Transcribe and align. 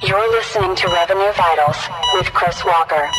You're 0.00 0.30
listening 0.30 0.76
to 0.76 0.86
Revenue 0.86 1.32
Vitals 1.32 1.76
with 2.14 2.32
Chris 2.32 2.64
Walker. 2.64 3.10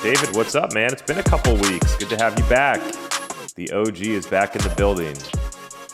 David, 0.00 0.36
what's 0.36 0.54
up, 0.54 0.72
man? 0.72 0.92
It's 0.92 1.02
been 1.02 1.18
a 1.18 1.22
couple 1.24 1.56
weeks. 1.56 1.96
Good 1.96 2.10
to 2.10 2.16
have 2.18 2.38
you 2.38 2.44
back. 2.44 2.80
The 3.56 3.72
OG 3.72 4.02
is 4.02 4.26
back 4.26 4.54
in 4.54 4.62
the 4.62 4.72
building. 4.76 5.16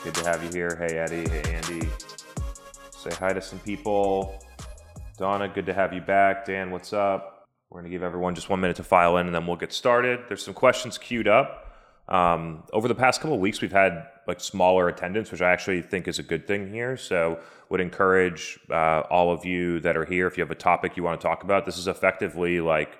Good 0.03 0.13
to 0.13 0.23
have 0.25 0.43
you 0.43 0.51
here. 0.51 0.75
Hey, 0.75 0.99
Eddie. 0.99 1.27
Hey, 1.27 1.55
Andy. 1.55 1.89
Say 2.91 3.09
hi 3.15 3.33
to 3.33 3.41
some 3.41 3.57
people. 3.57 4.39
Donna, 5.17 5.47
good 5.47 5.65
to 5.65 5.73
have 5.73 5.93
you 5.93 6.01
back. 6.01 6.45
Dan, 6.45 6.71
what's 6.71 6.93
up? 6.93 7.47
We're 7.69 7.81
going 7.81 7.91
to 7.91 7.95
give 7.95 8.03
everyone 8.03 8.35
just 8.35 8.49
one 8.49 8.59
minute 8.59 8.77
to 8.77 8.83
file 8.83 9.17
in 9.17 9.27
and 9.27 9.35
then 9.35 9.47
we'll 9.47 9.55
get 9.55 9.71
started. 9.73 10.21
There's 10.27 10.43
some 10.43 10.53
questions 10.53 10.97
queued 10.97 11.27
up. 11.27 11.67
Um, 12.07 12.63
over 12.73 12.87
the 12.87 12.95
past 12.95 13.21
couple 13.21 13.35
of 13.35 13.41
weeks, 13.41 13.61
we've 13.61 13.71
had 13.71 14.07
like 14.27 14.41
smaller 14.41 14.87
attendance, 14.87 15.31
which 15.31 15.41
I 15.41 15.51
actually 15.51 15.81
think 15.81 16.07
is 16.07 16.19
a 16.19 16.23
good 16.23 16.47
thing 16.47 16.69
here. 16.69 16.97
So, 16.97 17.39
would 17.69 17.79
encourage 17.79 18.59
uh, 18.69 19.03
all 19.09 19.31
of 19.31 19.45
you 19.45 19.79
that 19.79 19.95
are 19.95 20.03
here 20.03 20.27
if 20.27 20.37
you 20.37 20.43
have 20.43 20.51
a 20.51 20.55
topic 20.55 20.97
you 20.97 21.03
want 21.03 21.21
to 21.21 21.25
talk 21.25 21.43
about. 21.43 21.65
This 21.65 21.77
is 21.77 21.87
effectively 21.87 22.59
like 22.59 22.99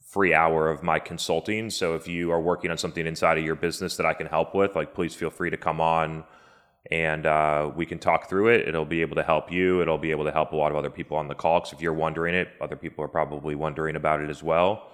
free 0.00 0.32
hour 0.32 0.70
of 0.70 0.82
my 0.82 0.98
consulting. 0.98 1.68
So, 1.68 1.94
if 1.94 2.08
you 2.08 2.32
are 2.32 2.40
working 2.40 2.70
on 2.70 2.78
something 2.78 3.06
inside 3.06 3.36
of 3.36 3.44
your 3.44 3.56
business 3.56 3.96
that 3.98 4.06
I 4.06 4.14
can 4.14 4.26
help 4.26 4.54
with, 4.54 4.74
like 4.74 4.94
please 4.94 5.14
feel 5.14 5.30
free 5.30 5.50
to 5.50 5.58
come 5.58 5.80
on 5.80 6.24
and 6.90 7.26
uh, 7.26 7.70
we 7.74 7.86
can 7.86 7.98
talk 7.98 8.28
through 8.28 8.48
it. 8.48 8.68
It'll 8.68 8.84
be 8.84 9.00
able 9.00 9.16
to 9.16 9.22
help 9.22 9.50
you. 9.50 9.82
It'll 9.82 9.98
be 9.98 10.10
able 10.10 10.24
to 10.24 10.32
help 10.32 10.52
a 10.52 10.56
lot 10.56 10.70
of 10.70 10.76
other 10.76 10.90
people 10.90 11.16
on 11.16 11.28
the 11.28 11.34
call. 11.34 11.60
Because 11.60 11.72
if 11.72 11.80
you're 11.80 11.92
wondering 11.92 12.34
it, 12.34 12.48
other 12.60 12.76
people 12.76 13.04
are 13.04 13.08
probably 13.08 13.54
wondering 13.54 13.96
about 13.96 14.20
it 14.20 14.30
as 14.30 14.42
well. 14.42 14.90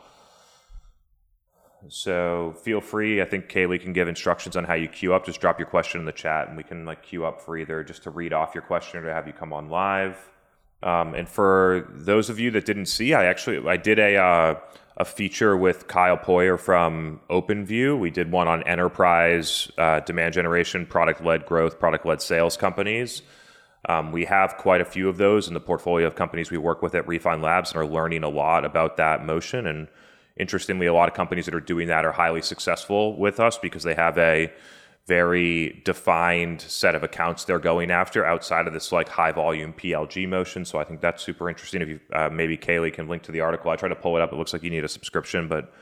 So 1.89 2.55
feel 2.63 2.81
free. 2.81 3.21
I 3.21 3.25
think 3.25 3.49
Kaylee 3.49 3.81
can 3.81 3.93
give 3.93 4.09
instructions 4.09 4.57
on 4.57 4.65
how 4.65 4.75
you 4.75 4.89
queue 4.89 5.15
up. 5.15 5.27
Just 5.27 5.41
drop 5.41 5.59
your 5.59 5.67
question 5.67 6.01
in 6.01 6.07
the 6.07 6.13
chat, 6.13 6.49
and 6.49 6.57
we 6.57 6.63
can 6.63 6.85
like 6.85 7.03
queue 7.03 7.25
up 7.25 7.41
for 7.41 7.57
either 7.57 7.83
just 7.83 8.05
to 8.05 8.11
read 8.11 8.33
off 8.33 8.55
your 8.55 8.63
question 8.63 9.01
or 9.01 9.07
to 9.07 9.13
have 9.13 9.27
you 9.27 9.33
come 9.33 9.53
on 9.53 9.69
live. 9.69 10.17
Um, 10.83 11.15
and 11.15 11.29
for 11.29 11.89
those 11.91 12.31
of 12.31 12.41
you 12.41 12.51
that 12.53 12.65
didn't 12.65 12.87
see, 12.87 13.15
I 13.15 13.27
actually 13.27 13.69
I 13.69 13.77
did 13.77 13.99
a 13.99 14.17
uh, 14.17 14.55
a 14.97 15.05
feature 15.05 15.57
with 15.57 15.89
Kyle 15.89 16.19
Poyer 16.19 16.59
from 16.59 17.21
OpenView. 17.31 17.99
We 17.99 18.11
did 18.11 18.31
one 18.31 18.49
on 18.49 18.63
enterprise 18.65 19.71
uh, 19.79 20.01
demand 20.01 20.35
generation, 20.35 20.87
product 20.87 21.25
led 21.25 21.47
growth, 21.47 21.79
product 21.79 22.05
led 22.05 22.21
sales 22.21 22.57
companies. 22.57 23.23
Um, 23.89 24.13
we 24.13 24.27
have 24.27 24.57
quite 24.59 24.81
a 24.81 24.85
few 24.85 25.09
of 25.09 25.17
those 25.17 25.49
in 25.49 25.55
the 25.55 25.61
portfolio 25.61 26.07
of 26.07 26.15
companies 26.15 26.51
we 26.51 26.59
work 26.59 26.83
with 26.83 26.95
at 26.95 27.07
Refine 27.09 27.43
Labs 27.43 27.73
and 27.73 27.81
are 27.81 27.87
learning 27.87 28.23
a 28.23 28.29
lot 28.29 28.65
about 28.65 28.97
that 28.99 29.25
motion. 29.25 29.67
And 29.67 29.89
interestingly, 30.37 30.87
a 30.87 30.95
lot 30.95 31.09
of 31.09 31.15
companies 31.15 31.47
that 31.47 31.55
are 31.55 31.61
doing 31.61 31.89
that 31.89 32.05
are 32.05 32.13
highly 32.13 32.43
successful 32.43 33.17
with 33.17 33.41
us 33.41 33.59
because 33.59 33.83
they 33.83 33.95
have 33.95 34.19
a 34.19 34.53
very 35.07 35.83
defined 35.85 36.61
set 36.61 36.95
of 36.95 37.03
accounts 37.03 37.45
they're 37.45 37.59
going 37.59 37.91
after 37.91 38.25
outside 38.25 38.69
of 38.69 38.73
this 38.73 38.93
like 38.93 39.09
high 39.09 39.33
volume 39.33 39.73
PLG 39.73 40.29
motion. 40.29 40.65
So 40.65 40.79
I 40.79 40.85
think 40.85 41.01
that's 41.01 41.23
super 41.23 41.49
interesting. 41.49 41.83
If 41.83 41.89
you 41.89 42.01
uh, 42.13 42.31
maybe 42.31 42.57
Kaylee 42.57 42.93
can 42.93 43.09
link 43.09 43.25
to 43.25 43.33
the 43.33 43.41
article, 43.41 43.71
I 43.71 43.77
try 43.77 43.89
to 43.89 43.97
pull 43.97 44.17
it 44.17 44.23
up. 44.23 44.33
It 44.33 44.37
looks 44.37 44.53
like 44.53 44.63
you 44.63 44.71
need 44.71 44.85
a 44.85 44.89
subscription, 44.89 45.49
but 45.49 45.73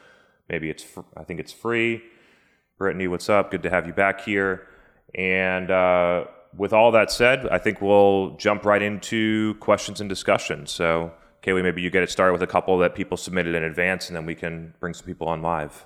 maybe 0.48 0.70
it's 0.70 0.82
fr- 0.82 1.00
I 1.16 1.24
think 1.24 1.38
it's 1.38 1.52
free. 1.52 2.02
Brittany, 2.78 3.08
what's 3.08 3.28
up? 3.28 3.50
Good 3.50 3.62
to 3.64 3.70
have 3.70 3.86
you 3.86 3.92
back 3.92 4.22
here. 4.22 4.66
And 5.14 5.70
uh, 5.70 6.24
with 6.56 6.72
all 6.72 6.90
that 6.92 7.12
said, 7.12 7.46
I 7.48 7.58
think 7.58 7.82
we'll 7.82 8.36
jump 8.36 8.64
right 8.64 8.80
into 8.80 9.54
questions 9.54 10.00
and 10.00 10.08
discussion. 10.08 10.66
So 10.66 11.12
Kaylee, 11.42 11.62
maybe 11.62 11.82
you 11.82 11.90
get 11.90 12.02
it 12.02 12.10
started 12.10 12.32
with 12.32 12.42
a 12.42 12.46
couple 12.46 12.78
that 12.78 12.94
people 12.94 13.18
submitted 13.18 13.54
in 13.54 13.64
advance, 13.64 14.08
and 14.08 14.16
then 14.16 14.24
we 14.24 14.34
can 14.34 14.72
bring 14.80 14.94
some 14.94 15.04
people 15.04 15.28
on 15.28 15.42
live. 15.42 15.84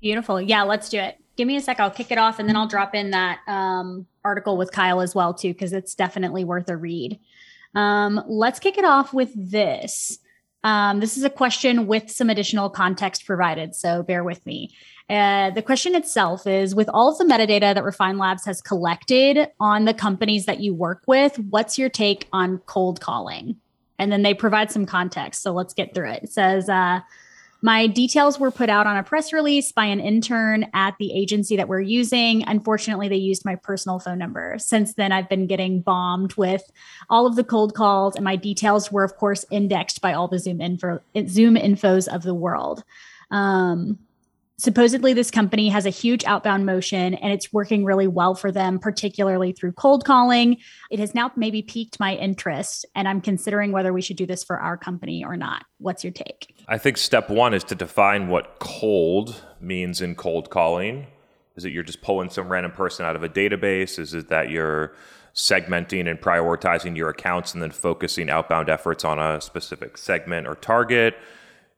Beautiful. 0.00 0.40
Yeah, 0.40 0.62
let's 0.62 0.88
do 0.88 0.98
it 0.98 1.19
give 1.36 1.46
me 1.46 1.56
a 1.56 1.60
sec. 1.60 1.80
I'll 1.80 1.90
kick 1.90 2.10
it 2.10 2.18
off 2.18 2.38
and 2.38 2.48
then 2.48 2.56
I'll 2.56 2.68
drop 2.68 2.94
in 2.94 3.10
that 3.10 3.40
um, 3.46 4.06
article 4.24 4.56
with 4.56 4.72
Kyle 4.72 5.00
as 5.00 5.14
well, 5.14 5.34
too, 5.34 5.52
because 5.52 5.72
it's 5.72 5.94
definitely 5.94 6.44
worth 6.44 6.68
a 6.68 6.76
read. 6.76 7.18
Um, 7.74 8.22
let's 8.26 8.58
kick 8.58 8.78
it 8.78 8.84
off 8.84 9.12
with 9.12 9.30
this. 9.34 10.18
Um, 10.62 11.00
this 11.00 11.16
is 11.16 11.24
a 11.24 11.30
question 11.30 11.86
with 11.86 12.10
some 12.10 12.28
additional 12.28 12.68
context 12.68 13.24
provided, 13.24 13.74
so 13.74 14.02
bear 14.02 14.22
with 14.22 14.44
me. 14.44 14.70
Uh, 15.08 15.50
the 15.50 15.62
question 15.62 15.94
itself 15.94 16.46
is 16.46 16.74
with 16.74 16.88
all 16.90 17.10
of 17.10 17.18
the 17.18 17.24
metadata 17.24 17.74
that 17.74 17.82
Refine 17.82 18.18
Labs 18.18 18.44
has 18.44 18.60
collected 18.60 19.48
on 19.58 19.84
the 19.84 19.94
companies 19.94 20.46
that 20.46 20.60
you 20.60 20.74
work 20.74 21.02
with, 21.06 21.38
what's 21.38 21.78
your 21.78 21.88
take 21.88 22.28
on 22.32 22.58
cold 22.66 23.00
calling? 23.00 23.56
And 23.98 24.12
then 24.12 24.22
they 24.22 24.34
provide 24.34 24.70
some 24.70 24.86
context. 24.86 25.42
So 25.42 25.52
let's 25.52 25.74
get 25.74 25.94
through 25.94 26.10
it. 26.10 26.24
It 26.24 26.32
says, 26.32 26.68
uh, 26.68 27.00
my 27.62 27.86
details 27.86 28.38
were 28.38 28.50
put 28.50 28.70
out 28.70 28.86
on 28.86 28.96
a 28.96 29.02
press 29.02 29.32
release 29.32 29.70
by 29.72 29.84
an 29.84 30.00
intern 30.00 30.66
at 30.72 30.94
the 30.98 31.12
agency 31.12 31.56
that 31.56 31.68
we're 31.68 31.80
using. 31.80 32.42
Unfortunately, 32.46 33.08
they 33.08 33.16
used 33.16 33.44
my 33.44 33.56
personal 33.56 33.98
phone 33.98 34.18
number. 34.18 34.56
Since 34.58 34.94
then, 34.94 35.12
I've 35.12 35.28
been 35.28 35.46
getting 35.46 35.82
bombed 35.82 36.34
with 36.34 36.62
all 37.10 37.26
of 37.26 37.36
the 37.36 37.44
cold 37.44 37.74
calls, 37.74 38.16
and 38.16 38.24
my 38.24 38.36
details 38.36 38.90
were, 38.90 39.04
of 39.04 39.16
course, 39.16 39.44
indexed 39.50 40.00
by 40.00 40.14
all 40.14 40.28
the 40.28 40.38
Zoom 40.38 40.60
info, 40.60 41.00
Zoom 41.26 41.56
infos 41.56 42.08
of 42.08 42.22
the 42.22 42.34
world. 42.34 42.82
Um, 43.30 43.98
supposedly 44.60 45.14
this 45.14 45.30
company 45.30 45.70
has 45.70 45.86
a 45.86 45.90
huge 45.90 46.22
outbound 46.24 46.66
motion 46.66 47.14
and 47.14 47.32
it's 47.32 47.50
working 47.50 47.82
really 47.82 48.06
well 48.06 48.34
for 48.34 48.52
them 48.52 48.78
particularly 48.78 49.52
through 49.52 49.72
cold 49.72 50.04
calling. 50.04 50.58
It 50.90 50.98
has 50.98 51.14
now 51.14 51.32
maybe 51.34 51.62
piqued 51.62 51.98
my 51.98 52.14
interest 52.14 52.84
and 52.94 53.08
i'm 53.08 53.20
considering 53.20 53.72
whether 53.72 53.92
we 53.92 54.02
should 54.02 54.18
do 54.18 54.26
this 54.26 54.44
for 54.44 54.60
our 54.60 54.76
company 54.76 55.24
or 55.24 55.36
not. 55.36 55.64
What's 55.78 56.04
your 56.04 56.12
take? 56.12 56.54
I 56.68 56.76
think 56.76 56.98
step 56.98 57.30
one 57.30 57.54
is 57.54 57.64
to 57.64 57.74
define 57.74 58.28
what 58.28 58.58
cold 58.58 59.42
means 59.60 60.02
in 60.02 60.14
cold 60.14 60.50
calling. 60.50 61.06
Is 61.56 61.64
it 61.64 61.72
you're 61.72 61.82
just 61.82 62.02
pulling 62.02 62.28
some 62.28 62.50
random 62.50 62.72
person 62.72 63.06
out 63.06 63.16
of 63.16 63.22
a 63.22 63.28
database? 63.28 63.98
Is 63.98 64.12
it 64.12 64.28
that 64.28 64.50
you're 64.50 64.92
segmenting 65.34 66.08
and 66.08 66.20
prioritizing 66.20 66.96
your 66.96 67.08
accounts 67.08 67.54
and 67.54 67.62
then 67.62 67.70
focusing 67.70 68.28
outbound 68.28 68.68
efforts 68.68 69.04
on 69.04 69.18
a 69.18 69.40
specific 69.40 69.96
segment 69.96 70.46
or 70.46 70.54
target 70.54 71.16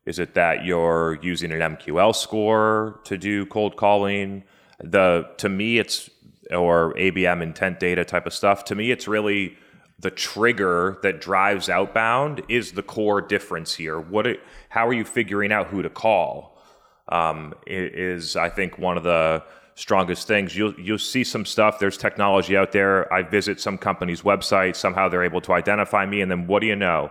is 0.04 0.18
it 0.18 0.34
that 0.34 0.64
you're 0.64 1.18
using 1.22 1.52
an 1.52 1.76
MQL 1.76 2.14
score 2.14 3.00
to 3.04 3.16
do 3.16 3.46
cold 3.46 3.76
calling? 3.76 4.44
The 4.82 5.28
to 5.38 5.48
me 5.48 5.78
it's 5.78 6.10
or 6.50 6.92
ABM 6.94 7.42
intent 7.42 7.80
data 7.80 8.04
type 8.04 8.26
of 8.26 8.34
stuff. 8.34 8.64
To 8.66 8.74
me 8.74 8.90
it's 8.90 9.06
really 9.06 9.56
the 9.98 10.10
trigger 10.10 10.98
that 11.02 11.20
drives 11.20 11.68
outbound 11.68 12.42
is 12.48 12.72
the 12.72 12.82
core 12.82 13.20
difference 13.20 13.74
here. 13.74 14.00
What 14.00 14.26
it, 14.26 14.40
how 14.68 14.86
are 14.88 14.92
you 14.92 15.04
figuring 15.04 15.52
out 15.52 15.68
who 15.68 15.82
to 15.82 15.90
call? 15.90 16.58
Um, 17.08 17.54
is 17.66 18.36
I 18.36 18.48
think 18.48 18.78
one 18.78 18.96
of 18.96 19.04
the 19.04 19.44
strongest 19.74 20.26
things. 20.26 20.56
You'll 20.56 20.74
you'll 20.78 20.98
see 20.98 21.24
some 21.24 21.44
stuff. 21.44 21.78
There's 21.78 21.96
technology 21.96 22.56
out 22.56 22.72
there. 22.72 23.12
I 23.12 23.22
visit 23.22 23.60
some 23.60 23.78
company's 23.78 24.22
website. 24.22 24.76
Somehow 24.76 25.08
they're 25.08 25.24
able 25.24 25.40
to 25.42 25.52
identify 25.52 26.06
me, 26.06 26.20
and 26.20 26.30
then 26.30 26.46
what 26.46 26.60
do 26.60 26.66
you 26.66 26.76
know? 26.76 27.10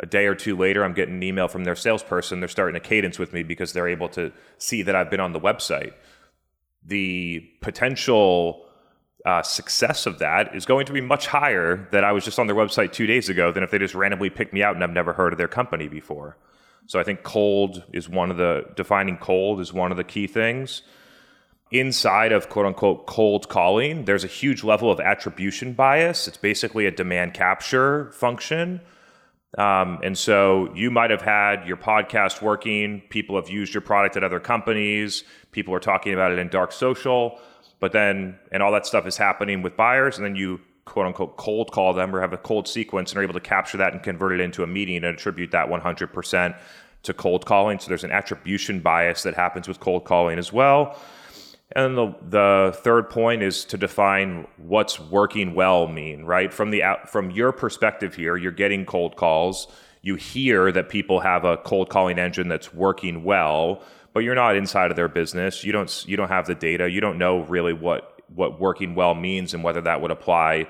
A 0.00 0.06
day 0.06 0.26
or 0.26 0.34
two 0.34 0.56
later, 0.56 0.84
I'm 0.84 0.94
getting 0.94 1.16
an 1.16 1.22
email 1.22 1.48
from 1.48 1.64
their 1.64 1.74
salesperson. 1.74 2.40
They're 2.40 2.48
starting 2.48 2.76
a 2.76 2.80
cadence 2.80 3.18
with 3.18 3.32
me 3.32 3.42
because 3.42 3.72
they're 3.72 3.88
able 3.88 4.08
to 4.10 4.32
see 4.58 4.82
that 4.82 4.94
I've 4.94 5.10
been 5.10 5.20
on 5.20 5.32
the 5.32 5.40
website. 5.40 5.92
The 6.84 7.40
potential 7.60 8.64
uh, 9.26 9.42
success 9.42 10.06
of 10.06 10.20
that 10.20 10.54
is 10.54 10.64
going 10.64 10.86
to 10.86 10.92
be 10.92 11.00
much 11.00 11.26
higher 11.26 11.88
that 11.90 12.04
I 12.04 12.12
was 12.12 12.24
just 12.24 12.38
on 12.38 12.46
their 12.46 12.56
website 12.56 12.92
two 12.92 13.06
days 13.06 13.28
ago 13.28 13.50
than 13.50 13.62
if 13.62 13.70
they 13.70 13.78
just 13.78 13.94
randomly 13.94 14.30
picked 14.30 14.52
me 14.52 14.62
out 14.62 14.74
and 14.74 14.84
I've 14.84 14.90
never 14.90 15.12
heard 15.12 15.32
of 15.32 15.38
their 15.38 15.48
company 15.48 15.88
before. 15.88 16.36
So 16.86 16.98
I 17.00 17.02
think 17.02 17.24
cold 17.24 17.84
is 17.92 18.08
one 18.08 18.30
of 18.30 18.36
the 18.36 18.64
defining 18.76 19.18
cold 19.18 19.60
is 19.60 19.72
one 19.72 19.90
of 19.90 19.96
the 19.96 20.04
key 20.04 20.26
things. 20.26 20.82
Inside 21.70 22.32
of 22.32 22.48
quote 22.48 22.64
unquote 22.64 23.06
cold 23.06 23.48
calling, 23.48 24.04
there's 24.04 24.24
a 24.24 24.28
huge 24.28 24.64
level 24.64 24.90
of 24.90 25.00
attribution 25.00 25.74
bias. 25.74 26.28
It's 26.28 26.38
basically 26.38 26.86
a 26.86 26.90
demand 26.90 27.34
capture 27.34 28.10
function 28.12 28.80
um, 29.56 29.98
and 30.02 30.16
so 30.16 30.72
you 30.74 30.90
might 30.90 31.10
have 31.10 31.22
had 31.22 31.66
your 31.66 31.78
podcast 31.78 32.42
working, 32.42 33.02
people 33.08 33.36
have 33.36 33.48
used 33.48 33.72
your 33.72 33.80
product 33.80 34.16
at 34.16 34.24
other 34.24 34.40
companies, 34.40 35.24
people 35.52 35.72
are 35.72 35.80
talking 35.80 36.12
about 36.12 36.32
it 36.32 36.38
in 36.38 36.48
dark 36.48 36.70
social, 36.70 37.40
but 37.80 37.92
then, 37.92 38.38
and 38.52 38.62
all 38.62 38.72
that 38.72 38.84
stuff 38.84 39.06
is 39.06 39.16
happening 39.16 39.62
with 39.62 39.76
buyers, 39.76 40.18
and 40.18 40.24
then 40.24 40.36
you 40.36 40.60
quote 40.84 41.06
unquote 41.06 41.36
cold 41.36 41.70
call 41.70 41.92
them 41.92 42.14
or 42.14 42.20
have 42.20 42.32
a 42.32 42.38
cold 42.38 42.66
sequence 42.66 43.12
and 43.12 43.18
are 43.18 43.22
able 43.22 43.34
to 43.34 43.40
capture 43.40 43.78
that 43.78 43.92
and 43.92 44.02
convert 44.02 44.32
it 44.32 44.40
into 44.40 44.62
a 44.62 44.66
meeting 44.66 44.96
and 44.96 45.04
attribute 45.04 45.50
that 45.50 45.68
100% 45.68 46.58
to 47.02 47.14
cold 47.14 47.46
calling. 47.46 47.78
So 47.78 47.88
there's 47.88 48.04
an 48.04 48.10
attribution 48.10 48.80
bias 48.80 49.22
that 49.22 49.34
happens 49.34 49.68
with 49.68 49.80
cold 49.80 50.04
calling 50.04 50.38
as 50.38 50.52
well. 50.52 50.98
And 51.72 51.98
the, 51.98 52.14
the 52.22 52.78
third 52.82 53.10
point 53.10 53.42
is 53.42 53.64
to 53.66 53.76
define 53.76 54.46
what's 54.56 54.98
working 54.98 55.54
well 55.54 55.86
mean, 55.86 56.24
right? 56.24 56.52
From 56.52 56.70
the 56.70 56.82
from 57.06 57.30
your 57.30 57.52
perspective 57.52 58.14
here, 58.14 58.36
you're 58.36 58.52
getting 58.52 58.86
cold 58.86 59.16
calls. 59.16 59.68
You 60.00 60.14
hear 60.14 60.72
that 60.72 60.88
people 60.88 61.20
have 61.20 61.44
a 61.44 61.58
cold 61.58 61.90
calling 61.90 62.18
engine 62.18 62.48
that's 62.48 62.72
working 62.72 63.22
well, 63.22 63.82
but 64.14 64.20
you're 64.20 64.34
not 64.34 64.56
inside 64.56 64.90
of 64.90 64.96
their 64.96 65.08
business. 65.08 65.62
You 65.62 65.72
don't 65.72 66.04
you 66.08 66.16
don't 66.16 66.28
have 66.28 66.46
the 66.46 66.54
data. 66.54 66.88
You 66.88 67.02
don't 67.02 67.18
know 67.18 67.40
really 67.40 67.74
what 67.74 68.22
what 68.34 68.58
working 68.58 68.94
well 68.94 69.14
means 69.14 69.52
and 69.52 69.62
whether 69.62 69.82
that 69.82 70.00
would 70.00 70.10
apply 70.10 70.68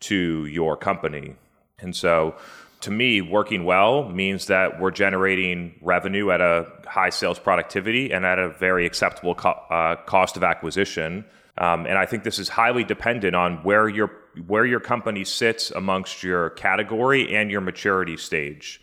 to 0.00 0.46
your 0.46 0.76
company. 0.76 1.36
And 1.80 1.94
so 1.94 2.36
to 2.80 2.90
me, 2.90 3.20
working 3.20 3.64
well 3.64 4.08
means 4.08 4.46
that 4.46 4.80
we're 4.80 4.92
generating 4.92 5.74
revenue 5.80 6.30
at 6.30 6.40
a 6.40 6.70
high 6.86 7.10
sales 7.10 7.38
productivity 7.38 8.12
and 8.12 8.24
at 8.24 8.38
a 8.38 8.50
very 8.50 8.86
acceptable 8.86 9.34
co- 9.34 9.60
uh, 9.70 9.96
cost 10.06 10.36
of 10.36 10.44
acquisition. 10.44 11.24
Um, 11.58 11.86
and 11.86 11.98
I 11.98 12.06
think 12.06 12.22
this 12.22 12.38
is 12.38 12.48
highly 12.48 12.84
dependent 12.84 13.34
on 13.34 13.64
where 13.64 13.88
your 13.88 14.10
where 14.46 14.64
your 14.64 14.78
company 14.78 15.24
sits 15.24 15.72
amongst 15.72 16.22
your 16.22 16.50
category 16.50 17.34
and 17.34 17.50
your 17.50 17.60
maturity 17.60 18.16
stage. 18.16 18.80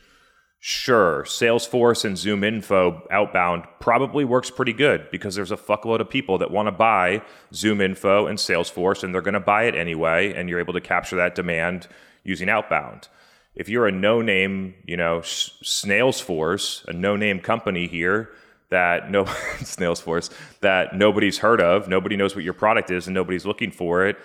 Sure, 0.59 1.23
Salesforce 1.25 2.03
and 2.03 2.17
Zoom 2.17 2.43
Info 2.43 3.07
outbound 3.11 3.63
probably 3.79 4.25
works 4.25 4.49
pretty 4.49 4.73
good 4.73 5.09
because 5.11 5.35
there's 5.35 5.51
a 5.51 5.57
fuckload 5.57 6.01
of 6.01 6.09
people 6.09 6.39
that 6.39 6.51
want 6.51 6.67
to 6.67 6.71
buy 6.71 7.21
Zoom 7.53 7.79
Info 7.79 8.25
and 8.25 8.37
Salesforce, 8.37 9.03
and 9.03 9.13
they're 9.13 9.21
going 9.21 9.35
to 9.35 9.39
buy 9.39 9.65
it 9.65 9.75
anyway, 9.75 10.33
and 10.33 10.49
you're 10.49 10.59
able 10.59 10.73
to 10.73 10.81
capture 10.81 11.15
that 11.15 11.35
demand 11.35 11.87
using 12.23 12.49
outbound 12.49 13.07
if 13.55 13.69
you're 13.69 13.87
a 13.87 13.91
no 13.91 14.21
name, 14.21 14.75
you 14.85 14.97
know, 14.97 15.21
Snails 15.21 16.19
Force, 16.19 16.83
a 16.87 16.93
no 16.93 17.15
name 17.15 17.39
company 17.39 17.87
here 17.87 18.31
that 18.69 19.09
no 19.09 19.25
Snails 19.59 20.01
Force 20.01 20.29
that 20.61 20.95
nobody's 20.95 21.37
heard 21.37 21.61
of, 21.61 21.87
nobody 21.87 22.17
knows 22.17 22.35
what 22.35 22.43
your 22.43 22.53
product 22.53 22.91
is, 22.91 23.07
and 23.07 23.13
nobody's 23.13 23.45
looking 23.45 23.71
for 23.71 24.05
it, 24.05 24.17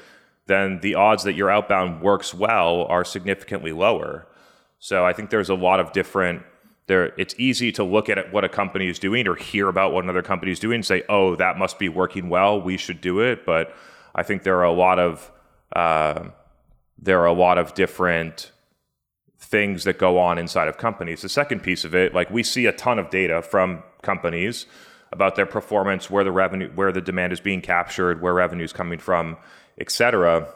then 0.47 0.81
the 0.81 0.97
odds 0.97 1.23
that 1.25 1.35
your 1.35 1.49
outbound 1.49 2.03
works 2.03 2.35
well 2.35 2.85
are 2.87 3.05
significantly 3.05 3.73
lower. 3.73 4.27
So 4.81 5.05
I 5.05 5.13
think 5.13 5.31
there's 5.31 5.51
a 5.51 5.55
lot 5.55 5.79
of 5.79 5.93
different. 5.93 6.43
There, 6.87 7.13
it's 7.17 7.37
easy 7.39 7.71
to 7.73 7.85
look 7.85 8.09
at 8.09 8.33
what 8.33 8.43
a 8.43 8.49
company 8.49 8.89
is 8.89 8.99
doing 8.99 9.29
or 9.29 9.37
hear 9.37 9.69
about 9.69 9.93
what 9.93 10.03
another 10.03 10.23
company 10.23 10.51
is 10.51 10.59
doing 10.59 10.77
and 10.77 10.85
say, 10.85 11.05
"Oh, 11.09 11.37
that 11.37 11.57
must 11.57 11.79
be 11.79 11.89
working 11.89 12.29
well. 12.29 12.61
We 12.61 12.77
should 12.77 13.01
do 13.01 13.21
it." 13.21 13.47
But 13.47 13.77
I 14.13 14.25
think 14.25 14.43
there 14.43 14.57
are 14.57 14.65
a 14.65 14.73
lot 14.73 14.99
of 14.99 15.31
uh, 15.77 16.31
there 16.99 17.21
are 17.21 17.27
a 17.27 17.33
lot 17.33 17.59
of 17.59 17.75
different 17.75 18.51
things 19.41 19.85
that 19.85 19.99
go 19.99 20.19
on 20.19 20.39
inside 20.39 20.69
of 20.69 20.77
companies. 20.77 21.23
The 21.23 21.29
second 21.29 21.63
piece 21.63 21.85
of 21.85 21.95
it, 21.95 22.15
like 22.15 22.31
we 22.31 22.43
see 22.43 22.67
a 22.67 22.73
ton 22.73 22.99
of 22.99 23.11
data 23.11 23.43
from 23.43 23.83
companies 24.03 24.67
about 25.13 25.35
their 25.35 25.47
performance, 25.47 26.09
where 26.09 26.23
the 26.23 26.31
revenue, 26.31 26.71
where 26.75 26.93
the 26.93 27.01
demand 27.01 27.33
is 27.33 27.41
being 27.41 27.61
captured, 27.61 28.23
where 28.23 28.35
revenue 28.35 28.65
is 28.65 28.73
coming 28.73 28.99
from, 28.99 29.37
et 29.79 29.91
cetera. 29.91 30.47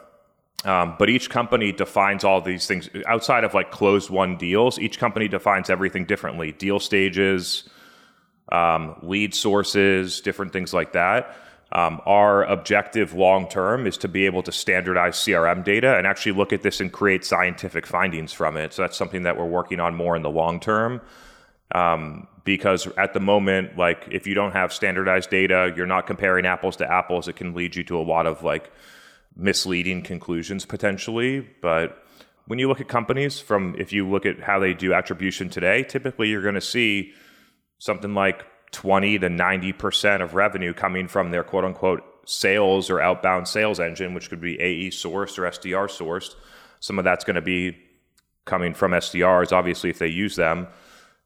Um, 0.63 0.95
but 0.97 1.09
each 1.09 1.29
company 1.29 1.71
defines 1.71 2.23
all 2.23 2.41
these 2.41 2.65
things 2.65 2.89
outside 3.05 3.43
of 3.43 3.53
like 3.53 3.71
closed 3.71 4.09
won 4.09 4.37
deals. 4.37 4.79
Each 4.79 4.97
company 4.97 5.27
defines 5.27 5.69
everything 5.69 6.05
differently: 6.05 6.53
deal 6.53 6.79
stages, 6.79 7.67
um, 8.51 8.95
lead 9.01 9.35
sources, 9.35 10.21
different 10.21 10.53
things 10.53 10.73
like 10.73 10.93
that. 10.93 11.35
Um, 11.71 11.99
our 12.05 12.43
objective 12.43 13.13
long 13.13 13.49
term 13.49 13.87
is 13.87 13.97
to 13.97 14.07
be 14.07 14.25
able 14.25 14.43
to 14.43 14.51
standardize 14.51 15.15
CRM 15.15 15.63
data 15.63 15.97
and 15.97 16.07
actually 16.07 16.33
look 16.33 16.53
at 16.53 16.61
this 16.61 16.79
and 16.79 16.91
create 16.91 17.25
scientific 17.25 17.85
findings 17.85 18.31
from 18.31 18.55
it. 18.55 18.73
So 18.73 18.83
that's 18.83 18.95
something 18.95 19.23
that 19.23 19.37
we're 19.37 19.45
working 19.45 19.79
on 19.79 19.95
more 19.95 20.15
in 20.15 20.21
the 20.21 20.29
long 20.29 20.59
term. 20.59 21.01
Um, 21.73 22.27
because 22.43 22.87
at 22.97 23.13
the 23.13 23.19
moment, 23.19 23.75
like 23.75 24.07
if 24.11 24.27
you 24.27 24.35
don't 24.35 24.51
have 24.51 24.71
standardized 24.71 25.31
data, 25.31 25.73
you're 25.75 25.87
not 25.87 26.05
comparing 26.05 26.45
apples 26.45 26.75
to 26.77 26.89
apples. 26.89 27.27
It 27.27 27.35
can 27.35 27.55
lead 27.55 27.75
you 27.75 27.83
to 27.85 27.97
a 27.97 28.03
lot 28.03 28.27
of 28.27 28.43
like 28.43 28.71
misleading 29.35 30.03
conclusions 30.03 30.63
potentially. 30.65 31.41
But 31.61 32.05
when 32.45 32.59
you 32.59 32.67
look 32.67 32.79
at 32.79 32.87
companies 32.87 33.39
from, 33.39 33.75
if 33.77 33.91
you 33.91 34.07
look 34.07 34.25
at 34.25 34.39
how 34.39 34.59
they 34.59 34.73
do 34.73 34.93
attribution 34.93 35.49
today, 35.49 35.83
typically 35.83 36.29
you're 36.29 36.43
going 36.43 36.55
to 36.55 36.61
see 36.61 37.13
something 37.79 38.13
like 38.13 38.45
20 38.71 39.19
to 39.19 39.29
90% 39.29 40.21
of 40.21 40.33
revenue 40.33 40.73
coming 40.73 41.07
from 41.07 41.31
their 41.31 41.43
quote 41.43 41.65
unquote 41.65 42.03
sales 42.25 42.89
or 42.89 42.99
outbound 42.99 43.47
sales 43.47 43.79
engine, 43.79 44.13
which 44.13 44.29
could 44.29 44.41
be 44.41 44.59
AE 44.59 44.89
sourced 44.89 45.37
or 45.37 45.43
SDR 45.43 45.87
sourced. 45.87 46.35
Some 46.79 46.99
of 46.99 47.05
that's 47.05 47.23
going 47.23 47.35
to 47.35 47.41
be 47.41 47.77
coming 48.45 48.73
from 48.73 48.91
SDRs, 48.91 49.51
obviously, 49.51 49.89
if 49.89 49.99
they 49.99 50.07
use 50.07 50.35
them. 50.35 50.67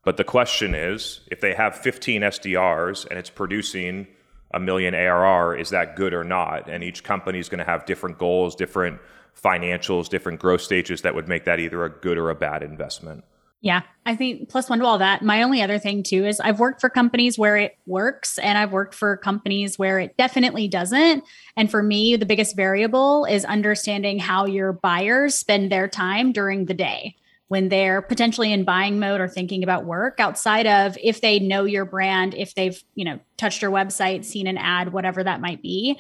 But 0.03 0.18
the 0.18 0.24
question 0.24 0.74
is 0.74 1.21
if 1.27 1.41
they 1.41 1.53
have 1.53 1.75
15 1.75 2.21
SDRs 2.21 3.07
and 3.07 3.19
it's 3.19 3.30
producing 3.30 4.07
a 4.51 4.59
million 4.59 4.95
ARR, 4.95 5.56
is 5.56 5.69
that 5.69 5.95
good 5.95 6.13
or 6.13 6.24
not? 6.24 6.69
And 6.69 6.83
each 6.83 7.03
company 7.03 7.39
is 7.39 7.50
going 7.50 7.59
to 7.59 7.65
have 7.65 7.85
different 7.85 8.18
goals, 8.18 8.56
different 8.56 9.00
financials, 9.42 10.09
different 10.09 10.39
growth 10.39 10.62
stages 10.62 11.01
that 11.01 11.15
would 11.15 11.27
make 11.27 11.45
that 11.45 11.59
either 11.59 11.83
a 11.83 11.89
good 11.89 12.18
or 12.18 12.30
a 12.30 12.35
bad 12.35 12.63
investment. 12.63 13.24
Yeah, 13.61 13.81
I 14.06 14.15
think 14.15 14.47
plus 14.47 14.69
one 14.69 14.79
to 14.79 14.85
all 14.85 15.00
that. 15.00 15.21
My 15.21 15.44
only 15.44 15.61
other 15.61 15.79
thing 15.79 16.01
too 16.01 16.25
is 16.25 16.39
I've 16.39 16.61
worked 16.61 16.79
for 16.79 16.89
companies 16.89 17.38
where 17.38 17.57
it 17.57 17.77
works 17.85 18.38
and 18.38 18.57
I've 18.57 18.71
worked 18.71 18.95
for 18.95 19.17
companies 19.17 19.77
where 19.77 20.00
it 20.00 20.15
definitely 20.17 20.69
doesn't. 20.69 21.25
And 21.57 21.69
for 21.69 21.83
me, 21.83 22.15
the 22.15 22.25
biggest 22.25 22.56
variable 22.56 23.25
is 23.25 23.44
understanding 23.44 24.17
how 24.17 24.45
your 24.45 24.71
buyers 24.71 25.35
spend 25.35 25.71
their 25.71 25.89
time 25.89 26.31
during 26.31 26.65
the 26.65 26.73
day 26.73 27.17
when 27.50 27.67
they're 27.67 28.01
potentially 28.01 28.53
in 28.53 28.63
buying 28.63 29.00
mode 29.00 29.19
or 29.19 29.27
thinking 29.27 29.63
about 29.63 29.83
work 29.83 30.19
outside 30.19 30.67
of 30.67 30.97
if 31.03 31.19
they 31.19 31.39
know 31.39 31.65
your 31.65 31.83
brand, 31.83 32.35
if 32.35 32.56
they've, 32.56 32.81
you 32.95 33.03
know, 33.03 33.19
touched 33.38 33.61
your 33.61 33.71
website, 33.71 34.23
seen 34.23 34.47
an 34.47 34.57
ad, 34.57 34.94
whatever 34.94 35.23
that 35.23 35.41
might 35.41 35.61
be. 35.61 36.00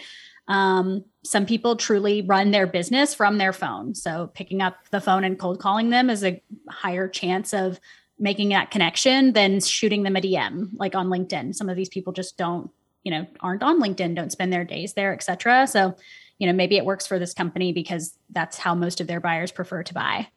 Um, 0.49 1.05
some 1.23 1.45
people 1.45 1.75
truly 1.75 2.23
run 2.23 2.51
their 2.51 2.67
business 2.67 3.13
from 3.13 3.37
their 3.37 3.53
phone. 3.53 3.93
So 3.93 4.31
picking 4.33 4.61
up 4.61 4.75
the 4.89 4.99
phone 4.99 5.23
and 5.23 5.37
cold 5.37 5.59
calling 5.59 5.91
them 5.91 6.09
is 6.09 6.23
a 6.23 6.41
higher 6.67 7.07
chance 7.07 7.53
of 7.53 7.79
making 8.17 8.49
that 8.49 8.71
connection 8.71 9.31
than 9.33 9.61
shooting 9.61 10.03
them 10.03 10.15
a 10.15 10.21
DM 10.21 10.71
like 10.73 10.95
on 10.95 11.07
LinkedIn. 11.07 11.55
Some 11.55 11.69
of 11.69 11.77
these 11.77 11.87
people 11.87 12.11
just 12.13 12.35
don't, 12.35 12.69
you 13.03 13.11
know, 13.11 13.27
aren't 13.39 13.63
on 13.63 13.81
LinkedIn, 13.81 14.15
don't 14.15 14.31
spend 14.31 14.51
their 14.51 14.65
days 14.65 14.93
there, 14.93 15.13
etc. 15.13 15.67
So, 15.67 15.95
you 16.39 16.47
know, 16.47 16.53
maybe 16.53 16.77
it 16.77 16.85
works 16.85 17.05
for 17.05 17.19
this 17.19 17.33
company 17.33 17.71
because 17.71 18.17
that's 18.31 18.57
how 18.57 18.73
most 18.73 18.99
of 18.99 19.07
their 19.07 19.19
buyers 19.19 19.51
prefer 19.51 19.83
to 19.83 19.93
buy. 19.93 20.27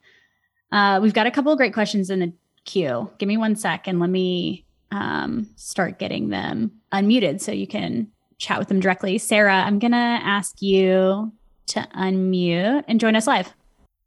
Uh, 0.71 1.01
we've 1.03 1.15
got 1.15 1.27
a 1.27 1.31
couple 1.31 1.53
of 1.53 1.59
great 1.59 1.75
questions 1.75 2.11
in 2.11 2.21
the 2.21 2.33
queue. 2.65 3.11
Give 3.19 3.27
me 3.27 3.37
one 3.37 3.57
sec 3.57 3.89
and 3.89 3.99
let 3.99 4.11
me 4.11 4.65
um, 4.91 5.49
start 5.57 5.99
getting 5.99 6.29
them 6.29 6.73
unmuted 6.93 7.41
so 7.41 7.51
you 7.51 7.67
can 7.67 8.09
chat 8.43 8.59
with 8.59 8.69
them 8.69 8.81
directly. 8.81 9.19
Sarah, 9.19 9.63
I'm 9.63 9.79
going 9.79 9.93
to 9.93 9.97
ask 9.97 10.61
you 10.61 11.33
to 11.69 11.89
unmute 11.97 12.85
and 12.89 12.99
join 12.99 13.15
us 13.15 13.27
live. 13.27 13.53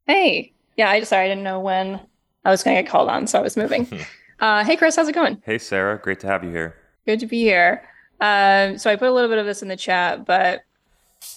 Hey. 0.06 0.54
Yeah, 0.76 0.90
I 0.90 1.00
just 1.00 1.10
sorry, 1.10 1.26
I 1.26 1.28
didn't 1.30 1.46
know 1.46 1.62
when 1.62 2.02
I 2.44 2.52
was 2.52 2.62
going 2.62 2.76
to 2.76 2.84
get 2.84 2.92
called 2.92 3.10
on, 3.10 3.28
so 3.28 3.40
I 3.40 3.42
was 3.42 3.56
moving. 3.56 3.88
uh, 4.42 4.66
hey, 4.66 4.76
Chris, 4.76 4.98
how's 4.98 5.08
it 5.08 5.16
going? 5.16 5.42
Hey, 5.46 5.58
Sarah. 5.58 5.98
Great 5.98 6.20
to 6.20 6.28
have 6.28 6.44
you 6.44 6.52
here. 6.52 6.76
Good 7.06 7.22
to 7.22 7.28
be 7.28 7.40
here. 7.40 7.88
Um, 8.20 8.78
so 8.78 8.92
I 8.92 8.98
put 8.98 9.08
a 9.08 9.14
little 9.14 9.30
bit 9.30 9.38
of 9.38 9.46
this 9.46 9.62
in 9.62 9.70
the 9.70 9.78
chat, 9.78 10.26
but 10.26 10.62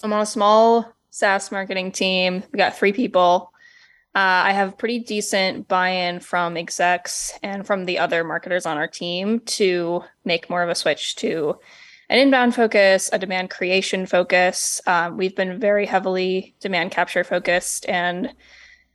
I'm 0.03 0.11
on 0.11 0.21
a 0.21 0.25
small 0.25 0.93
SaaS 1.09 1.51
marketing 1.51 1.93
team. 1.93 2.43
We 2.51 2.57
got 2.57 2.77
three 2.77 2.91
people. 2.93 3.53
Uh, 4.13 4.43
I 4.43 4.51
have 4.51 4.77
pretty 4.77 4.99
decent 4.99 5.67
buy-in 5.67 6.19
from 6.19 6.57
execs 6.57 7.37
and 7.43 7.65
from 7.65 7.85
the 7.85 7.99
other 7.99 8.23
marketers 8.23 8.65
on 8.65 8.75
our 8.75 8.87
team 8.87 9.39
to 9.41 10.03
make 10.25 10.49
more 10.49 10.63
of 10.63 10.69
a 10.69 10.75
switch 10.75 11.15
to 11.17 11.59
an 12.09 12.17
inbound 12.17 12.55
focus, 12.55 13.09
a 13.13 13.19
demand 13.19 13.49
creation 13.49 14.05
focus. 14.05 14.81
Um, 14.87 15.15
we've 15.17 15.35
been 15.35 15.59
very 15.59 15.85
heavily 15.85 16.55
demand 16.59 16.91
capture 16.91 17.23
focused 17.23 17.87
and 17.87 18.33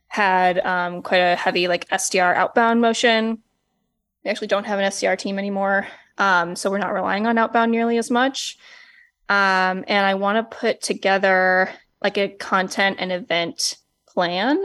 had 0.07 0.59
um, 0.59 1.01
quite 1.01 1.19
a 1.19 1.35
heavy 1.35 1.67
like 1.67 1.87
SDR 1.89 2.35
outbound 2.35 2.81
motion. 2.81 3.39
We 4.23 4.31
actually 4.31 4.47
don't 4.47 4.65
have 4.65 4.79
an 4.79 4.85
SDR 4.85 5.17
team 5.17 5.39
anymore, 5.39 5.87
um, 6.17 6.55
so 6.55 6.69
we're 6.69 6.77
not 6.77 6.93
relying 6.93 7.25
on 7.25 7.37
outbound 7.37 7.71
nearly 7.71 7.97
as 7.97 8.11
much. 8.11 8.57
Um, 9.29 9.83
and 9.87 10.05
I 10.05 10.15
want 10.15 10.37
to 10.37 10.57
put 10.57 10.81
together 10.81 11.69
like 12.01 12.17
a 12.17 12.29
content 12.29 12.97
and 12.99 13.11
event 13.11 13.77
plan 14.07 14.61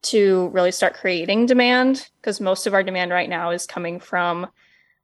to 0.00 0.48
really 0.52 0.70
start 0.70 0.94
creating 0.94 1.46
demand 1.46 2.08
because 2.20 2.40
most 2.40 2.66
of 2.66 2.74
our 2.74 2.82
demand 2.82 3.10
right 3.10 3.28
now 3.28 3.50
is 3.50 3.66
coming 3.66 3.98
from 3.98 4.46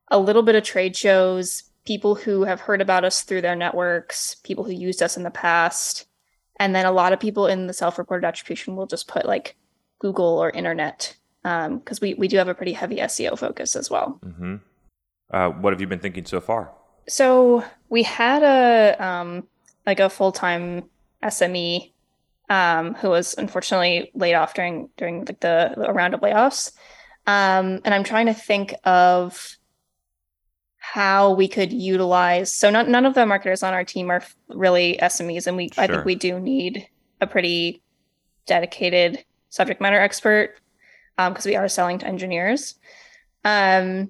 a 0.08 0.18
little 0.18 0.42
bit 0.42 0.54
of 0.54 0.62
trade 0.62 0.96
shows, 0.96 1.64
people 1.84 2.14
who 2.14 2.44
have 2.44 2.60
heard 2.60 2.80
about 2.80 3.04
us 3.04 3.22
through 3.22 3.42
their 3.42 3.56
networks, 3.56 4.36
people 4.36 4.64
who 4.64 4.72
used 4.72 5.02
us 5.02 5.16
in 5.16 5.22
the 5.22 5.30
past. 5.30 6.06
And 6.58 6.74
then 6.74 6.86
a 6.86 6.92
lot 6.92 7.12
of 7.12 7.20
people 7.20 7.46
in 7.46 7.66
the 7.66 7.72
self 7.72 7.98
reported 7.98 8.26
attribution 8.26 8.76
will 8.76 8.86
just 8.86 9.08
put 9.08 9.26
like 9.26 9.56
Google 9.98 10.38
or 10.38 10.50
internet 10.50 11.16
because 11.42 11.98
um, 11.98 11.98
we, 12.00 12.14
we 12.14 12.28
do 12.28 12.38
have 12.38 12.48
a 12.48 12.54
pretty 12.54 12.72
heavy 12.72 12.96
SEO 12.96 13.38
focus 13.38 13.76
as 13.76 13.90
well. 13.90 14.18
Mm-hmm. 14.24 14.56
Uh, 15.30 15.48
what 15.50 15.72
have 15.72 15.80
you 15.80 15.86
been 15.86 15.98
thinking 15.98 16.24
so 16.24 16.40
far? 16.40 16.72
So 17.06 17.64
we 17.90 18.02
had 18.02 18.42
a 18.42 19.04
um, 19.04 19.46
like 19.86 20.00
a 20.00 20.08
full 20.08 20.32
time 20.32 20.84
SME 21.22 21.92
um, 22.48 22.94
who 22.94 23.10
was 23.10 23.34
unfortunately 23.36 24.10
laid 24.14 24.34
off 24.34 24.54
during 24.54 24.88
during 24.96 25.24
like 25.24 25.40
the, 25.40 25.74
the 25.76 25.92
round 25.92 26.14
of 26.14 26.20
layoffs, 26.20 26.72
um, 27.26 27.80
and 27.84 27.92
I'm 27.94 28.04
trying 28.04 28.26
to 28.26 28.34
think 28.34 28.74
of 28.84 29.56
how 30.94 31.32
we 31.32 31.48
could 31.48 31.72
utilize 31.72 32.52
so 32.52 32.70
not, 32.70 32.88
none 32.88 33.04
of 33.04 33.14
the 33.14 33.26
marketers 33.26 33.64
on 33.64 33.74
our 33.74 33.82
team 33.82 34.12
are 34.12 34.22
really 34.48 34.96
smes 35.02 35.48
and 35.48 35.56
we 35.56 35.68
sure. 35.68 35.82
i 35.82 35.88
think 35.88 36.04
we 36.04 36.14
do 36.14 36.38
need 36.38 36.86
a 37.20 37.26
pretty 37.26 37.82
dedicated 38.46 39.24
subject 39.48 39.80
matter 39.80 39.98
expert 39.98 40.54
because 41.16 41.46
um, 41.46 41.50
we 41.50 41.56
are 41.56 41.68
selling 41.68 41.98
to 41.98 42.06
engineers 42.06 42.76
um, 43.44 44.08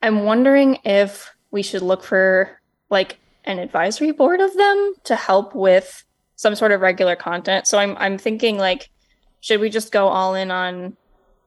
i'm 0.00 0.24
wondering 0.24 0.78
if 0.84 1.34
we 1.50 1.60
should 1.60 1.82
look 1.82 2.04
for 2.04 2.60
like 2.88 3.18
an 3.42 3.58
advisory 3.58 4.12
board 4.12 4.40
of 4.40 4.56
them 4.56 4.94
to 5.02 5.16
help 5.16 5.56
with 5.56 6.04
some 6.36 6.54
sort 6.54 6.70
of 6.70 6.82
regular 6.82 7.16
content 7.16 7.66
so 7.66 7.78
i'm 7.78 7.96
i'm 7.98 8.16
thinking 8.16 8.58
like 8.58 8.90
should 9.40 9.60
we 9.60 9.70
just 9.70 9.90
go 9.90 10.06
all 10.06 10.36
in 10.36 10.52
on 10.52 10.96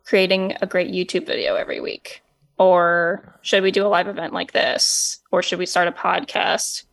creating 0.06 0.56
a 0.62 0.68
great 0.68 0.92
YouTube 0.92 1.26
video 1.26 1.56
every 1.56 1.82
week? 1.82 2.22
Or 2.58 3.38
should 3.42 3.64
we 3.64 3.72
do 3.72 3.86
a 3.86 3.90
live 3.90 4.08
event 4.08 4.34
like 4.34 4.52
this? 4.52 5.20
Or 5.32 5.42
should 5.42 5.60
we 5.60 5.66
start 5.66 5.88
a 5.88 5.92
podcast? 5.92 6.84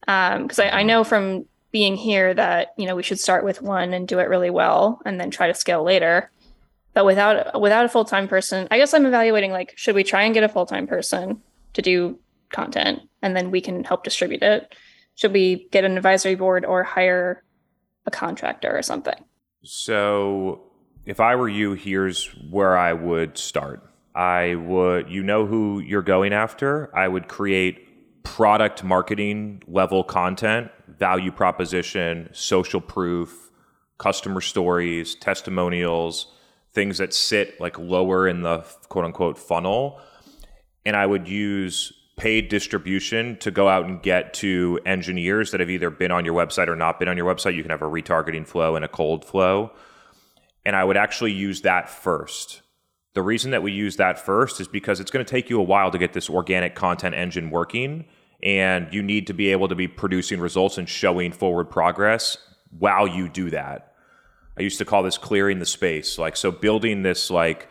Because 0.00 0.58
um, 0.58 0.64
I, 0.64 0.80
I 0.80 0.82
know 0.82 1.04
from 1.04 1.46
being 1.72 1.96
here 1.96 2.32
that 2.34 2.74
you 2.76 2.86
know 2.86 2.94
we 2.94 3.02
should 3.02 3.18
start 3.18 3.44
with 3.44 3.62
one 3.62 3.92
and 3.92 4.06
do 4.06 4.18
it 4.18 4.28
really 4.28 4.50
well 4.50 5.00
and 5.04 5.18
then 5.18 5.30
try 5.30 5.48
to 5.48 5.54
scale 5.54 5.82
later 5.82 6.30
but 6.92 7.06
without 7.06 7.60
without 7.60 7.84
a 7.84 7.88
full-time 7.88 8.28
person 8.28 8.68
i 8.70 8.78
guess 8.78 8.94
i'm 8.94 9.06
evaluating 9.06 9.50
like 9.50 9.72
should 9.76 9.94
we 9.94 10.04
try 10.04 10.22
and 10.22 10.34
get 10.34 10.44
a 10.44 10.48
full-time 10.48 10.86
person 10.86 11.42
to 11.72 11.82
do 11.82 12.18
content 12.50 13.00
and 13.22 13.34
then 13.34 13.50
we 13.50 13.60
can 13.60 13.82
help 13.82 14.04
distribute 14.04 14.42
it 14.42 14.74
should 15.14 15.32
we 15.32 15.66
get 15.72 15.84
an 15.84 15.96
advisory 15.96 16.34
board 16.34 16.64
or 16.64 16.82
hire 16.82 17.42
a 18.06 18.10
contractor 18.10 18.76
or 18.76 18.82
something 18.82 19.24
so 19.64 20.62
if 21.06 21.20
i 21.20 21.34
were 21.34 21.48
you 21.48 21.72
here's 21.72 22.26
where 22.50 22.76
i 22.76 22.92
would 22.92 23.38
start 23.38 23.82
i 24.14 24.54
would 24.54 25.08
you 25.10 25.22
know 25.22 25.46
who 25.46 25.80
you're 25.80 26.02
going 26.02 26.32
after 26.32 26.94
i 26.96 27.06
would 27.06 27.28
create 27.28 28.22
product 28.24 28.84
marketing 28.84 29.62
level 29.66 30.04
content 30.04 30.70
value 30.98 31.32
proposition 31.32 32.28
social 32.32 32.80
proof 32.80 33.50
customer 33.98 34.40
stories 34.40 35.14
testimonials 35.16 36.32
things 36.72 36.98
that 36.98 37.12
sit 37.12 37.60
like 37.60 37.78
lower 37.78 38.26
in 38.26 38.42
the 38.42 38.58
quote 38.88 39.04
unquote 39.04 39.38
funnel. 39.38 40.00
And 40.84 40.96
I 40.96 41.06
would 41.06 41.28
use 41.28 41.92
paid 42.16 42.48
distribution 42.48 43.36
to 43.38 43.50
go 43.50 43.68
out 43.68 43.86
and 43.86 44.02
get 44.02 44.34
to 44.34 44.78
engineers 44.84 45.50
that 45.50 45.60
have 45.60 45.70
either 45.70 45.90
been 45.90 46.10
on 46.10 46.24
your 46.24 46.34
website 46.34 46.68
or 46.68 46.76
not 46.76 46.98
been 46.98 47.08
on 47.08 47.16
your 47.16 47.32
website. 47.32 47.54
You 47.54 47.62
can 47.62 47.70
have 47.70 47.82
a 47.82 47.86
retargeting 47.86 48.46
flow 48.46 48.76
and 48.76 48.84
a 48.84 48.88
cold 48.88 49.24
flow. 49.24 49.72
And 50.64 50.76
I 50.76 50.84
would 50.84 50.96
actually 50.96 51.32
use 51.32 51.62
that 51.62 51.90
first. 51.90 52.61
The 53.14 53.22
reason 53.22 53.50
that 53.50 53.62
we 53.62 53.72
use 53.72 53.96
that 53.96 54.18
first 54.18 54.60
is 54.60 54.68
because 54.68 55.00
it's 55.00 55.10
going 55.10 55.24
to 55.24 55.30
take 55.30 55.50
you 55.50 55.60
a 55.60 55.62
while 55.62 55.90
to 55.90 55.98
get 55.98 56.12
this 56.12 56.30
organic 56.30 56.74
content 56.74 57.14
engine 57.14 57.50
working. 57.50 58.06
And 58.42 58.92
you 58.92 59.02
need 59.02 59.26
to 59.28 59.32
be 59.32 59.52
able 59.52 59.68
to 59.68 59.74
be 59.74 59.86
producing 59.86 60.40
results 60.40 60.78
and 60.78 60.88
showing 60.88 61.30
forward 61.30 61.70
progress 61.70 62.38
while 62.76 63.06
you 63.06 63.28
do 63.28 63.50
that. 63.50 63.94
I 64.58 64.62
used 64.62 64.78
to 64.78 64.84
call 64.84 65.02
this 65.02 65.18
clearing 65.18 65.58
the 65.60 65.66
space. 65.66 66.18
Like, 66.18 66.36
so 66.36 66.50
building 66.50 67.02
this, 67.02 67.30
like, 67.30 67.68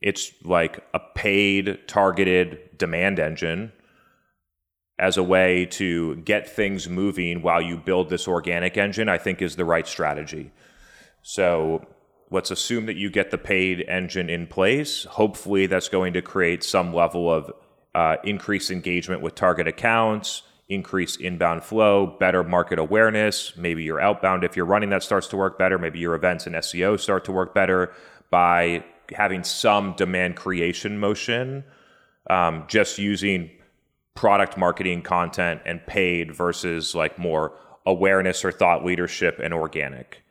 it's 0.00 0.32
like 0.44 0.84
a 0.94 1.00
paid, 1.14 1.80
targeted 1.86 2.78
demand 2.78 3.18
engine 3.18 3.72
as 4.98 5.16
a 5.16 5.22
way 5.22 5.66
to 5.66 6.16
get 6.16 6.48
things 6.48 6.88
moving 6.88 7.42
while 7.42 7.60
you 7.60 7.76
build 7.76 8.08
this 8.08 8.26
organic 8.26 8.76
engine, 8.76 9.08
I 9.08 9.18
think 9.18 9.42
is 9.42 9.56
the 9.56 9.64
right 9.64 9.86
strategy. 9.86 10.52
So 11.22 11.86
let's 12.30 12.50
assume 12.50 12.86
that 12.86 12.96
you 12.96 13.10
get 13.10 13.30
the 13.30 13.38
paid 13.38 13.82
engine 13.88 14.28
in 14.28 14.46
place. 14.46 15.04
Hopefully, 15.04 15.66
that's 15.66 15.88
going 15.88 16.12
to 16.12 16.22
create 16.22 16.62
some 16.62 16.92
level 16.92 17.32
of 17.32 17.52
uh, 17.94 18.16
increased 18.24 18.70
engagement 18.70 19.22
with 19.22 19.34
target 19.34 19.66
accounts 19.66 20.42
increase 20.68 21.16
inbound 21.16 21.64
flow, 21.64 22.06
better 22.06 22.44
market 22.44 22.78
awareness. 22.78 23.56
Maybe 23.56 23.82
your 23.84 24.00
outbound, 24.00 24.44
if 24.44 24.56
you're 24.56 24.66
running 24.66 24.90
that, 24.90 25.02
starts 25.02 25.26
to 25.28 25.36
work 25.36 25.58
better. 25.58 25.78
Maybe 25.78 25.98
your 25.98 26.14
events 26.14 26.46
and 26.46 26.54
SEO 26.56 27.00
start 27.00 27.24
to 27.24 27.32
work 27.32 27.54
better 27.54 27.92
by 28.30 28.84
having 29.12 29.42
some 29.42 29.94
demand 29.94 30.36
creation 30.36 30.98
motion, 30.98 31.64
um, 32.28 32.64
just 32.68 32.98
using 32.98 33.50
product 34.14 34.58
marketing 34.58 35.00
content 35.00 35.62
and 35.64 35.84
paid 35.86 36.34
versus 36.34 36.94
like 36.94 37.18
more 37.18 37.52
awareness 37.86 38.44
or 38.44 38.52
thought 38.52 38.84
leadership 38.84 39.40
and 39.42 39.54
organic. 39.54 40.22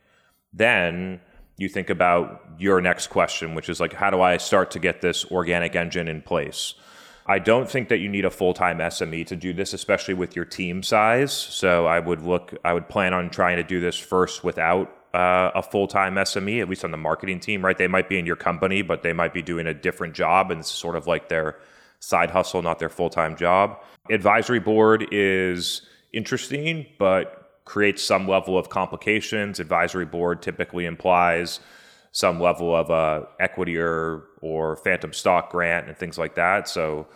Then 0.54 1.20
you 1.58 1.68
think 1.68 1.90
about 1.90 2.46
your 2.58 2.80
next 2.82 3.08
question, 3.08 3.56
which 3.56 3.68
is 3.68 3.80
like, 3.80 3.94
how 3.94 4.10
do 4.10 4.22
I 4.22 4.38
start 4.38 4.72
to 4.72 4.80
get 4.80 5.02
this 5.02 5.26
organic 5.26 5.76
engine 5.76 6.08
in 6.08 6.22
place? 6.22 6.76
I 7.26 7.40
don't 7.40 7.70
think 7.70 7.90
that 7.90 7.98
you 7.98 8.08
need 8.08 8.24
a 8.24 8.30
full 8.30 8.54
time 8.54 8.78
SME 8.78 9.26
to 9.28 9.36
do 9.36 9.52
this, 9.52 9.74
especially 9.74 10.14
with 10.14 10.36
your 10.36 10.46
team 10.46 10.82
size. 10.82 11.34
So 11.34 11.86
I 11.86 12.00
would 12.00 12.22
look, 12.22 12.54
I 12.64 12.74
would 12.74 12.88
plan 12.88 13.14
on 13.14 13.30
trying 13.30 13.58
to 13.58 13.64
do 13.64 13.82
this 13.82 13.98
first 13.98 14.44
without 14.44 14.94
uh, 15.14 15.52
a 15.56 15.62
full 15.62 15.88
time 15.88 16.16
SME, 16.16 16.62
at 16.62 16.70
least 16.70 16.86
on 16.86 16.92
the 16.92 16.98
marketing 16.98 17.40
team, 17.40 17.66
right? 17.66 17.78
They 17.78 17.88
might 17.88 18.08
be 18.08 18.18
in 18.18 18.26
your 18.26 18.36
company, 18.36 18.82
but 18.82 19.02
they 19.02 19.14
might 19.14 19.34
be 19.34 19.42
doing 19.42 19.68
a 19.68 19.74
different 19.74 20.14
job 20.14 20.52
and 20.52 20.62
it's 20.62 20.72
sort 20.72 20.96
of 20.96 21.08
like 21.08 21.28
their 21.28 21.58
side 22.00 22.30
hustle, 22.32 22.62
not 22.62 22.80
their 22.80 22.90
full 22.90 23.10
time 23.10 23.36
job. 23.36 23.78
Advisory 24.10 24.60
board 24.60 25.08
is 25.12 25.82
interesting, 26.14 26.86
but 26.98 27.47
creates 27.67 28.01
some 28.01 28.27
level 28.27 28.57
of 28.57 28.69
complications. 28.69 29.59
Advisory 29.59 30.05
board 30.05 30.41
typically 30.41 30.86
implies 30.86 31.59
some 32.13 32.39
level 32.39 32.74
of 32.74 32.89
uh, 32.89 33.25
equity 33.39 33.77
or 33.77 34.24
or 34.41 34.77
phantom 34.77 35.12
stock 35.12 35.51
grant 35.51 35.88
and 35.88 35.97
things 35.97 36.17
like 36.17 36.36
that. 36.36 36.69
So 36.69 37.07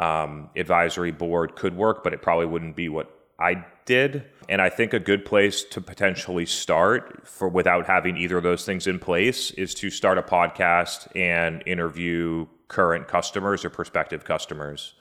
um, 0.00 0.50
advisory 0.56 1.12
board 1.12 1.54
could 1.54 1.76
work, 1.76 2.02
but 2.02 2.12
it 2.12 2.20
probably 2.20 2.46
wouldn't 2.46 2.74
be 2.74 2.88
what 2.88 3.16
I 3.38 3.64
did. 3.84 4.24
And 4.48 4.60
I 4.60 4.70
think 4.70 4.92
a 4.92 4.98
good 4.98 5.24
place 5.24 5.62
to 5.70 5.80
potentially 5.80 6.46
start 6.46 7.26
for 7.26 7.48
without 7.48 7.86
having 7.86 8.16
either 8.16 8.38
of 8.38 8.42
those 8.42 8.64
things 8.64 8.88
in 8.88 8.98
place 8.98 9.52
is 9.52 9.72
to 9.74 9.88
start 9.88 10.18
a 10.18 10.22
podcast 10.22 11.14
and 11.14 11.62
interview 11.64 12.46
current 12.66 13.06
customers 13.06 13.64
or 13.64 13.70
prospective 13.70 14.24
customers 14.24 14.94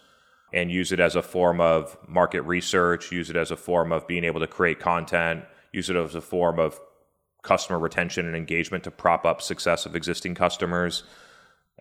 and 0.54 0.72
use 0.72 0.92
it 0.92 1.00
as 1.00 1.16
a 1.16 1.22
form 1.22 1.62
of 1.62 1.98
market 2.08 2.42
research, 2.42 3.12
use 3.12 3.30
it 3.30 3.36
as 3.36 3.52
a 3.52 3.56
form 3.56 3.92
of 3.92 4.08
being 4.08 4.24
able 4.24 4.40
to 4.40 4.48
create 4.48 4.80
content, 4.80 5.46
use 5.72 5.90
it 5.90 5.96
as 5.96 6.16
a 6.16 6.22
form 6.22 6.60
of 6.60 6.80
customer 7.42 7.80
retention 7.80 8.26
and 8.26 8.36
engagement 8.36 8.84
to 8.84 8.92
prop 8.92 9.26
up 9.26 9.42
success 9.42 9.86
of 9.86 9.96
existing 9.96 10.36
customers. 10.36 11.04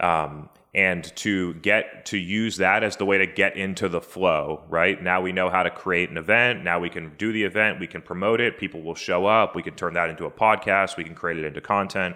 Um, 0.00 0.48
and 0.74 1.04
to 1.16 1.54
get 1.54 2.06
to 2.06 2.16
use 2.16 2.58
that 2.58 2.84
as 2.84 2.96
the 2.96 3.04
way 3.04 3.18
to 3.18 3.26
get 3.26 3.56
into 3.56 3.88
the 3.88 4.00
flow 4.00 4.62
right? 4.68 5.02
Now 5.02 5.20
we 5.20 5.32
know 5.32 5.50
how 5.50 5.64
to 5.64 5.70
create 5.70 6.10
an 6.10 6.16
event. 6.16 6.62
Now 6.62 6.78
we 6.78 6.88
can 6.88 7.12
do 7.18 7.32
the 7.32 7.42
event. 7.42 7.80
We 7.80 7.88
can 7.88 8.00
promote 8.00 8.40
it. 8.40 8.56
People 8.56 8.82
will 8.82 8.94
show 8.94 9.26
up. 9.26 9.56
We 9.56 9.62
can 9.62 9.74
turn 9.74 9.94
that 9.94 10.08
into 10.08 10.26
a 10.26 10.30
podcast. 10.30 10.96
We 10.96 11.04
can 11.04 11.14
create 11.14 11.38
it 11.38 11.44
into 11.44 11.60
content. 11.60 12.14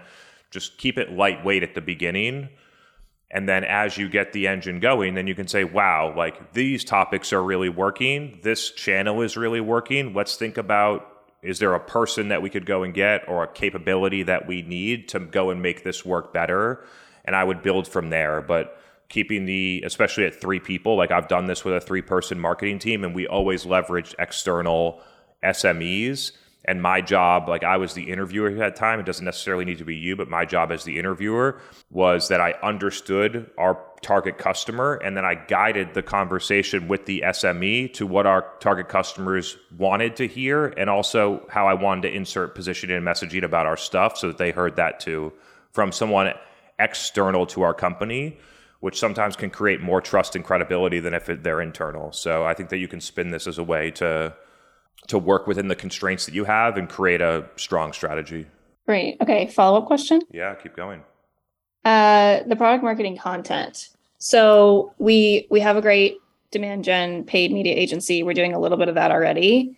Just 0.51 0.79
keep 0.79 0.99
it 0.99 1.13
lightweight 1.13 1.65
at 1.65 1.75
the 1.75 1.81
beginning 1.81 2.49
and 3.31 3.49
then 3.49 3.65
as 3.65 3.97
you 3.99 4.09
get 4.09 4.33
the 4.33 4.47
engine 4.47 4.81
going 4.81 5.15
then 5.15 5.27
you 5.27 5.35
can 5.35 5.49
say 5.49 5.65
wow 5.65 6.15
like 6.17 6.53
these 6.53 6.85
topics 6.85 7.33
are 7.33 7.43
really 7.43 7.69
working 7.69 8.39
this 8.43 8.71
channel 8.71 9.23
is 9.23 9.37
really 9.37 9.61
working 9.61 10.15
let's 10.15 10.37
think 10.37 10.57
about 10.57 11.15
is 11.45 11.59
there 11.59 11.75
a 11.75 11.81
person 11.81 12.29
that 12.29 12.41
we 12.41 12.49
could 12.49 12.65
go 12.65 12.83
and 12.83 12.95
get 12.95 13.29
or 13.29 13.45
a 13.45 13.49
capability 13.49 14.23
that 14.23 14.49
we 14.49 14.63
need 14.63 15.09
to 15.09 15.21
go 15.21 15.51
and 15.51 15.61
make 15.61 15.85
this 15.85 16.03
work 16.05 16.33
better? 16.33 16.83
And 17.27 17.37
I 17.37 17.45
would 17.45 17.63
build 17.63 17.87
from 17.87 18.09
there. 18.09 18.41
But 18.41 18.81
keeping 19.11 19.45
the, 19.45 19.83
especially 19.85 20.25
at 20.25 20.41
three 20.41 20.59
people, 20.59 20.97
like 20.97 21.11
I've 21.11 21.29
done 21.29 21.45
this 21.45 21.63
with 21.63 21.75
a 21.75 21.81
three 21.83 22.01
person 22.01 22.41
marketing 22.41 22.79
team, 22.79 23.05
and 23.05 23.15
we 23.15 23.27
always 23.27 23.67
leveraged 23.67 24.15
external 24.19 25.03
SMEs 25.45 26.33
and 26.67 26.81
my 26.81 27.01
job, 27.01 27.49
like 27.49 27.63
I 27.63 27.77
was 27.77 27.95
the 27.95 28.11
interviewer 28.11 28.49
at 28.49 28.57
that 28.59 28.77
time, 28.77 28.99
it 28.99 29.07
doesn't 29.07 29.25
necessarily 29.25 29.65
need 29.65 29.79
to 29.79 29.85
be 29.85 29.97
you, 29.97 30.17
but 30.17 30.29
my 30.29 30.45
job 30.45 30.73
as 30.73 30.85
the 30.85 30.99
interviewer 30.99 31.61
was 31.91 32.29
that 32.29 32.41
I 32.41 32.53
understood 32.63 33.51
our 33.59 33.79
target 34.01 34.39
customer 34.39 34.95
and 34.95 35.17
then 35.17 35.25
I 35.25 35.35
guided 35.35 35.95
the 35.95 36.03
conversation 36.03 36.89
with 36.89 37.07
the 37.07 37.23
SME 37.27 37.93
to 37.95 38.07
what 38.07 38.27
our 38.27 38.47
target 38.61 38.89
customers 38.89 39.57
wanted 39.77 40.17
to 40.17 40.27
hear 40.27 40.67
and 40.67 40.91
also 40.91 41.47
how 41.51 41.67
I 41.67 41.75
wanted 41.75 42.03
to 42.03 42.15
insert 42.15 42.55
positioning 42.55 42.97
and 42.97 43.07
messaging 43.07 43.43
about 43.43 43.67
our 43.67 43.77
stuff 43.77 44.19
so 44.19 44.29
that 44.29 44.39
they 44.39 44.51
heard 44.51 44.77
that 44.77 45.01
too 45.01 45.33
from 45.73 45.91
someone 45.91 46.33
external 46.79 47.47
to 47.47 47.63
our 47.63 47.75
company 47.75 48.39
which 48.85 48.99
sometimes 48.99 49.35
can 49.35 49.49
create 49.49 49.81
more 49.81 50.03
trust 50.03 50.37
and 50.37 50.45
credibility 50.45 51.01
than 51.01 51.15
if 51.15 51.25
they're 51.25 51.63
internal. 51.63 52.13
So 52.13 52.45
I 52.45 52.53
think 52.53 52.69
that 52.69 52.77
you 52.77 52.87
can 52.87 53.01
spin 53.01 53.31
this 53.31 53.47
as 53.47 53.57
a 53.57 53.65
way 53.65 53.91
to 53.93 54.35
to 55.09 55.19
work 55.19 55.47
within 55.47 55.69
the 55.69 55.77
constraints 55.77 56.27
that 56.27 56.35
you 56.35 56.45
have 56.45 56.77
and 56.77 56.89
create 56.89 57.21
a 57.21 57.49
strong 57.57 57.93
strategy. 57.93 58.47
Great. 58.87 59.17
Okay. 59.21 59.47
Follow 59.47 59.79
up 59.79 59.87
question. 59.87 60.23
Yeah, 60.31 60.55
keep 60.55 60.77
going. 60.77 61.03
Uh, 61.85 62.41
the 62.47 62.57
product 62.57 62.83
marketing 62.83 63.19
content. 63.19 63.91
So 64.19 64.95
we 64.99 65.47
we 65.51 65.61
have 65.61 65.77
a 65.77 65.83
great 65.83 66.19
demand 66.51 66.85
gen 66.85 67.25
paid 67.25 67.53
media 67.53 67.75
agency. 67.75 68.23
We're 68.23 68.35
doing 68.35 68.55
a 68.55 68.59
little 68.59 68.79
bit 68.79 68.89
of 68.89 68.95
that 68.95 69.11
already. 69.11 69.77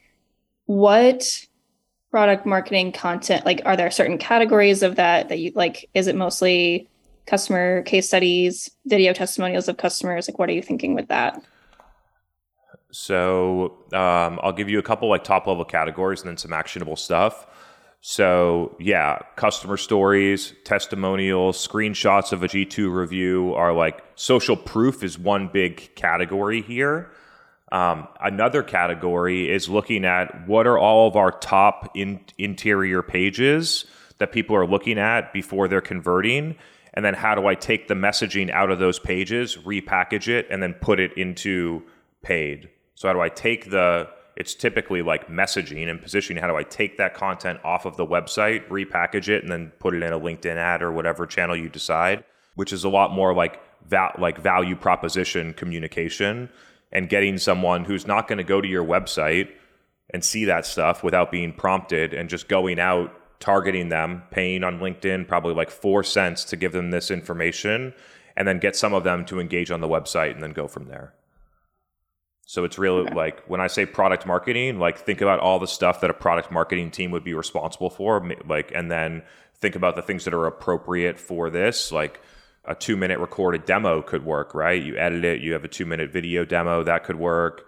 What 0.67 1.47
product 2.11 2.47
marketing 2.47 2.93
content 2.93 3.45
like 3.45 3.61
are 3.65 3.77
there 3.77 3.91
certain 3.91 4.19
categories 4.19 4.83
of 4.83 4.97
that 4.97 5.29
that 5.29 5.39
you 5.39 5.53
like 5.55 5.89
is 5.93 6.07
it 6.07 6.17
mostly 6.17 6.89
customer 7.27 7.83
case 7.83 8.07
studies 8.07 8.71
video 8.87 9.13
testimonials 9.13 9.69
of 9.69 9.77
customers 9.77 10.29
like 10.29 10.39
what 10.39 10.49
are 10.49 10.53
you 10.53 10.63
thinking 10.63 10.95
with 10.95 11.09
that 11.09 11.43
so 12.99 13.77
um, 13.93 14.41
I'll 14.43 14.55
give 14.57 14.71
you 14.71 14.79
a 14.79 14.83
couple 14.83 15.11
like 15.11 15.23
top 15.23 15.47
level 15.47 15.67
categories 15.67 16.23
and 16.23 16.31
then 16.31 16.39
some 16.39 16.55
actionable 16.55 16.97
stuff. 16.97 17.47
So 18.01 18.75
yeah, 18.81 19.19
customer 19.37 19.77
stories, 19.77 20.55
testimonials, 20.65 21.59
screenshots 21.59 22.33
of 22.33 22.43
a 22.43 22.49
G2 22.49 22.91
review 22.91 23.53
are 23.53 23.75
like 23.75 24.03
social 24.15 24.57
proof 24.57 25.05
is 25.05 25.19
one 25.19 25.49
big 25.49 25.95
category 25.95 26.63
here. 26.63 27.11
Um, 27.71 28.09
another 28.19 28.63
category 28.63 29.51
is 29.51 29.69
looking 29.69 30.07
at 30.07 30.49
what 30.49 30.67
are 30.67 30.79
all 30.79 31.07
of 31.07 31.17
our 31.17 31.33
top 31.33 31.91
in, 31.95 32.21
interior 32.39 33.03
pages 33.03 33.85
that 34.17 34.33
people 34.33 34.57
are 34.57 34.67
looking 34.67 34.99
at 34.99 35.35
before 35.35 35.69
they're 35.69 35.83
converting 35.83 36.57
And 36.95 37.05
then 37.05 37.13
how 37.13 37.35
do 37.35 37.47
I 37.47 37.57
take 37.57 37.89
the 37.89 37.95
messaging 37.95 38.51
out 38.51 38.71
of 38.71 38.79
those 38.79 38.99
pages, 38.99 39.59
repackage 39.59 40.29
it, 40.29 40.47
and 40.49 40.63
then 40.63 40.73
put 40.73 40.99
it 40.99 41.13
into 41.19 41.83
paid? 42.23 42.71
So 42.97 43.07
how 43.09 43.15
do 43.15 43.21
I 43.21 43.29
take 43.29 43.71
the 43.71 44.09
it's 44.37 44.55
typically 44.55 45.01
like 45.01 45.29
messaging 45.29 45.89
and 45.89 46.01
positioning. 46.01 46.43
How 46.43 46.49
do 46.49 46.57
I 46.57 46.63
take 46.63 46.99
that 46.99 47.15
content 47.15 47.59
off 47.65 47.87
of 47.87 47.97
the 47.97 48.07
website, 48.07 48.69
repackage 48.69 49.29
it, 49.29 49.43
and 49.43 49.51
then 49.51 49.73
put 49.79 49.95
it 49.95 50.03
in 50.03 50.13
a 50.13 50.21
LinkedIn 50.21 50.57
ad 50.57 50.83
or 50.83 50.93
whatever 50.93 51.27
channel 51.27 51.57
you 51.57 51.71
decide, 51.71 52.23
which 52.55 52.73
is 52.73 52.85
a 52.85 52.89
lot 52.91 53.13
more 53.13 53.33
like 53.33 53.61
val- 53.87 54.15
like 54.19 54.39
value 54.39 54.77
proposition 54.77 55.55
communication 55.55 56.51
and 56.93 57.09
getting 57.09 57.39
someone 57.39 57.85
who's 57.85 58.07
not 58.07 58.29
going 58.29 58.39
to 58.39 58.45
go 58.45 58.61
to 58.61 58.69
your 58.69 58.85
website 58.85 59.49
and 60.11 60.23
see 60.23 60.45
that 60.45 60.67
stuff 60.67 61.03
without 61.03 61.31
being 61.31 61.53
prompted 61.53 62.13
and 62.13 62.29
just 62.29 62.47
going 62.47 62.79
out 62.79 63.13
targeting 63.41 63.89
them, 63.89 64.23
paying 64.31 64.63
on 64.63 64.79
LinkedIn 64.79 65.27
probably 65.27 65.55
like 65.55 65.71
4 65.71 66.05
cents 66.05 66.45
to 66.45 66.57
give 66.57 66.73
them 66.73 66.91
this 66.91 67.11
information 67.11 67.95
and 68.37 68.47
then 68.47 68.59
get 68.59 68.77
some 68.77 68.93
of 68.93 69.03
them 69.03 69.25
to 69.25 69.41
engage 69.41 69.71
on 69.71 69.81
the 69.81 69.89
website 69.89 70.33
and 70.33 70.43
then 70.43 70.53
go 70.53 70.69
from 70.69 70.89
there. 70.89 71.16
So 72.49 72.63
it's 72.63 72.79
really 72.79 73.03
okay. 73.03 73.15
like 73.15 73.45
when 73.47 73.61
I 73.61 73.67
say 73.67 73.85
product 73.87 74.25
marketing, 74.25 74.79
like 74.79 74.99
think 74.99 75.21
about 75.21 75.41
all 75.41 75.59
the 75.59 75.67
stuff 75.67 76.01
that 76.01 76.11
a 76.11 76.15
product 76.15 76.53
marketing 76.53 76.93
team 76.93 77.11
would 77.11 77.25
be 77.25 77.35
responsible 77.35 77.91
for, 77.91 78.25
like, 78.47 78.71
and 78.73 78.89
then 78.89 79.25
think 79.57 79.75
about 79.75 79.97
the 79.97 80.03
things 80.03 80.25
that 80.25 80.33
are 80.33 80.47
appropriate 80.47 81.19
for 81.19 81.51
this. 81.51 81.91
Like 81.91 82.21
a 82.65 82.77
two 82.77 82.97
minute 82.97 83.19
recorded 83.19 83.65
demo 83.65 84.01
could 84.01 84.25
work, 84.25 84.55
right? 84.55 84.81
You 84.81 84.97
edit 84.97 85.25
it, 85.25 85.41
you 85.41 85.55
have 85.55 85.65
a 85.65 85.69
two 85.69 85.87
minute 85.87 86.13
video 86.13 86.45
demo 86.45 86.85
that 86.85 87.03
could 87.03 87.17
work. 87.17 87.67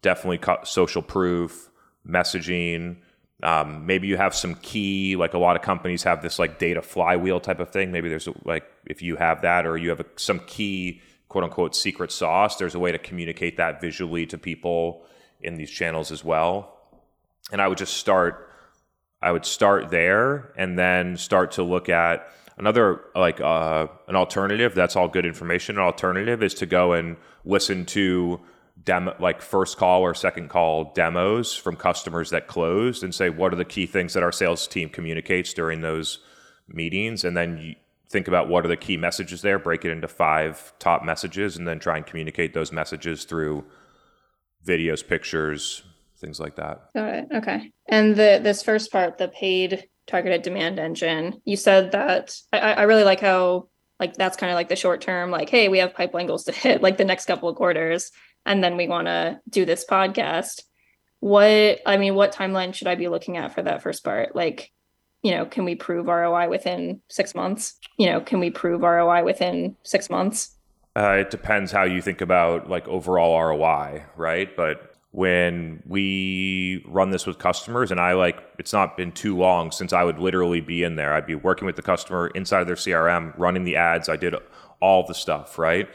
Definitely 0.00 0.40
social 0.64 1.02
proof, 1.02 1.68
messaging. 2.06 2.98
Um, 3.42 3.84
maybe 3.84 4.06
you 4.06 4.16
have 4.16 4.32
some 4.32 4.54
key, 4.54 5.16
like 5.16 5.34
a 5.34 5.38
lot 5.38 5.56
of 5.56 5.62
companies 5.62 6.04
have 6.04 6.22
this 6.22 6.38
like 6.38 6.60
data 6.60 6.82
flywheel 6.82 7.40
type 7.40 7.58
of 7.58 7.70
thing. 7.70 7.90
Maybe 7.90 8.08
there's 8.08 8.28
a, 8.28 8.34
like 8.44 8.64
if 8.86 9.02
you 9.02 9.16
have 9.16 9.42
that, 9.42 9.66
or 9.66 9.76
you 9.76 9.88
have 9.88 10.00
a, 10.00 10.06
some 10.14 10.38
key 10.46 11.02
quote 11.34 11.42
unquote 11.42 11.74
secret 11.74 12.12
sauce. 12.12 12.54
There's 12.54 12.76
a 12.76 12.78
way 12.78 12.92
to 12.92 12.98
communicate 12.98 13.56
that 13.56 13.80
visually 13.80 14.24
to 14.26 14.38
people 14.38 15.04
in 15.40 15.56
these 15.56 15.68
channels 15.68 16.12
as 16.12 16.22
well. 16.22 16.78
And 17.50 17.60
I 17.60 17.66
would 17.66 17.76
just 17.76 17.94
start 17.94 18.52
I 19.20 19.32
would 19.32 19.44
start 19.44 19.90
there 19.90 20.52
and 20.56 20.78
then 20.78 21.16
start 21.16 21.50
to 21.52 21.64
look 21.64 21.88
at 21.88 22.28
another 22.56 23.00
like 23.16 23.40
uh, 23.40 23.88
an 24.06 24.14
alternative. 24.14 24.76
That's 24.76 24.94
all 24.94 25.08
good 25.08 25.26
information. 25.26 25.74
An 25.74 25.82
alternative 25.82 26.40
is 26.40 26.54
to 26.54 26.66
go 26.66 26.92
and 26.92 27.16
listen 27.44 27.84
to 27.86 28.40
demo 28.84 29.16
like 29.18 29.42
first 29.42 29.76
call 29.76 30.02
or 30.02 30.14
second 30.14 30.50
call 30.50 30.92
demos 30.94 31.56
from 31.56 31.74
customers 31.74 32.30
that 32.30 32.46
closed 32.46 33.02
and 33.02 33.12
say 33.12 33.28
what 33.28 33.52
are 33.52 33.56
the 33.56 33.64
key 33.64 33.86
things 33.86 34.12
that 34.12 34.22
our 34.22 34.30
sales 34.30 34.68
team 34.68 34.88
communicates 34.88 35.52
during 35.52 35.80
those 35.80 36.20
meetings 36.68 37.24
and 37.24 37.36
then 37.36 37.58
you, 37.58 37.74
think 38.10 38.28
about 38.28 38.48
what 38.48 38.64
are 38.64 38.68
the 38.68 38.76
key 38.76 38.96
messages 38.96 39.42
there, 39.42 39.58
break 39.58 39.84
it 39.84 39.90
into 39.90 40.08
five 40.08 40.72
top 40.78 41.04
messages, 41.04 41.56
and 41.56 41.66
then 41.66 41.78
try 41.78 41.96
and 41.96 42.06
communicate 42.06 42.54
those 42.54 42.72
messages 42.72 43.24
through 43.24 43.64
videos, 44.64 45.06
pictures, 45.06 45.82
things 46.18 46.40
like 46.40 46.56
that. 46.56 46.88
Got 46.94 47.14
it. 47.14 47.28
Okay. 47.34 47.72
And 47.88 48.16
the 48.16 48.40
this 48.42 48.62
first 48.62 48.90
part, 48.92 49.18
the 49.18 49.28
paid 49.28 49.88
targeted 50.06 50.42
demand 50.42 50.78
engine, 50.78 51.40
you 51.44 51.56
said 51.56 51.92
that 51.92 52.36
I, 52.52 52.58
I 52.58 52.82
really 52.82 53.04
like 53.04 53.20
how 53.20 53.68
like 54.00 54.14
that's 54.14 54.36
kind 54.36 54.50
of 54.50 54.56
like 54.56 54.68
the 54.68 54.76
short 54.76 55.00
term, 55.00 55.30
like, 55.30 55.48
hey, 55.48 55.68
we 55.68 55.78
have 55.78 55.94
pipeline 55.94 56.26
goals 56.26 56.44
to 56.44 56.52
hit 56.52 56.82
like 56.82 56.96
the 56.96 57.04
next 57.04 57.26
couple 57.26 57.48
of 57.48 57.56
quarters, 57.56 58.10
and 58.44 58.62
then 58.62 58.76
we 58.76 58.88
want 58.88 59.06
to 59.06 59.40
do 59.48 59.64
this 59.64 59.84
podcast. 59.84 60.62
What 61.20 61.80
I 61.86 61.96
mean, 61.96 62.14
what 62.14 62.34
timeline 62.34 62.74
should 62.74 62.88
I 62.88 62.96
be 62.96 63.08
looking 63.08 63.36
at 63.36 63.54
for 63.54 63.62
that 63.62 63.82
first 63.82 64.04
part? 64.04 64.34
Like 64.36 64.70
you 65.24 65.30
know, 65.30 65.46
can 65.46 65.64
we 65.64 65.74
prove 65.74 66.06
ROI 66.06 66.48
within 66.50 67.00
six 67.08 67.34
months? 67.34 67.80
You 67.96 68.06
know, 68.06 68.20
can 68.20 68.40
we 68.40 68.50
prove 68.50 68.82
ROI 68.82 69.24
within 69.24 69.74
six 69.82 70.10
months? 70.10 70.54
Uh, 70.94 71.16
it 71.20 71.30
depends 71.30 71.72
how 71.72 71.82
you 71.82 72.02
think 72.02 72.20
about 72.20 72.68
like 72.68 72.86
overall 72.86 73.40
ROI, 73.40 74.04
right? 74.16 74.54
But 74.54 74.94
when 75.12 75.82
we 75.86 76.84
run 76.86 77.10
this 77.10 77.26
with 77.26 77.38
customers, 77.38 77.90
and 77.90 77.98
I 77.98 78.12
like, 78.12 78.36
it's 78.58 78.72
not 78.72 78.98
been 78.98 79.12
too 79.12 79.34
long 79.34 79.70
since 79.72 79.94
I 79.94 80.04
would 80.04 80.18
literally 80.18 80.60
be 80.60 80.82
in 80.82 80.96
there. 80.96 81.14
I'd 81.14 81.26
be 81.26 81.34
working 81.34 81.64
with 81.64 81.76
the 81.76 81.82
customer 81.82 82.28
inside 82.34 82.60
of 82.60 82.66
their 82.66 82.76
CRM, 82.76 83.32
running 83.38 83.64
the 83.64 83.76
ads. 83.76 84.10
I 84.10 84.16
did 84.16 84.34
all 84.80 85.06
the 85.06 85.14
stuff, 85.14 85.58
right? 85.58 85.88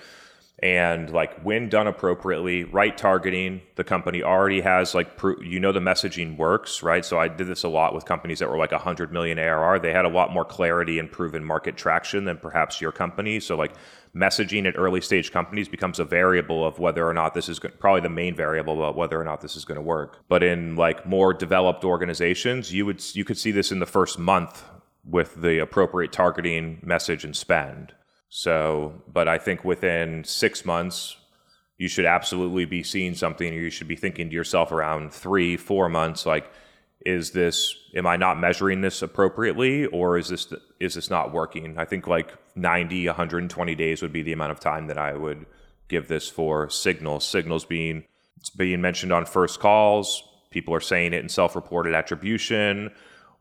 And 0.61 1.09
like 1.11 1.39
when 1.41 1.69
done 1.69 1.87
appropriately 1.87 2.65
right 2.65 2.97
targeting 2.97 3.61
the 3.75 3.83
company 3.83 4.21
already 4.21 4.61
has 4.61 4.93
like 4.93 5.09
you 5.41 5.59
know 5.59 5.71
the 5.71 5.79
messaging 5.79 6.37
works 6.37 6.83
right? 6.83 7.05
So 7.05 7.17
i 7.17 7.27
did 7.27 7.47
this 7.47 7.63
a 7.63 7.69
lot 7.69 7.93
with 7.93 8.05
companies 8.05 8.39
that 8.39 8.49
were 8.49 8.57
like 8.57 8.71
100 8.71 9.11
million 9.13 9.39
arr 9.39 9.79
they 9.79 9.93
had 9.93 10.05
a 10.05 10.09
lot 10.09 10.33
more 10.33 10.45
clarity 10.45 10.99
and 10.99 11.11
proven 11.11 11.43
market 11.43 11.77
traction 11.77 12.25
than 12.25 12.37
perhaps 12.37 12.81
your 12.81 12.91
company. 12.91 13.39
So 13.39 13.55
like 13.55 13.73
messaging 14.15 14.67
at 14.67 14.77
early 14.77 15.01
stage 15.01 15.31
companies 15.31 15.67
becomes 15.67 15.99
a 15.99 16.05
variable 16.05 16.65
of 16.65 16.79
whether 16.79 17.07
or 17.07 17.13
not 17.13 17.33
this 17.33 17.47
is 17.47 17.59
go- 17.59 17.69
probably 17.69 18.01
the 18.01 18.09
main 18.09 18.35
variable 18.35 18.73
about 18.73 18.95
whether 18.95 19.19
or 19.19 19.23
not 19.23 19.41
this 19.41 19.55
is 19.55 19.65
going 19.65 19.75
to 19.75 19.81
work. 19.81 20.23
But 20.27 20.43
in 20.43 20.75
like 20.75 21.05
more 21.05 21.33
developed 21.33 21.83
organizations 21.83 22.73
you 22.73 22.85
would 22.85 23.03
you 23.15 23.23
could 23.23 23.37
see 23.37 23.51
this 23.51 23.71
in 23.71 23.79
the 23.79 23.85
first 23.85 24.19
month 24.19 24.63
with 25.05 25.41
the 25.41 25.59
appropriate 25.59 26.11
targeting 26.11 26.79
message 26.83 27.23
and 27.23 27.35
spend 27.35 27.93
so, 28.29 29.01
but 29.11 29.27
I 29.27 29.37
think 29.37 29.65
within 29.65 30.23
six 30.23 30.63
months, 30.63 31.17
you 31.77 31.87
should 31.87 32.05
absolutely 32.05 32.65
be 32.65 32.83
seeing 32.83 33.15
something, 33.15 33.53
or 33.53 33.57
you 33.57 33.69
should 33.69 33.87
be 33.87 33.95
thinking 33.95 34.29
to 34.29 34.35
yourself 34.35 34.71
around 34.71 35.11
three, 35.13 35.57
four 35.57 35.89
months, 35.89 36.25
like, 36.25 36.51
is 37.05 37.31
this? 37.31 37.75
Am 37.95 38.05
I 38.05 38.17
not 38.17 38.39
measuring 38.39 38.81
this 38.81 39.01
appropriately, 39.01 39.85
or 39.85 40.17
is 40.17 40.27
this 40.27 40.53
is 40.81 40.95
this 40.95 41.09
not 41.09 41.31
working? 41.31 41.77
I 41.77 41.85
think 41.85 42.07
like 42.07 42.33
90, 42.55 43.07
120 43.07 43.75
days 43.75 44.01
would 44.01 44.11
be 44.11 44.21
the 44.21 44.33
amount 44.33 44.51
of 44.51 44.59
time 44.59 44.87
that 44.87 44.97
I 44.97 45.13
would 45.13 45.45
give 45.87 46.09
this 46.09 46.27
for 46.27 46.69
signals. 46.69 47.25
Signals 47.25 47.63
being 47.63 48.03
it's 48.37 48.49
being 48.49 48.81
mentioned 48.81 49.13
on 49.13 49.25
first 49.25 49.61
calls. 49.61 50.23
People 50.51 50.73
are 50.73 50.81
saying 50.81 51.13
it 51.13 51.23
in 51.23 51.29
self-reported 51.29 51.93
attribution 51.93 52.91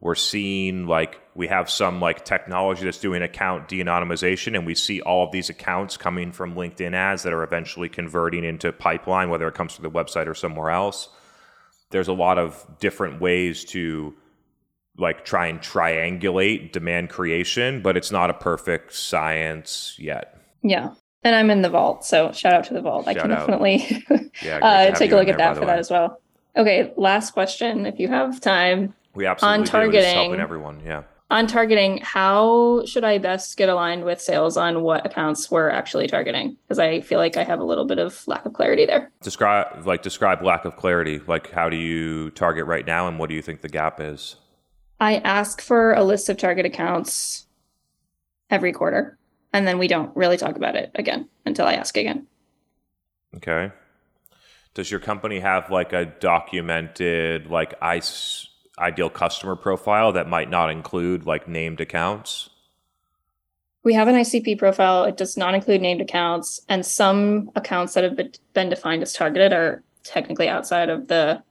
we're 0.00 0.14
seeing 0.14 0.86
like 0.86 1.20
we 1.34 1.48
have 1.48 1.68
some 1.68 2.00
like 2.00 2.24
technology 2.24 2.84
that's 2.84 2.98
doing 2.98 3.22
account 3.22 3.68
de-anonymization 3.68 4.56
and 4.56 4.64
we 4.64 4.74
see 4.74 5.00
all 5.00 5.26
of 5.26 5.32
these 5.32 5.50
accounts 5.50 5.96
coming 5.96 6.30
from 6.32 6.54
linkedin 6.54 6.94
ads 6.94 7.24
that 7.24 7.32
are 7.32 7.42
eventually 7.42 7.88
converting 7.88 8.44
into 8.44 8.72
pipeline 8.72 9.28
whether 9.28 9.48
it 9.48 9.54
comes 9.54 9.74
from 9.74 9.82
the 9.82 9.90
website 9.90 10.26
or 10.26 10.34
somewhere 10.34 10.70
else. 10.70 11.08
There's 11.90 12.08
a 12.08 12.12
lot 12.12 12.38
of 12.38 12.64
different 12.80 13.20
ways 13.20 13.64
to 13.66 14.14
like 14.98 15.24
try 15.24 15.46
and 15.46 15.60
triangulate 15.60 16.72
demand 16.72 17.10
creation 17.10 17.82
but 17.82 17.96
it's 17.96 18.12
not 18.12 18.30
a 18.30 18.34
perfect 18.34 18.94
science 18.94 19.96
yet. 19.98 20.40
Yeah. 20.62 20.94
And 21.24 21.34
i'm 21.34 21.50
in 21.50 21.62
the 21.62 21.70
vault 21.70 22.04
so 22.04 22.30
shout 22.30 22.52
out 22.52 22.64
to 22.64 22.74
the 22.74 22.80
vault. 22.80 23.06
Shout 23.06 23.16
i 23.16 23.20
can 23.20 23.32
out. 23.32 23.38
definitely 23.48 24.04
yeah, 24.44 24.58
uh, 24.62 24.90
take 24.92 25.10
a 25.10 25.16
look 25.16 25.28
at 25.28 25.38
that 25.38 25.54
for 25.54 25.62
way. 25.62 25.66
that 25.66 25.78
as 25.80 25.90
well. 25.90 26.20
Okay 26.56 26.92
last 26.96 27.32
question 27.32 27.84
if 27.84 27.98
you 27.98 28.06
have 28.06 28.40
time 28.40 28.94
we 29.14 29.26
absolutely 29.26 29.60
on 29.60 29.64
targeting, 29.66 30.14
helping 30.14 30.40
everyone. 30.40 30.80
Yeah. 30.84 31.02
On 31.30 31.46
targeting, 31.46 31.98
how 31.98 32.84
should 32.86 33.04
I 33.04 33.18
best 33.18 33.56
get 33.58 33.68
aligned 33.68 34.04
with 34.04 34.18
sales 34.18 34.56
on 34.56 34.82
what 34.82 35.04
accounts 35.04 35.50
we're 35.50 35.68
actually 35.68 36.06
targeting? 36.06 36.56
Because 36.64 36.78
I 36.78 37.02
feel 37.02 37.18
like 37.18 37.36
I 37.36 37.44
have 37.44 37.60
a 37.60 37.64
little 37.64 37.84
bit 37.84 37.98
of 37.98 38.26
lack 38.26 38.46
of 38.46 38.54
clarity 38.54 38.86
there. 38.86 39.10
Describe 39.22 39.86
like 39.86 40.02
describe 40.02 40.42
lack 40.42 40.64
of 40.64 40.76
clarity. 40.76 41.20
Like 41.26 41.50
how 41.50 41.68
do 41.68 41.76
you 41.76 42.30
target 42.30 42.64
right 42.66 42.86
now, 42.86 43.08
and 43.08 43.18
what 43.18 43.28
do 43.28 43.34
you 43.34 43.42
think 43.42 43.60
the 43.60 43.68
gap 43.68 44.00
is? 44.00 44.36
I 45.00 45.16
ask 45.16 45.60
for 45.60 45.92
a 45.92 46.02
list 46.02 46.28
of 46.28 46.38
target 46.38 46.64
accounts 46.64 47.46
every 48.50 48.72
quarter, 48.72 49.18
and 49.52 49.66
then 49.66 49.78
we 49.78 49.86
don't 49.86 50.16
really 50.16 50.38
talk 50.38 50.56
about 50.56 50.76
it 50.76 50.90
again 50.94 51.28
until 51.44 51.66
I 51.66 51.74
ask 51.74 51.96
again. 51.96 52.26
Okay. 53.36 53.70
Does 54.72 54.90
your 54.90 55.00
company 55.00 55.40
have 55.40 55.70
like 55.70 55.92
a 55.92 56.06
documented 56.06 57.48
like 57.48 57.78
ICP 57.80 58.48
ideal 58.78 59.10
customer 59.10 59.56
profile 59.56 60.12
that 60.12 60.28
might 60.28 60.50
not 60.50 60.70
include 60.70 61.26
like 61.26 61.48
named 61.48 61.80
accounts? 61.80 62.50
We 63.84 63.94
have 63.94 64.08
an 64.08 64.16
ICP 64.16 64.58
profile. 64.58 65.04
It 65.04 65.16
does 65.16 65.36
not 65.36 65.54
include 65.54 65.80
named 65.80 66.00
accounts, 66.00 66.60
and 66.68 66.84
some 66.84 67.50
accounts 67.54 67.94
that 67.94 68.04
have 68.04 68.18
been 68.52 68.68
defined 68.68 69.02
as 69.02 69.12
targeted 69.12 69.52
are 69.52 69.82
technically 70.02 70.48
outside 70.48 70.90
of 70.90 71.08
the 71.08 71.42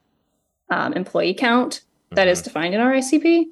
um, 0.69 0.93
employee 0.93 1.33
count 1.33 1.81
that 2.11 2.23
mm-hmm. 2.23 2.31
is 2.31 2.41
defined 2.41 2.73
in 2.73 2.81
our 2.81 2.91
ICP. 2.91 3.45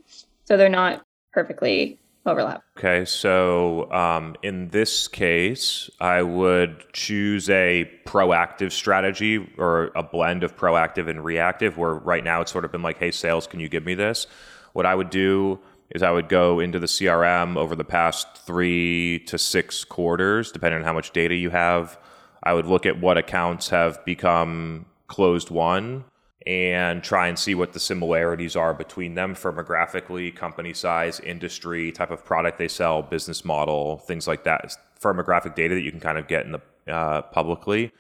So 0.46 0.58
they're 0.58 0.70
not 0.70 1.04
perfectly 1.32 1.98
overlap. 2.26 2.64
Okay, 2.78 3.06
so 3.06 3.92
um, 3.92 4.36
in 4.44 4.70
this 4.70 5.08
case, 5.08 5.90
I 6.00 6.22
would 6.22 6.92
choose 6.94 7.50
a 7.50 7.90
proactive 8.06 8.72
strategy 8.72 9.54
or 9.58 9.92
a 9.96 10.04
blend 10.04 10.44
of 10.44 10.56
proactive 10.56 11.10
and 11.10 11.24
reactive, 11.24 11.78
where 11.78 11.94
right 11.94 12.24
now 12.24 12.42
it's 12.42 12.52
sort 12.52 12.66
of 12.66 12.72
been 12.72 12.82
like, 12.82 12.98
hey, 12.98 13.12
sales, 13.12 13.48
can 13.48 13.60
you 13.60 13.70
give 13.70 13.86
me 13.86 13.96
this? 13.96 14.28
What 14.74 14.86
I 14.86 14.96
would 14.96 15.10
do 15.10 15.60
is 15.92 16.02
I 16.02 16.12
would 16.12 16.30
go 16.30 16.60
into 16.60 16.80
the 16.80 16.88
CRM 16.88 17.58
over 17.58 17.76
the 17.76 17.84
past 17.84 18.28
three 18.38 19.20
to 19.28 19.38
six 19.38 19.84
quarters, 19.84 20.52
depending 20.52 20.80
on 20.80 20.86
how 20.86 20.94
much 20.94 21.12
data 21.12 21.36
you 21.36 21.52
have. 21.52 21.98
I 22.44 22.54
would 22.54 22.66
look 22.66 22.86
at 22.86 23.00
what 23.00 23.18
accounts 23.18 23.70
have 23.70 24.04
become 24.04 24.86
closed 25.08 25.52
won 25.52 26.06
and 26.48 27.04
try 27.04 27.28
and 27.28 27.40
see 27.40 27.56
what 27.56 27.74
the 27.74 27.80
similarities 27.80 28.56
are 28.56 28.74
between 28.74 29.16
them 29.16 29.34
firmographically, 29.34 30.36
company 30.36 30.74
size, 30.74 31.20
industry, 31.22 31.92
type 31.92 32.12
of 32.12 32.24
product 32.24 32.60
they 32.60 32.68
sell, 32.68 33.02
business 33.02 33.44
model, 33.44 33.98
things 33.98 34.28
like 34.28 34.44
that. 34.44 34.78
Firmographic 35.02 35.56
data 35.56 35.74
that 35.76 35.82
you 35.82 35.92
can 35.92 36.00
kind 36.00 36.18
of 36.18 36.28
get 36.28 36.46
in 36.46 36.52
the 36.52 36.62
uh, 36.92 37.22
publicly 37.24 37.92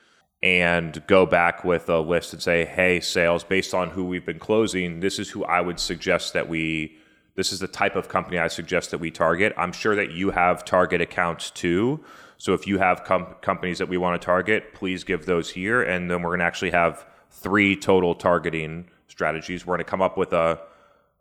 and 0.43 1.05
go 1.07 1.25
back 1.25 1.63
with 1.63 1.89
a 1.89 1.99
list 1.99 2.33
and 2.33 2.41
say, 2.41 2.65
hey, 2.65 2.99
sales, 2.99 3.43
based 3.43 3.73
on 3.73 3.89
who 3.89 4.03
we've 4.05 4.25
been 4.25 4.37
closing, 4.37 4.99
this 4.99 5.17
is 5.17 5.31
who 5.31 5.43
I 5.45 5.59
would 5.59 5.79
suggest 5.79 6.33
that 6.33 6.47
we, 6.47 6.97
this 7.35 7.51
is 7.51 7.59
the 7.59 7.67
type 7.67 7.95
of 7.95 8.09
company 8.09 8.37
I 8.37 8.47
suggest 8.47 8.91
that 8.91 8.99
we 8.99 9.09
target. 9.09 9.53
I'm 9.57 9.71
sure 9.71 9.95
that 9.95 10.11
you 10.11 10.29
have 10.29 10.63
target 10.63 11.01
accounts 11.01 11.49
too. 11.49 12.03
So 12.37 12.53
if 12.53 12.67
you 12.67 12.77
have 12.77 13.03
com- 13.03 13.35
companies 13.41 13.79
that 13.79 13.89
we 13.89 13.97
want 13.97 14.21
to 14.21 14.23
target, 14.23 14.75
please 14.75 15.03
give 15.03 15.25
those 15.25 15.49
here. 15.49 15.81
And 15.81 16.11
then 16.11 16.21
we're 16.21 16.29
going 16.29 16.41
to 16.41 16.45
actually 16.45 16.71
have 16.71 17.07
three 17.35 17.75
total 17.75 18.15
targeting 18.15 18.87
strategies. 19.07 19.65
We're 19.65 19.75
going 19.75 19.85
to 19.85 19.89
come 19.89 20.01
up 20.01 20.17
with 20.17 20.33
a 20.33 20.59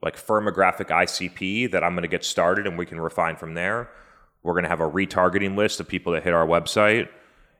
like 0.02 0.16
firmographic 0.16 0.88
ICP 0.88 1.70
that 1.72 1.82
I'm 1.82 1.92
going 1.94 2.02
to 2.02 2.08
get 2.08 2.24
started 2.24 2.66
and 2.66 2.78
we 2.78 2.86
can 2.86 3.00
refine 3.00 3.36
from 3.36 3.54
there. 3.54 3.88
We're 4.42 4.52
going 4.52 4.64
to 4.64 4.68
have 4.68 4.80
a 4.80 4.90
retargeting 4.90 5.56
list 5.56 5.80
of 5.80 5.88
people 5.88 6.12
that 6.12 6.22
hit 6.22 6.34
our 6.34 6.46
website 6.46 7.08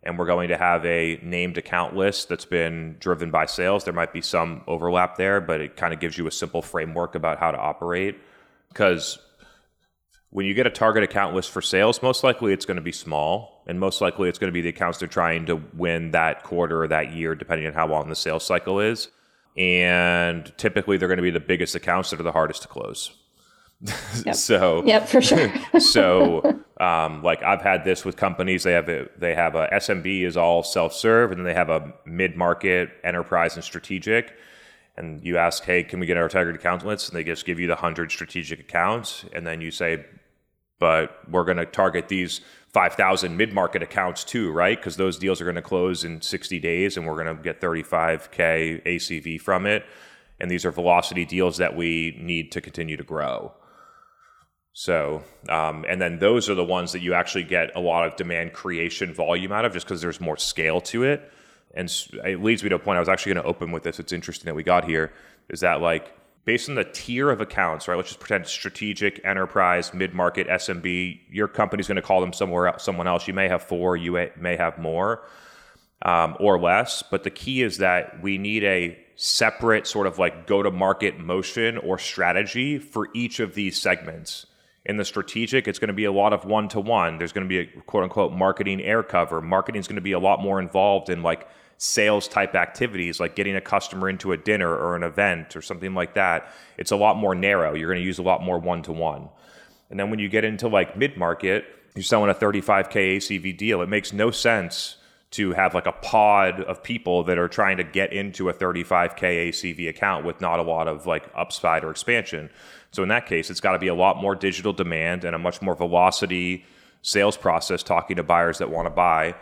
and 0.03 0.19
we're 0.19 0.27
going 0.27 0.49
to 0.49 0.57
have 0.57 0.85
a 0.85 1.19
named 1.23 1.57
account 1.57 1.97
list 1.97 2.29
that's 2.29 2.45
been 2.45 2.97
driven 3.01 3.31
by 3.31 3.47
sales. 3.47 3.85
There 3.85 3.95
might 3.95 4.13
be 4.13 4.21
some 4.21 4.63
overlap 4.67 5.17
there, 5.17 5.41
but 5.41 5.61
it 5.63 5.77
kind 5.77 5.95
of 5.95 6.01
gives 6.01 6.19
you 6.19 6.27
a 6.27 6.31
simple 6.31 6.61
framework 6.61 7.15
about 7.15 7.39
how 7.39 7.51
to 7.51 7.59
operate 7.59 8.19
because 8.69 9.19
when 10.31 10.47
you 10.47 10.53
get 10.53 10.67
a 10.67 10.71
target 10.71 11.05
account 11.05 11.35
list 11.35 11.51
for 11.51 11.63
sales, 11.63 12.03
most 12.03 12.25
likely 12.25 12.53
it's 12.53 12.67
going 12.67 12.77
to 12.77 12.83
be 12.83 12.93
small, 12.93 13.54
and 13.67 13.81
most 13.81 14.01
likely 14.01 14.29
it's 14.29 14.39
going 14.39 14.49
to 14.49 14.55
be 14.55 14.61
the 14.61 14.69
accounts 14.69 14.99
they're 14.99 15.09
trying 15.09 15.47
to 15.47 15.63
win 15.75 16.11
that 16.13 16.43
quarter 16.43 16.83
or 16.83 16.89
that 16.89 17.13
year, 17.13 17.35
depending 17.35 17.67
on 17.67 17.73
how 17.73 17.87
long 17.87 18.09
the 18.09 18.15
sales 18.15 18.45
cycle 18.45 18.81
is. 18.81 19.09
And 19.57 20.53
typically, 20.57 20.97
they're 20.97 21.09
going 21.09 21.19
to 21.19 21.23
be 21.23 21.31
the 21.31 21.41
biggest 21.41 21.75
accounts 21.75 22.11
that 22.11 22.21
are 22.21 22.25
the 22.25 22.33
hardest 22.33 22.63
to 22.63 22.69
close. 22.69 23.13
Yep. 24.25 24.37
so, 24.37 24.85
Yep, 24.85 25.09
for 25.09 25.21
sure. 25.21 25.53
so 25.79 26.63
um, 26.81 27.23
like 27.23 27.43
I've 27.43 27.61
had 27.61 27.85
this 27.85 28.05
with 28.05 28.17
companies. 28.17 28.63
They 28.63 28.73
have 28.73 28.89
a, 28.89 29.09
they 29.19 29.35
have 29.35 29.55
a 29.55 29.69
SMB 29.69 30.23
is 30.23 30.37
all 30.37 30.63
self 30.63 30.95
serve, 30.95 31.33
and 31.33 31.41
then 31.41 31.45
they 31.45 31.55
have 31.55 31.69
a 31.69 31.93
mid 32.07 32.37
market, 32.37 32.91
enterprise, 33.05 33.57
and 33.57 33.65
strategic 33.65 34.35
and 34.97 35.25
you 35.25 35.39
ask, 35.39 35.65
hey, 35.65 35.83
can 35.83 35.99
we 35.99 36.07
get 36.07 36.17
our 36.17 36.29
target 36.29 36.55
account 36.55 36.87
list? 36.87 37.09
And 37.09 37.17
they 37.17 37.25
just 37.25 37.45
give 37.45 37.59
you 37.59 37.67
the 37.67 37.75
100 37.75 38.13
strategic 38.13 38.61
accounts. 38.61 39.25
And 39.33 39.47
then 39.47 39.61
you 39.61 39.71
say, 39.71 40.05
but 40.79 41.19
we're 41.31 41.45
going 41.45 41.57
to 41.57 41.67
target 41.67 42.09
these 42.09 42.41
5,000 42.73 43.37
mid 43.37 43.53
market 43.53 43.83
accounts 43.83 44.25
too, 44.25 44.51
right? 44.51 44.77
Because 44.77 44.97
those 44.97 45.19
deals 45.19 45.41
are 45.41 45.45
going 45.45 45.55
to 45.55 45.63
close 45.63 46.05
in 46.05 46.21
60 46.21 46.59
days 46.59 46.97
and 46.97 47.07
we're 47.07 47.23
going 47.23 47.37
to 47.37 47.43
get 47.43 47.61
35K 47.61 48.85
ACV 48.85 49.41
from 49.41 49.67
it. 49.67 49.85
And 50.41 50.51
these 50.51 50.65
are 50.65 50.73
velocity 50.73 51.25
deals 51.25 51.59
that 51.59 51.77
we 51.77 52.19
need 52.21 52.51
to 52.53 52.61
continue 52.61 52.97
to 52.97 53.05
grow. 53.05 53.53
So, 54.73 55.23
um, 55.49 55.85
and 55.89 56.03
then 56.03 56.19
those 56.19 56.51
are 56.51 56.57
the 56.57 56.65
ones 56.65 56.91
that 56.93 57.01
you 57.01 57.15
actually 57.15 57.45
get 57.45 57.71
a 57.77 57.81
lot 57.81 58.09
of 58.09 58.17
demand 58.17 58.53
creation 58.53 59.15
volume 59.15 59.53
out 59.53 59.65
of 59.65 59.73
just 59.73 59.87
because 59.87 60.01
there's 60.01 60.21
more 60.21 60.37
scale 60.37 60.81
to 60.81 61.05
it. 61.05 61.31
And 61.75 61.89
it 62.25 62.43
leads 62.43 62.65
me 62.65 62.71
to 62.71 62.75
a 62.75 62.79
point 62.81 62.97
I 62.97 63.01
was 63.01 63.09
actually 63.09 63.35
going 63.35 63.45
to 63.45 63.49
open 63.49 63.71
with 63.71 63.85
this. 63.85 64.01
It's 64.01 64.13
interesting 64.13 64.47
that 64.47 64.55
we 64.55 64.65
got 64.65 64.85
here 64.85 65.13
is 65.49 65.61
that 65.61 65.81
like 65.81 66.13
based 66.45 66.69
on 66.69 66.75
the 66.75 66.85
tier 66.85 67.31
of 67.31 67.41
accounts, 67.41 67.89
right? 67.89 67.97
Let's 67.97 68.09
just 68.09 68.21
pretend 68.21 68.47
strategic, 68.47 69.21
enterprise, 69.25 69.95
mid 69.95 70.15
market, 70.15 70.47
SMB. 70.49 71.21
Your 71.31 71.49
company's 71.49 71.89
going 71.89 71.97
to 71.97 72.03
call 72.03 72.21
them 72.21 72.33
somewhere 72.33 72.69
else, 72.69 72.85
someone 72.85 73.07
else. 73.07 73.27
You 73.27 73.35
may 73.35 73.49
have 73.49 73.63
four, 73.63 73.97
you 73.97 74.29
may 74.37 74.57
have 74.57 74.79
more 74.79 75.23
um, 76.03 76.37
or 76.39 76.59
less. 76.59 77.03
But 77.03 77.25
the 77.25 77.31
key 77.31 77.63
is 77.63 77.79
that 77.79 78.23
we 78.23 78.39
need 78.39 78.65
a 78.65 78.99
separate 79.17 79.87
sort 79.87 80.07
of 80.07 80.19
like 80.19 80.47
go 80.47 80.63
to 80.63 80.71
market 80.71 81.19
motion 81.19 81.79
or 81.79 81.99
strategy 81.99 82.79
for 82.79 83.09
each 83.15 83.41
of 83.41 83.55
these 83.55 83.81
segments. 83.81 84.47
In 84.87 84.99
the 84.99 85.05
strategic, 85.05 85.67
it's 85.67 85.79
going 85.79 85.89
to 85.89 85.95
be 85.95 86.05
a 86.05 86.13
lot 86.13 86.35
of 86.35 86.45
one 86.45 86.69
to 86.69 86.81
one. 86.81 87.17
There's 87.17 87.33
going 87.33 87.47
to 87.47 87.49
be 87.49 87.61
a 87.61 87.81
quote 87.83 88.05
unquote 88.05 88.33
marketing 88.33 88.83
air 88.83 89.03
cover. 89.03 89.41
Marketing 89.41 89.81
is 89.81 89.89
going 89.89 89.97
to 89.97 90.03
be 90.03 90.13
a 90.13 90.19
lot 90.19 90.43
more 90.43 90.61
involved 90.61 91.09
in 91.09 91.23
like 91.23 91.49
sales 91.79 92.29
type 92.29 92.55
activities 92.55 93.21
like 93.21 93.35
getting 93.35 93.57
a 93.57 93.61
customer 93.61 94.09
into 94.09 94.33
a 94.33 94.37
dinner 94.37 94.71
or 94.71 94.97
an 94.97 95.03
event 95.03 95.57
or 95.57 95.63
something 95.63 95.95
like 95.95 96.15
that, 96.15 96.53
it's 96.79 96.91
a 96.91 96.97
lot 96.97 97.17
more 97.17 97.35
narrow. 97.35 97.75
You're 97.75 97.91
going 97.91 98.01
to 98.01 98.07
use 98.07 98.19
a 98.19 98.23
lot 98.23 98.43
more 98.43 98.59
one 98.59 98.83
to 98.83 98.93
one. 98.93 99.29
And 99.91 99.99
then 99.99 100.11
when 100.11 100.19
you 100.19 100.29
get 100.29 100.45
into 100.45 100.69
like 100.69 100.97
mid 100.97 101.17
market, 101.17 101.67
you're 101.95 102.03
selling 102.03 102.31
a 102.31 102.35
35K 102.35 103.17
ACV 103.17 103.57
deal. 103.57 103.83
It 103.83 103.89
makes 103.89 104.13
no 104.13 104.31
sense 104.31 104.97
to 105.33 105.53
have 105.53 105.75
like 105.75 105.87
a 105.87 105.93
pod 105.93 106.61
of 106.61 106.83
people 106.83 107.25
that 107.25 107.39
are 107.39 107.49
trying 107.49 107.77
to 107.77 107.85
get 107.85 108.13
into 108.13 108.49
a 108.49 108.55
35K 108.55 109.49
ACV 109.49 109.89
account 109.89 110.25
with 110.25 110.41
not 110.41 110.61
a 110.61 110.63
lot 110.63 110.87
of 110.87 111.07
like 111.07 111.29
upside 111.35 111.83
or 111.83 111.91
expansion. 111.91 112.49
So 112.93 113.03
in 113.03 113.09
that 113.09 113.27
case, 113.27 113.51
it's 113.51 113.61
got 113.61 113.73
to 113.73 113.79
be 113.81 113.89
a 113.89 113.95
lot 113.95 114.17
more 114.17 114.37
digital 114.37 114.73
demand 114.73 115.25
and 115.25 115.35
a 115.35 115.39
much 115.39 115.61
more 115.61 115.75
velocity 115.75 116.65
sales 117.03 117.37
process 117.37 117.83
talking 117.83 118.17
to 118.17 118.23
buyers 118.23 118.59
that 118.59 118.71
want 118.71 118.87
to 118.87 118.91
buy 118.91 119.35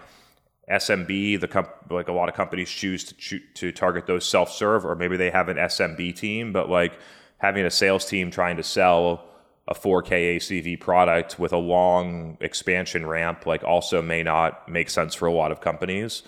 SMB, 0.70 1.40
the 1.40 1.48
comp- 1.48 1.90
like 1.90 2.08
a 2.08 2.12
lot 2.12 2.28
of 2.28 2.34
companies 2.34 2.70
choose 2.70 3.04
to 3.04 3.14
cho- 3.14 3.44
to 3.54 3.72
target 3.72 4.06
those 4.06 4.24
self 4.24 4.52
serve, 4.52 4.86
or 4.86 4.94
maybe 4.94 5.16
they 5.16 5.30
have 5.30 5.48
an 5.48 5.56
SMB 5.56 6.16
team, 6.16 6.52
but 6.52 6.68
like 6.68 6.92
having 7.38 7.64
a 7.64 7.70
sales 7.70 8.04
team 8.04 8.30
trying 8.30 8.56
to 8.56 8.62
sell 8.62 9.28
a 9.68 9.74
4K 9.74 10.36
ACV 10.36 10.80
product 10.80 11.38
with 11.38 11.52
a 11.52 11.58
long 11.58 12.36
expansion 12.40 13.06
ramp, 13.06 13.46
like 13.46 13.64
also 13.64 14.02
may 14.02 14.22
not 14.22 14.68
make 14.68 14.90
sense 14.90 15.14
for 15.14 15.26
a 15.26 15.32
lot 15.32 15.52
of 15.52 15.60
companies. 15.60 16.22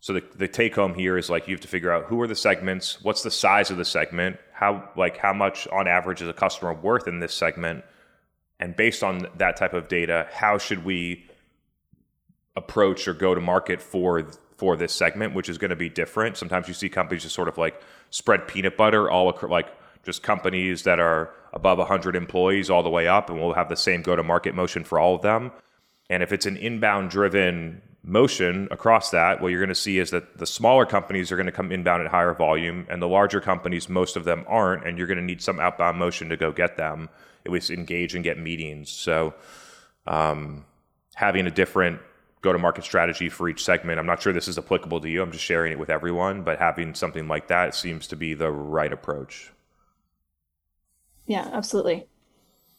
So 0.00 0.12
the, 0.12 0.24
the 0.36 0.48
take 0.48 0.74
home 0.74 0.94
here 0.94 1.18
is 1.18 1.28
like 1.28 1.48
you 1.48 1.54
have 1.54 1.60
to 1.62 1.68
figure 1.68 1.92
out 1.92 2.04
who 2.04 2.20
are 2.20 2.26
the 2.26 2.36
segments, 2.36 3.02
what's 3.02 3.22
the 3.22 3.30
size 3.30 3.70
of 3.70 3.78
the 3.78 3.84
segment, 3.84 4.38
how 4.52 4.88
like 4.96 5.16
how 5.16 5.32
much 5.32 5.66
on 5.68 5.88
average 5.88 6.22
is 6.22 6.28
a 6.28 6.32
customer 6.32 6.72
worth 6.72 7.08
in 7.08 7.20
this 7.20 7.34
segment, 7.34 7.84
and 8.60 8.76
based 8.76 9.02
on 9.02 9.26
that 9.36 9.56
type 9.56 9.74
of 9.74 9.88
data, 9.88 10.26
how 10.32 10.58
should 10.58 10.84
we 10.84 11.27
approach 12.58 13.08
or 13.08 13.14
go 13.14 13.34
to 13.34 13.40
market 13.40 13.80
for 13.80 14.30
for 14.58 14.76
this 14.76 14.92
segment, 14.92 15.34
which 15.34 15.48
is 15.48 15.56
going 15.56 15.70
to 15.70 15.76
be 15.76 15.88
different. 15.88 16.36
Sometimes 16.36 16.66
you 16.66 16.74
see 16.74 16.88
companies 16.88 17.22
just 17.22 17.34
sort 17.34 17.48
of 17.48 17.56
like 17.56 17.80
spread 18.10 18.48
peanut 18.48 18.76
butter 18.76 19.08
all 19.08 19.28
across, 19.28 19.50
like 19.50 19.68
just 20.02 20.22
companies 20.22 20.82
that 20.82 20.98
are 20.98 21.30
above 21.52 21.78
100 21.78 22.16
employees 22.16 22.68
all 22.68 22.82
the 22.82 22.90
way 22.90 23.06
up, 23.06 23.30
and 23.30 23.38
we'll 23.38 23.54
have 23.54 23.68
the 23.68 23.76
same 23.76 24.02
go 24.02 24.16
to 24.16 24.22
market 24.22 24.54
motion 24.54 24.82
for 24.82 24.98
all 24.98 25.14
of 25.14 25.22
them. 25.22 25.52
And 26.10 26.22
if 26.22 26.32
it's 26.32 26.44
an 26.46 26.56
inbound 26.56 27.10
driven 27.10 27.82
motion 28.02 28.66
across 28.70 29.10
that, 29.10 29.40
what 29.40 29.48
you're 29.48 29.60
going 29.60 29.68
to 29.68 29.74
see 29.74 29.98
is 29.98 30.10
that 30.10 30.38
the 30.38 30.46
smaller 30.46 30.86
companies 30.86 31.30
are 31.30 31.36
going 31.36 31.46
to 31.46 31.52
come 31.52 31.70
inbound 31.70 32.02
at 32.02 32.10
higher 32.10 32.34
volume, 32.34 32.86
and 32.90 33.00
the 33.00 33.08
larger 33.08 33.40
companies, 33.40 33.88
most 33.88 34.16
of 34.16 34.24
them 34.24 34.44
aren't, 34.48 34.84
and 34.84 34.98
you're 34.98 35.06
going 35.06 35.18
to 35.18 35.24
need 35.24 35.40
some 35.40 35.60
outbound 35.60 35.98
motion 35.98 36.28
to 36.30 36.36
go 36.36 36.50
get 36.50 36.76
them, 36.76 37.08
at 37.46 37.52
least 37.52 37.70
engage 37.70 38.14
and 38.14 38.24
get 38.24 38.38
meetings. 38.38 38.90
So, 38.90 39.34
um, 40.06 40.64
having 41.14 41.46
a 41.46 41.50
different 41.50 42.00
go 42.40 42.52
to 42.52 42.58
market 42.58 42.84
strategy 42.84 43.28
for 43.28 43.48
each 43.48 43.64
segment. 43.64 43.98
I'm 43.98 44.06
not 44.06 44.22
sure 44.22 44.32
this 44.32 44.48
is 44.48 44.58
applicable 44.58 45.00
to 45.00 45.08
you. 45.08 45.22
I'm 45.22 45.32
just 45.32 45.44
sharing 45.44 45.72
it 45.72 45.78
with 45.78 45.90
everyone, 45.90 46.42
but 46.42 46.58
having 46.58 46.94
something 46.94 47.28
like 47.28 47.48
that 47.48 47.74
seems 47.74 48.06
to 48.08 48.16
be 48.16 48.34
the 48.34 48.50
right 48.50 48.92
approach. 48.92 49.52
Yeah, 51.26 51.48
absolutely. 51.52 52.06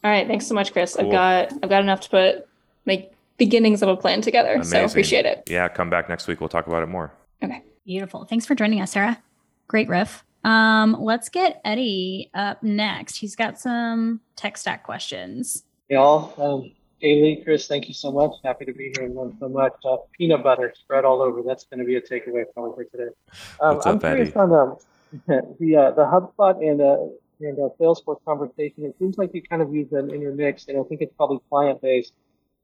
All 0.03 0.11
right, 0.11 0.27
thanks 0.27 0.47
so 0.47 0.55
much, 0.55 0.71
Chris. 0.71 0.95
Cool. 0.95 1.05
I've 1.07 1.11
got 1.11 1.53
I've 1.63 1.69
got 1.69 1.83
enough 1.83 2.01
to 2.01 2.09
put 2.09 2.47
like 2.85 3.13
beginnings 3.37 3.81
of 3.81 3.89
a 3.89 3.97
plan 3.97 4.21
together. 4.21 4.53
Amazing. 4.53 4.71
So 4.71 4.85
appreciate 4.85 5.25
it. 5.25 5.43
Yeah, 5.49 5.67
come 5.67 5.89
back 5.89 6.09
next 6.09 6.27
week. 6.27 6.39
We'll 6.39 6.49
talk 6.49 6.67
about 6.67 6.83
it 6.83 6.87
more. 6.87 7.13
Okay. 7.43 7.63
Beautiful. 7.85 8.25
Thanks 8.25 8.45
for 8.45 8.55
joining 8.55 8.81
us, 8.81 8.91
Sarah. 8.91 9.21
Great 9.67 9.87
riff. 9.87 10.23
Um, 10.43 10.95
let's 10.99 11.29
get 11.29 11.59
Eddie 11.65 12.29
up 12.33 12.63
next. 12.63 13.17
He's 13.17 13.35
got 13.35 13.59
some 13.59 14.21
tech 14.35 14.57
stack 14.57 14.83
questions. 14.83 15.63
Hey 15.89 15.95
all. 15.95 16.33
Um, 16.37 16.71
Kaylee, 17.01 17.43
Chris, 17.43 17.67
thank 17.67 17.87
you 17.87 17.93
so 17.93 18.11
much. 18.11 18.31
Happy 18.43 18.65
to 18.65 18.73
be 18.73 18.91
here 18.95 19.05
and 19.05 19.15
learn 19.15 19.35
so 19.39 19.47
much. 19.47 19.73
Uh, 19.85 19.97
peanut 20.17 20.43
butter 20.43 20.73
spread 20.77 21.05
all 21.05 21.21
over. 21.21 21.41
That's 21.41 21.63
going 21.65 21.79
to 21.79 21.85
be 21.85 21.95
a 21.95 22.01
takeaway 22.01 22.43
probably 22.53 22.71
for 22.75 22.97
today. 22.97 23.11
Um, 23.61 23.75
What's 23.75 23.87
I'm 23.87 23.95
up, 23.95 24.01
curious 24.01 24.29
Eddie? 24.29 24.39
on 24.39 24.53
um, 24.53 24.77
the 25.59 25.75
uh, 25.75 25.91
the 25.91 26.03
HubSpot 26.03 26.57
and 26.57 26.81
uh, 26.81 26.97
and 27.39 27.57
uh, 27.57 27.69
Salesforce 27.79 28.23
conversation. 28.25 28.85
It 28.85 28.95
seems 28.99 29.17
like 29.17 29.31
you 29.33 29.41
kind 29.41 29.61
of 29.61 29.73
use 29.73 29.89
them 29.89 30.09
in 30.09 30.21
your 30.21 30.33
mix, 30.33 30.67
and 30.67 30.77
I 30.77 30.83
think 30.83 31.01
it's 31.01 31.13
probably 31.15 31.39
client 31.49 31.81
based. 31.81 32.13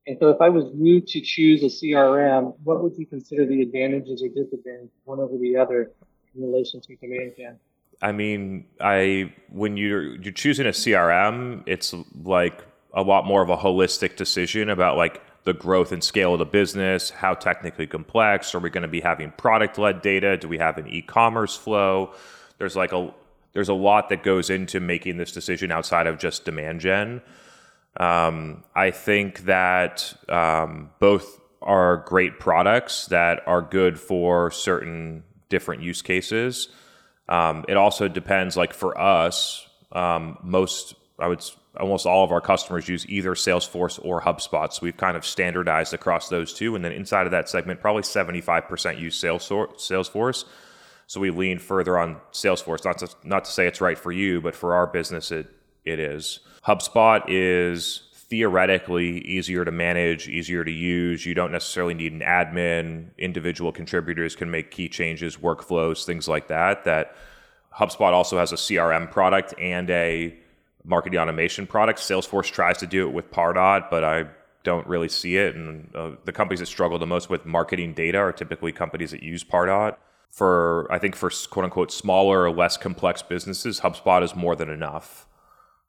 And 0.07 0.17
so, 0.19 0.29
if 0.29 0.41
I 0.41 0.49
was 0.49 0.65
you 0.75 1.01
to 1.01 1.21
choose 1.21 1.63
a 1.63 1.67
CRM, 1.67 2.55
what 2.63 2.83
would 2.83 2.97
you 2.97 3.05
consider 3.05 3.45
the 3.45 3.61
advantages 3.61 4.21
or 4.21 4.27
disadvantages 4.27 4.91
one 5.05 5.19
over 5.19 5.37
the 5.37 5.57
other 5.57 5.91
in 6.35 6.41
relation 6.41 6.81
to 6.81 6.95
demand 6.97 7.33
gen? 7.37 7.57
I 8.01 8.11
mean, 8.11 8.65
I 8.81 9.33
when 9.49 9.77
you're 9.77 10.15
you're 10.17 10.33
choosing 10.33 10.65
a 10.65 10.71
CRM, 10.71 11.63
it's 11.65 11.95
like 12.23 12.61
a 12.95 13.01
lot 13.01 13.25
more 13.25 13.41
of 13.41 13.49
a 13.49 13.57
holistic 13.57 14.15
decision 14.15 14.69
about 14.69 14.97
like 14.97 15.21
the 15.43 15.53
growth 15.53 15.91
and 15.91 16.03
scale 16.03 16.33
of 16.33 16.39
the 16.39 16.45
business, 16.45 17.11
how 17.11 17.35
technically 17.35 17.85
complex 17.85 18.55
are 18.55 18.59
we 18.59 18.69
going 18.69 18.81
to 18.81 18.87
be 18.87 19.01
having 19.01 19.31
product 19.31 19.77
led 19.77 20.01
data? 20.01 20.37
Do 20.37 20.47
we 20.47 20.57
have 20.57 20.77
an 20.77 20.87
e-commerce 20.87 21.55
flow? 21.55 22.13
There's 22.57 22.75
like 22.75 22.93
a 22.93 23.13
there's 23.53 23.69
a 23.69 23.73
lot 23.73 24.09
that 24.09 24.23
goes 24.23 24.49
into 24.49 24.79
making 24.79 25.17
this 25.17 25.31
decision 25.31 25.71
outside 25.71 26.07
of 26.07 26.17
just 26.17 26.43
demand 26.43 26.81
gen. 26.81 27.21
Um, 27.97 28.63
I 28.75 28.91
think 28.91 29.45
that 29.45 30.13
um, 30.27 30.89
both 30.99 31.39
are 31.61 31.97
great 32.05 32.39
products 32.39 33.05
that 33.07 33.41
are 33.47 33.61
good 33.61 33.97
for 33.97 34.51
certain 34.51 35.23
different 35.47 35.81
use 35.81 36.01
cases. 36.01 36.67
Um, 37.29 37.63
it 37.69 37.77
also 37.77 38.07
depends. 38.07 38.57
Like 38.57 38.73
for 38.73 38.99
us, 38.99 39.67
um, 39.91 40.37
most 40.43 40.95
I 41.17 41.27
would 41.27 41.41
almost 41.77 42.05
all 42.05 42.23
of 42.23 42.31
our 42.31 42.41
customers 42.41 42.87
use 42.87 43.05
either 43.07 43.31
Salesforce 43.31 43.99
or 44.03 44.21
HubSpot. 44.21 44.71
So 44.71 44.79
we've 44.83 44.97
kind 44.97 45.17
of 45.17 45.25
standardized 45.25 45.93
across 45.93 46.29
those 46.29 46.53
two. 46.53 46.75
And 46.75 46.83
then 46.83 46.91
inside 46.91 47.25
of 47.25 47.31
that 47.31 47.49
segment, 47.49 47.81
probably 47.81 48.03
75% 48.03 48.99
use 48.99 49.19
Salesforce. 49.21 50.45
So 51.07 51.19
we 51.19 51.29
lean 51.29 51.59
further 51.59 51.97
on 51.97 52.17
Salesforce. 52.31 52.83
Not 52.83 52.97
to, 52.99 53.09
not 53.23 53.45
to 53.45 53.51
say 53.51 53.67
it's 53.67 53.81
right 53.81 53.97
for 53.97 54.11
you, 54.11 54.41
but 54.41 54.55
for 54.55 54.73
our 54.73 54.87
business, 54.87 55.31
it, 55.31 55.47
it 55.83 55.99
is. 55.99 56.39
HubSpot 56.65 57.23
is 57.27 58.03
theoretically 58.13 59.19
easier 59.19 59.63
to 59.63 59.71
manage, 59.71 60.27
easier 60.27 60.63
to 60.63 60.71
use. 60.71 61.25
You 61.25 61.35
don't 61.35 61.51
necessarily 61.51 61.93
need 61.93 62.11
an 62.11 62.21
admin. 62.21 63.09
Individual 63.17 63.71
contributors 63.71 64.35
can 64.35 64.49
make 64.49 64.71
key 64.71 64.89
changes, 64.89 65.37
workflows, 65.37 66.05
things 66.05 66.27
like 66.27 66.47
that. 66.47 66.85
That 66.85 67.15
HubSpot 67.77 68.13
also 68.13 68.39
has 68.39 68.51
a 68.51 68.55
CRM 68.55 69.11
product 69.11 69.53
and 69.59 69.89
a 69.89 70.35
marketing 70.85 71.19
automation 71.19 71.67
product. 71.67 71.99
Salesforce 71.99 72.51
tries 72.51 72.77
to 72.77 72.87
do 72.87 73.07
it 73.07 73.11
with 73.11 73.31
Pardot, 73.31 73.89
but 73.89 74.03
I 74.03 74.25
don't 74.63 74.85
really 74.87 75.09
see 75.09 75.37
it. 75.37 75.55
And 75.55 75.89
uh, 75.95 76.11
the 76.25 76.31
companies 76.31 76.59
that 76.59 76.67
struggle 76.67 76.99
the 76.99 77.07
most 77.07 77.29
with 77.29 77.45
marketing 77.45 77.93
data 77.93 78.17
are 78.17 78.31
typically 78.31 78.71
companies 78.71 79.11
that 79.11 79.23
use 79.23 79.43
Pardot. 79.43 79.95
For 80.31 80.91
I 80.91 80.99
think 80.99 81.15
for 81.15 81.29
quote 81.49 81.65
unquote 81.65 81.91
smaller 81.91 82.43
or 82.43 82.51
less 82.51 82.75
complex 82.75 83.21
businesses, 83.21 83.79
HubSpot 83.79 84.21
is 84.21 84.35
more 84.35 84.55
than 84.55 84.69
enough. 84.69 85.27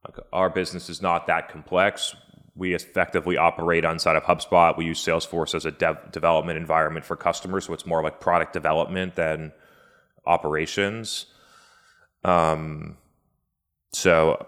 Like 0.05 0.25
our 0.33 0.49
business 0.51 0.89
is 0.89 1.03
not 1.03 1.27
that 1.27 1.49
complex. 1.49 2.15
We 2.55 2.75
effectively 2.75 3.37
operate 3.37 3.85
inside 3.85 4.17
of 4.17 4.23
HubSpot. 4.23 4.77
We 4.79 4.87
use 4.87 5.05
Salesforce 5.05 5.55
as 5.55 5.67
a 5.67 5.73
dev- 5.73 6.11
development 6.13 6.59
environment 6.59 7.05
for 7.05 7.17
customers, 7.17 7.67
so 7.67 7.75
it's 7.75 7.85
more 7.85 8.03
like 8.03 8.21
product 8.21 8.53
development 8.53 9.17
than 9.17 9.53
operations. 10.27 11.27
Um, 12.25 12.97
so 13.93 14.47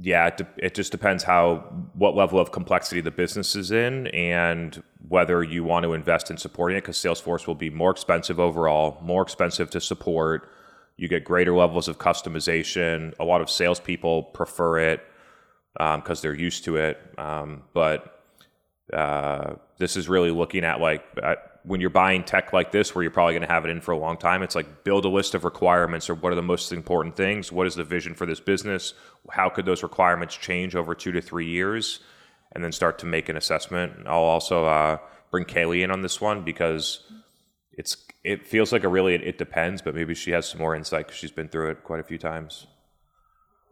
yeah, 0.00 0.26
it, 0.26 0.36
de- 0.38 0.48
it 0.58 0.74
just 0.74 0.90
depends 0.90 1.22
how 1.22 1.56
what 1.94 2.16
level 2.16 2.38
of 2.38 2.50
complexity 2.50 3.00
the 3.00 3.10
business 3.10 3.54
is 3.54 3.70
in 3.70 4.08
and 4.08 4.82
whether 5.08 5.42
you 5.42 5.62
want 5.62 5.84
to 5.84 5.92
invest 5.92 6.30
in 6.30 6.36
supporting 6.36 6.76
it 6.76 6.80
because 6.80 6.98
Salesforce 6.98 7.46
will 7.46 7.54
be 7.54 7.70
more 7.70 7.90
expensive 7.90 8.40
overall, 8.40 8.98
more 9.02 9.22
expensive 9.22 9.70
to 9.70 9.80
support. 9.80 10.48
You 10.96 11.08
get 11.08 11.24
greater 11.24 11.54
levels 11.54 11.86
of 11.88 11.98
customization. 11.98 13.14
A 13.20 13.24
lot 13.24 13.40
of 13.40 13.48
salespeople 13.48 14.24
prefer 14.24 14.78
it 14.78 15.04
because 15.74 16.18
um, 16.18 16.22
they're 16.22 16.34
used 16.34 16.64
to 16.64 16.76
it. 16.76 16.98
Um, 17.18 17.62
but 17.72 18.22
uh, 18.92 19.54
this 19.78 19.96
is 19.96 20.08
really 20.08 20.30
looking 20.30 20.64
at 20.64 20.80
like 20.80 21.04
when 21.64 21.80
you're 21.80 21.90
buying 21.90 22.24
tech 22.24 22.52
like 22.52 22.72
this, 22.72 22.94
where 22.94 23.02
you're 23.02 23.10
probably 23.10 23.32
going 23.32 23.46
to 23.46 23.52
have 23.52 23.64
it 23.64 23.70
in 23.70 23.80
for 23.80 23.92
a 23.92 23.98
long 23.98 24.18
time, 24.18 24.42
it's 24.42 24.54
like 24.54 24.84
build 24.84 25.04
a 25.04 25.08
list 25.08 25.34
of 25.34 25.44
requirements 25.44 26.10
or 26.10 26.14
what 26.14 26.30
are 26.30 26.36
the 26.36 26.42
most 26.42 26.72
important 26.72 27.16
things? 27.16 27.50
What 27.50 27.66
is 27.66 27.74
the 27.74 27.84
vision 27.84 28.14
for 28.14 28.26
this 28.26 28.40
business? 28.40 28.92
How 29.30 29.48
could 29.48 29.64
those 29.64 29.82
requirements 29.82 30.36
change 30.36 30.76
over 30.76 30.94
two 30.94 31.12
to 31.12 31.22
three 31.22 31.46
years? 31.46 32.00
And 32.52 32.62
then 32.62 32.70
start 32.70 32.98
to 33.00 33.06
make 33.06 33.28
an 33.28 33.36
assessment. 33.36 34.06
I'll 34.06 34.22
also 34.22 34.66
uh, 34.66 34.98
bring 35.30 35.44
Kaylee 35.44 35.82
in 35.82 35.90
on 35.90 36.02
this 36.02 36.20
one 36.20 36.44
because 36.44 37.00
it's 37.72 37.96
it 38.22 38.46
feels 38.46 38.70
like 38.70 38.84
a 38.84 38.88
really 38.88 39.14
it 39.14 39.38
depends, 39.38 39.82
but 39.82 39.94
maybe 39.94 40.14
she 40.14 40.30
has 40.30 40.48
some 40.48 40.60
more 40.60 40.76
insight 40.76 41.06
because 41.06 41.18
she's 41.18 41.32
been 41.32 41.48
through 41.48 41.70
it 41.70 41.82
quite 41.82 41.98
a 41.98 42.04
few 42.04 42.18
times. 42.18 42.68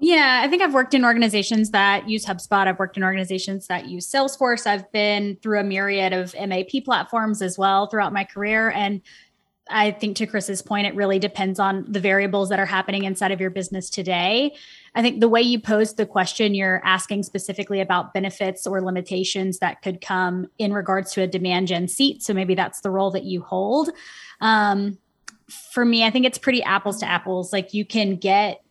Yeah, 0.05 0.41
I 0.45 0.49
think 0.49 0.63
I've 0.63 0.75
worked 0.75 0.95
in 0.95 1.05
organizations 1.05 1.71
that 1.71 2.09
use 2.09 2.27
HubSpot. 2.27 2.67
I've 2.67 2.81
worked 2.81 2.97
in 2.97 3.05
organizations 3.05 3.69
that 3.69 3.87
use 3.87 4.11
Salesforce. 4.11 4.67
I've 4.67 4.91
been 4.91 5.37
through 5.41 5.61
a 5.61 5.63
myriad 5.63 6.13
of 6.13 6.35
MAP 6.35 6.85
platforms 6.85 7.41
as 7.41 7.57
well 7.57 7.87
throughout 7.87 8.13
my 8.13 8.25
career. 8.25 8.73
And 8.73 9.01
I 9.71 9.93
think 9.93 10.17
to 10.17 10.27
Chris's 10.27 10.61
point, 10.61 10.89
it 10.89 10.97
really 10.97 11.21
depends 11.21 11.61
on 11.61 11.85
the 11.87 12.01
variables 12.01 12.49
that 12.49 12.59
are 12.59 12.67
happening 12.67 13.05
inside 13.05 13.31
of 13.31 13.41
your 13.41 13.51
business 13.51 13.89
today. 13.89 14.57
I 14.97 15.03
think 15.03 15.21
the 15.21 15.29
way 15.29 15.41
you 15.41 15.61
posed 15.61 15.99
the 15.99 16.05
question, 16.05 16.53
you're 16.53 16.83
asking 16.85 17.23
specifically 17.23 17.81
about 17.81 18.13
benefits 18.13 18.67
or 18.67 18.83
limitations 18.83 19.61
that 19.61 19.83
could 19.83 20.01
come 20.01 20.49
in 20.59 20.73
regards 20.73 21.13
to 21.13 21.23
a 21.23 21.29
demand 21.29 21.69
gen 21.69 21.87
seat. 21.87 22.25
So 22.25 22.35
maybe 22.35 22.57
that's 22.57 22.81
the 22.81 22.91
role 22.91 23.13
that 23.13 23.23
you 23.23 23.43
hold. 23.43 23.91
Um, 24.41 24.99
for 25.49 25.85
me, 25.85 26.05
I 26.05 26.11
think 26.11 26.27
it's 26.27 26.39
pretty 26.39 26.65
apples 26.65 26.99
to 26.99 27.09
apples. 27.09 27.53
Like 27.53 27.73
you 27.73 27.85
can 27.85 28.17
get 28.17 28.62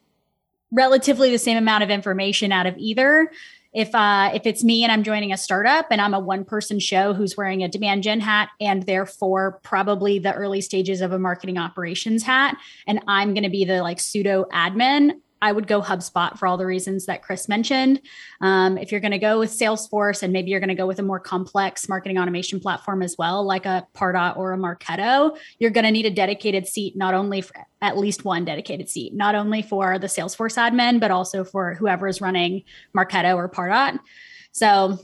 relatively 0.71 1.29
the 1.29 1.37
same 1.37 1.57
amount 1.57 1.83
of 1.83 1.89
information 1.89 2.51
out 2.51 2.65
of 2.65 2.77
either. 2.77 3.31
If 3.73 3.95
uh, 3.95 4.31
if 4.33 4.45
it's 4.45 4.63
me 4.63 4.83
and 4.83 4.91
I'm 4.91 5.03
joining 5.03 5.31
a 5.31 5.37
startup 5.37 5.87
and 5.91 6.01
I'm 6.01 6.13
a 6.13 6.19
one 6.19 6.43
person 6.43 6.79
show 6.79 7.13
who's 7.13 7.37
wearing 7.37 7.63
a 7.63 7.69
demand 7.69 8.03
gen 8.03 8.19
hat 8.19 8.49
and 8.59 8.83
therefore 8.83 9.59
probably 9.63 10.19
the 10.19 10.33
early 10.33 10.59
stages 10.59 10.99
of 10.99 11.13
a 11.13 11.19
marketing 11.19 11.57
operations 11.57 12.23
hat, 12.23 12.57
and 12.85 12.99
I'm 13.07 13.33
going 13.33 13.43
to 13.43 13.49
be 13.49 13.63
the 13.63 13.81
like 13.81 14.01
pseudo 14.01 14.45
admin, 14.51 15.21
I 15.41 15.51
would 15.51 15.67
go 15.67 15.81
HubSpot 15.81 16.37
for 16.37 16.47
all 16.47 16.57
the 16.57 16.65
reasons 16.65 17.07
that 17.07 17.23
Chris 17.23 17.49
mentioned. 17.49 18.01
Um, 18.41 18.77
if 18.77 18.91
you're 18.91 19.01
going 19.01 19.11
to 19.11 19.17
go 19.17 19.39
with 19.39 19.49
Salesforce 19.51 20.21
and 20.21 20.31
maybe 20.31 20.51
you're 20.51 20.59
going 20.59 20.69
to 20.69 20.75
go 20.75 20.85
with 20.85 20.99
a 20.99 21.03
more 21.03 21.19
complex 21.19 21.89
marketing 21.89 22.17
automation 22.19 22.59
platform 22.59 23.01
as 23.01 23.15
well, 23.17 23.43
like 23.43 23.65
a 23.65 23.87
Pardot 23.95 24.37
or 24.37 24.53
a 24.53 24.57
Marketo, 24.57 25.37
you're 25.59 25.71
going 25.71 25.85
to 25.85 25.91
need 25.91 26.05
a 26.05 26.11
dedicated 26.11 26.67
seat, 26.67 26.95
not 26.95 27.13
only 27.13 27.41
for 27.41 27.55
at 27.81 27.97
least 27.97 28.23
one 28.23 28.45
dedicated 28.45 28.87
seat, 28.89 29.13
not 29.13 29.33
only 29.33 29.61
for 29.61 29.97
the 29.97 30.07
Salesforce 30.07 30.57
admin, 30.57 30.99
but 30.99 31.09
also 31.09 31.43
for 31.43 31.73
whoever 31.73 32.07
is 32.07 32.21
running 32.21 32.63
Marketo 32.95 33.35
or 33.35 33.49
Pardot. 33.49 33.99
So 34.51 34.99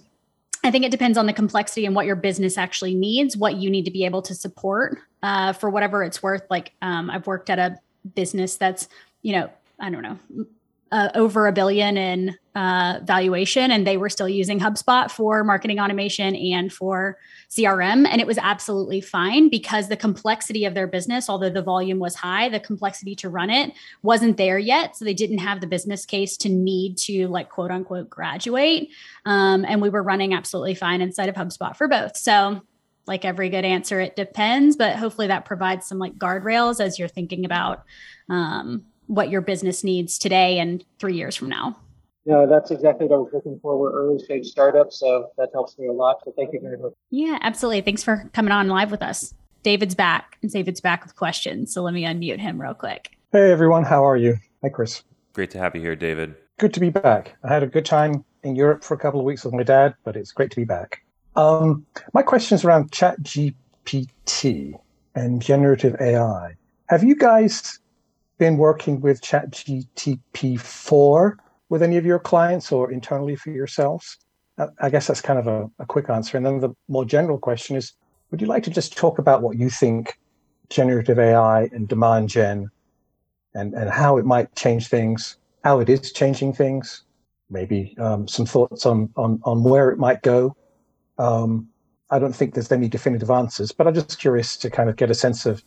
I 0.64 0.72
think 0.72 0.86
it 0.86 0.92
depends 0.92 1.18
on 1.18 1.26
the 1.26 1.34
complexity 1.34 1.86
and 1.86 1.96
what 1.96 2.06
your 2.06 2.16
business 2.16 2.58
actually 2.58 2.94
needs, 2.94 3.38
what 3.38 3.56
you 3.56 3.70
need 3.70 3.86
to 3.86 3.92
be 3.92 4.06
able 4.06 4.22
to 4.24 4.36
support 4.36 5.00
uh, 5.24 5.54
for 5.54 5.70
whatever 5.70 6.04
it's 6.04 6.22
worth. 6.22 6.44
Like 6.50 6.74
um, 6.82 7.10
I've 7.10 7.26
worked 7.26 7.50
at 7.50 7.58
a 7.58 7.80
business 8.16 8.58
that's, 8.58 8.88
you 9.22 9.34
know, 9.34 9.50
I 9.80 9.90
don't 9.90 10.02
know, 10.02 10.46
uh, 10.92 11.10
over 11.16 11.48
a 11.48 11.52
billion 11.52 11.98
in 11.98 12.36
uh, 12.56 13.00
valuation, 13.04 13.72
and 13.72 13.86
they 13.86 13.98
were 13.98 14.10
still 14.10 14.30
using 14.30 14.60
HubSpot 14.60 15.12
for 15.12 15.44
marketing 15.44 15.80
automation 15.80 16.36
and 16.36 16.72
for 16.72 17.18
CRM. 17.50 18.08
And 18.08 18.20
it 18.20 18.28
was 18.28 18.38
absolutely 18.38 19.02
fine 19.02 19.50
because 19.50 19.90
the 19.90 19.98
complexity 19.98 20.66
of 20.66 20.74
their 20.74 20.88
business, 20.88 21.30
although 21.30 21.50
the 21.50 21.62
volume 21.62 22.00
was 22.00 22.16
high, 22.16 22.50
the 22.50 22.60
complexity 22.60 23.16
to 23.16 23.30
run 23.30 23.50
it 23.50 23.74
wasn't 24.02 24.38
there 24.38 24.58
yet. 24.58 24.96
So 24.96 25.06
they 25.06 25.14
didn't 25.14 25.40
have 25.40 25.62
the 25.62 25.68
business 25.68 26.06
case 26.06 26.38
to 26.38 26.50
need 26.50 26.98
to, 27.00 27.28
like, 27.28 27.50
quote 27.50 27.72
unquote, 27.72 28.10
graduate. 28.10 28.90
Um, 29.26 29.66
and 29.66 29.82
we 29.82 29.90
were 29.90 30.04
running 30.04 30.34
absolutely 30.34 30.76
fine 30.76 31.02
inside 31.02 31.30
of 31.30 31.36
HubSpot 31.36 31.76
for 31.76 31.88
both. 31.88 32.18
So, 32.18 32.62
like 33.06 33.24
every 33.24 33.50
good 33.50 33.64
answer, 33.64 34.02
it 34.02 34.18
depends, 34.18 34.76
but 34.76 34.98
hopefully 34.98 35.28
that 35.28 35.46
provides 35.46 35.88
some 35.88 35.98
like 35.98 36.18
guardrails 36.18 36.82
as 36.82 37.00
you're 37.00 37.08
thinking 37.08 37.46
about 37.46 37.86
um, 38.30 38.84
what 39.08 39.30
your 39.30 39.42
business 39.42 39.84
needs 39.84 40.18
today 40.18 40.60
and 40.60 40.84
three 41.00 41.16
years 41.16 41.36
from 41.36 41.50
now. 41.50 41.78
No, 42.26 42.46
that's 42.46 42.72
exactly 42.72 43.08
what 43.08 43.16
I 43.16 43.20
was 43.20 43.32
looking 43.34 43.58
for. 43.62 43.80
We're 43.80 43.94
early 43.94 44.20
stage 44.20 44.48
startups, 44.48 45.00
so 45.00 45.30
that 45.38 45.50
helps 45.54 45.80
me 45.80 45.88
a 45.88 45.94
lot. 45.94 46.18
So 46.26 46.34
thank 46.36 46.52
you 46.52 46.60
very 46.62 46.78
much. 46.78 46.92
Yeah, 47.10 47.40
absolutely. 47.42 47.82
Thanks 47.82 48.04
for 48.04 48.30
coming 48.34 48.52
on 48.52 48.68
live 48.68 48.92
with 48.92 49.02
us. 49.02 49.34
David's 49.64 49.96
back, 49.96 50.38
and 50.42 50.52
David's 50.52 50.82
back 50.82 51.04
with 51.04 51.16
questions. 51.16 51.74
So 51.74 51.82
let 51.82 51.94
me 51.94 52.04
unmute 52.04 52.40
him 52.40 52.62
real 52.62 52.74
quick. 52.74 53.18
Hey 53.32 53.52
everyone, 53.52 53.84
how 53.84 54.06
are 54.06 54.18
you? 54.18 54.38
Hi 54.62 54.70
Chris. 54.70 55.04
Great 55.34 55.52
to 55.52 55.58
have 55.58 55.76
you 55.76 55.82
here, 55.82 55.96
David. 55.96 56.36
Good 56.60 56.74
to 56.74 56.80
be 56.80 56.90
back. 56.90 57.38
I 57.44 57.54
had 57.54 57.64
a 57.64 57.68
good 57.68 57.86
time 57.86 58.26
in 58.44 58.56
Europe 58.56 58.84
for 58.84 58.94
a 58.94 58.98
couple 58.98 59.20
of 59.20 59.26
weeks 59.26 59.46
with 59.46 59.54
my 59.54 59.64
dad, 59.64 59.96
but 60.04 60.16
it's 60.16 60.32
great 60.32 60.52
to 60.52 60.56
be 60.56 60.66
back. 60.66 61.02
Um, 61.36 61.86
my 62.14 62.24
question 62.24 62.56
is 62.56 62.66
around 62.66 62.92
ChatGPT 62.92 64.74
and 65.16 65.42
generative 65.42 65.96
AI. 66.02 66.56
Have 66.90 67.04
you 67.04 67.16
guys 67.16 67.80
been 68.38 68.58
working 68.58 69.02
with 69.02 69.22
ChatGPT-4 69.22 71.36
with 71.70 71.84
any 71.84 71.98
of 71.98 72.06
your 72.06 72.20
clients 72.20 72.72
or 72.72 72.92
internally 72.92 73.36
for 73.36 73.52
yourselves? 73.52 74.18
I 74.80 74.90
guess 74.90 75.08
that's 75.08 75.22
kind 75.22 75.38
of 75.38 75.48
a, 75.48 75.70
a, 75.80 75.86
quick 75.86 76.10
answer. 76.10 76.36
And 76.36 76.46
then 76.46 76.60
the 76.60 76.70
more 76.88 77.06
general 77.06 77.38
question 77.38 77.76
is 77.76 77.94
Would 78.32 78.42
you 78.42 78.48
like 78.48 78.64
to 78.64 78.72
just 78.72 78.98
talk 78.98 79.20
about 79.20 79.44
what 79.44 79.58
you 79.58 79.70
think 79.70 80.18
generative 80.70 81.20
AI 81.20 81.66
and 81.66 81.88
demand 81.88 82.30
gen 82.30 82.72
and, 83.54 83.76
and 83.76 83.90
how 83.90 84.18
it 84.18 84.26
might 84.26 84.56
change 84.56 84.88
things, 84.88 85.38
how 85.64 85.80
it 85.80 85.90
is 85.90 86.12
changing 86.12 86.54
things? 86.54 87.04
Maybe 87.50 87.96
um, 88.00 88.28
some 88.28 88.48
thoughts 88.48 88.86
on, 88.86 89.10
on, 89.16 89.40
on 89.44 89.64
where 89.64 89.90
it 89.90 90.00
might 90.00 90.24
go. 90.24 90.56
Um, 91.20 91.70
I 92.10 92.20
don't 92.20 92.36
think 92.36 92.54
there's 92.54 92.72
any 92.72 92.88
definitive 92.88 93.30
answers, 93.30 93.72
but 93.72 93.88
I'm 93.88 93.94
just 93.94 94.20
curious 94.20 94.56
to 94.58 94.70
kind 94.70 94.90
of 94.90 94.96
get 94.96 95.12
a 95.12 95.16
sense 95.16 95.46
of 95.46 95.64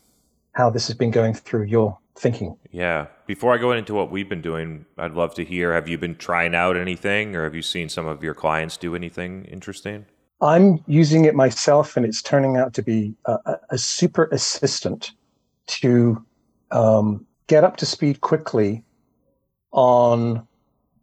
how 0.52 0.70
this 0.70 0.86
has 0.88 0.96
been 0.96 1.10
going 1.10 1.34
through 1.34 1.64
your 1.64 1.98
thinking. 2.16 2.56
Yeah. 2.70 3.06
Before 3.26 3.54
I 3.54 3.58
go 3.58 3.72
into 3.72 3.94
what 3.94 4.10
we've 4.10 4.28
been 4.28 4.42
doing, 4.42 4.84
I'd 4.98 5.12
love 5.12 5.34
to 5.34 5.44
hear 5.44 5.72
have 5.72 5.88
you 5.88 5.98
been 5.98 6.16
trying 6.16 6.54
out 6.54 6.76
anything 6.76 7.34
or 7.34 7.44
have 7.44 7.54
you 7.54 7.62
seen 7.62 7.88
some 7.88 8.06
of 8.06 8.22
your 8.22 8.34
clients 8.34 8.76
do 8.76 8.94
anything 8.94 9.44
interesting? 9.46 10.06
I'm 10.42 10.82
using 10.86 11.24
it 11.24 11.34
myself 11.34 11.96
and 11.96 12.06
it's 12.06 12.22
turning 12.22 12.56
out 12.56 12.74
to 12.74 12.82
be 12.82 13.14
a, 13.26 13.56
a 13.70 13.78
super 13.78 14.28
assistant 14.32 15.12
to 15.66 16.24
um, 16.70 17.26
get 17.46 17.64
up 17.64 17.76
to 17.78 17.86
speed 17.86 18.20
quickly 18.20 18.84
on 19.72 20.46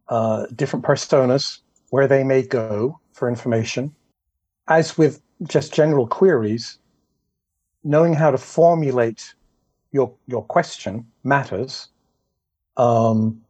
uh, 0.09 0.45
different 0.55 0.85
personas, 0.85 1.59
where 1.89 2.07
they 2.07 2.23
may 2.23 2.41
go 2.41 2.99
for 3.13 3.29
information. 3.29 3.93
As 4.67 4.97
with 4.97 5.21
just 5.43 5.73
general 5.73 6.07
queries, 6.07 6.79
knowing 7.83 8.13
how 8.13 8.31
to 8.31 8.37
formulate 8.37 9.33
your 9.91 10.13
your 10.27 10.43
question 10.43 11.05
matters. 11.23 11.89
Um, 12.77 13.41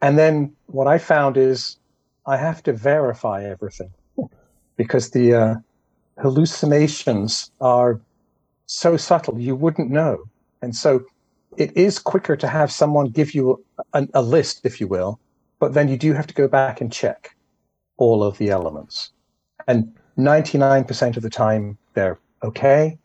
and 0.00 0.18
then 0.18 0.54
what 0.66 0.86
I 0.86 0.98
found 0.98 1.36
is 1.36 1.78
I 2.26 2.36
have 2.36 2.62
to 2.64 2.72
verify 2.72 3.44
everything 3.44 3.92
because 4.76 5.10
the 5.10 5.34
uh, 5.34 5.54
hallucinations 6.18 7.50
are 7.60 8.00
so 8.66 8.96
subtle 8.96 9.38
you 9.38 9.54
wouldn't 9.54 9.90
know. 9.90 10.24
And 10.62 10.74
so 10.74 11.04
it 11.56 11.76
is 11.76 11.98
quicker 11.98 12.36
to 12.36 12.48
have 12.48 12.70
someone 12.72 13.06
give 13.06 13.34
you 13.34 13.64
a, 13.92 14.06
a, 14.14 14.22
list, 14.22 14.60
if 14.64 14.80
you 14.80 14.88
will, 14.88 15.20
but 15.58 15.74
then 15.74 15.88
you 15.88 15.96
do 15.96 16.12
have 16.12 16.26
to 16.26 16.34
go 16.34 16.48
back 16.48 16.80
and 16.80 16.92
check 16.92 17.36
all 17.96 18.22
of 18.24 18.38
the 18.38 18.50
elements. 18.50 19.12
And 19.68 19.94
99% 20.18 21.16
of 21.16 21.22
the 21.22 21.30
time 21.30 21.78
they're 21.94 22.18
okay, 22.42 22.98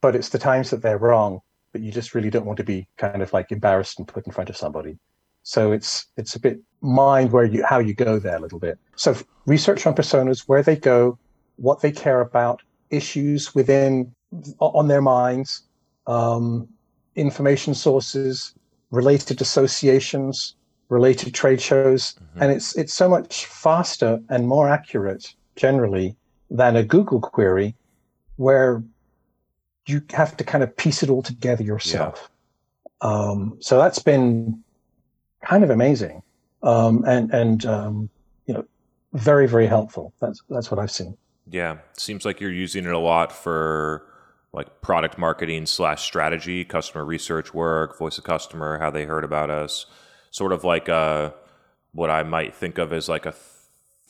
but 0.00 0.14
it's 0.14 0.30
the 0.30 0.38
times 0.38 0.70
that 0.70 0.82
they're 0.82 0.98
wrong 0.98 1.40
that 1.72 1.82
you 1.82 1.90
just 1.90 2.14
really 2.14 2.30
don't 2.30 2.46
want 2.46 2.58
to 2.58 2.64
be 2.64 2.86
kind 2.96 3.22
of 3.22 3.32
like 3.32 3.50
embarrassed 3.52 3.98
and 3.98 4.06
put 4.06 4.26
in 4.26 4.32
front 4.32 4.50
of 4.50 4.56
somebody. 4.56 4.98
So 5.42 5.72
it's 5.72 6.06
it's 6.16 6.34
a 6.36 6.40
bit 6.40 6.60
mind 6.80 7.32
where 7.32 7.44
you 7.44 7.64
how 7.64 7.78
you 7.78 7.94
go 7.94 8.18
there 8.18 8.36
a 8.36 8.40
little 8.40 8.58
bit. 8.58 8.78
So 8.96 9.16
research 9.46 9.86
on 9.86 9.94
personas, 9.94 10.40
where 10.46 10.62
they 10.62 10.76
go, 10.76 11.18
what 11.56 11.80
they 11.80 11.90
care 11.90 12.20
about, 12.20 12.62
issues 12.90 13.54
within 13.54 14.14
on 14.60 14.88
their 14.88 15.02
minds, 15.02 15.62
um, 16.06 16.68
information 17.16 17.74
sources, 17.74 18.54
related 18.90 19.40
associations, 19.40 20.54
related 20.88 21.34
trade 21.34 21.60
shows, 21.60 22.14
mm-hmm. 22.14 22.42
and 22.42 22.52
it's 22.52 22.76
it's 22.76 22.94
so 22.94 23.08
much 23.08 23.46
faster 23.46 24.20
and 24.28 24.46
more 24.46 24.68
accurate 24.68 25.34
generally 25.56 26.16
than 26.50 26.76
a 26.76 26.84
Google 26.84 27.20
query, 27.20 27.74
where 28.36 28.82
you 29.86 30.02
have 30.10 30.36
to 30.36 30.44
kind 30.44 30.62
of 30.62 30.76
piece 30.76 31.02
it 31.02 31.10
all 31.10 31.22
together 31.22 31.62
yourself. 31.62 32.30
Yeah. 33.02 33.08
Um, 33.08 33.56
so 33.60 33.78
that's 33.78 33.98
been 33.98 34.62
kind 35.44 35.64
of 35.64 35.70
amazing, 35.70 36.22
um, 36.62 37.04
and 37.06 37.32
and 37.32 37.66
um, 37.66 38.10
you 38.46 38.54
know, 38.54 38.64
very 39.12 39.48
very 39.48 39.66
helpful. 39.66 40.12
That's 40.20 40.42
that's 40.48 40.70
what 40.70 40.78
I've 40.78 40.90
seen. 40.90 41.16
Yeah, 41.50 41.78
seems 41.94 42.24
like 42.24 42.40
you're 42.40 42.52
using 42.52 42.84
it 42.84 42.92
a 42.92 42.98
lot 42.98 43.32
for 43.32 44.06
like 44.52 44.82
product 44.82 45.18
marketing 45.18 45.66
slash 45.66 46.04
strategy, 46.04 46.64
customer 46.64 47.04
research 47.04 47.52
work, 47.54 47.98
voice 47.98 48.18
of 48.18 48.24
customer, 48.24 48.78
how 48.78 48.90
they 48.90 49.04
heard 49.04 49.24
about 49.24 49.50
us, 49.50 49.86
sort 50.30 50.52
of 50.52 50.62
like 50.62 50.88
a 50.88 51.34
what 51.92 52.10
I 52.10 52.22
might 52.22 52.54
think 52.54 52.78
of 52.78 52.92
as 52.92 53.08
like 53.08 53.26
a 53.26 53.32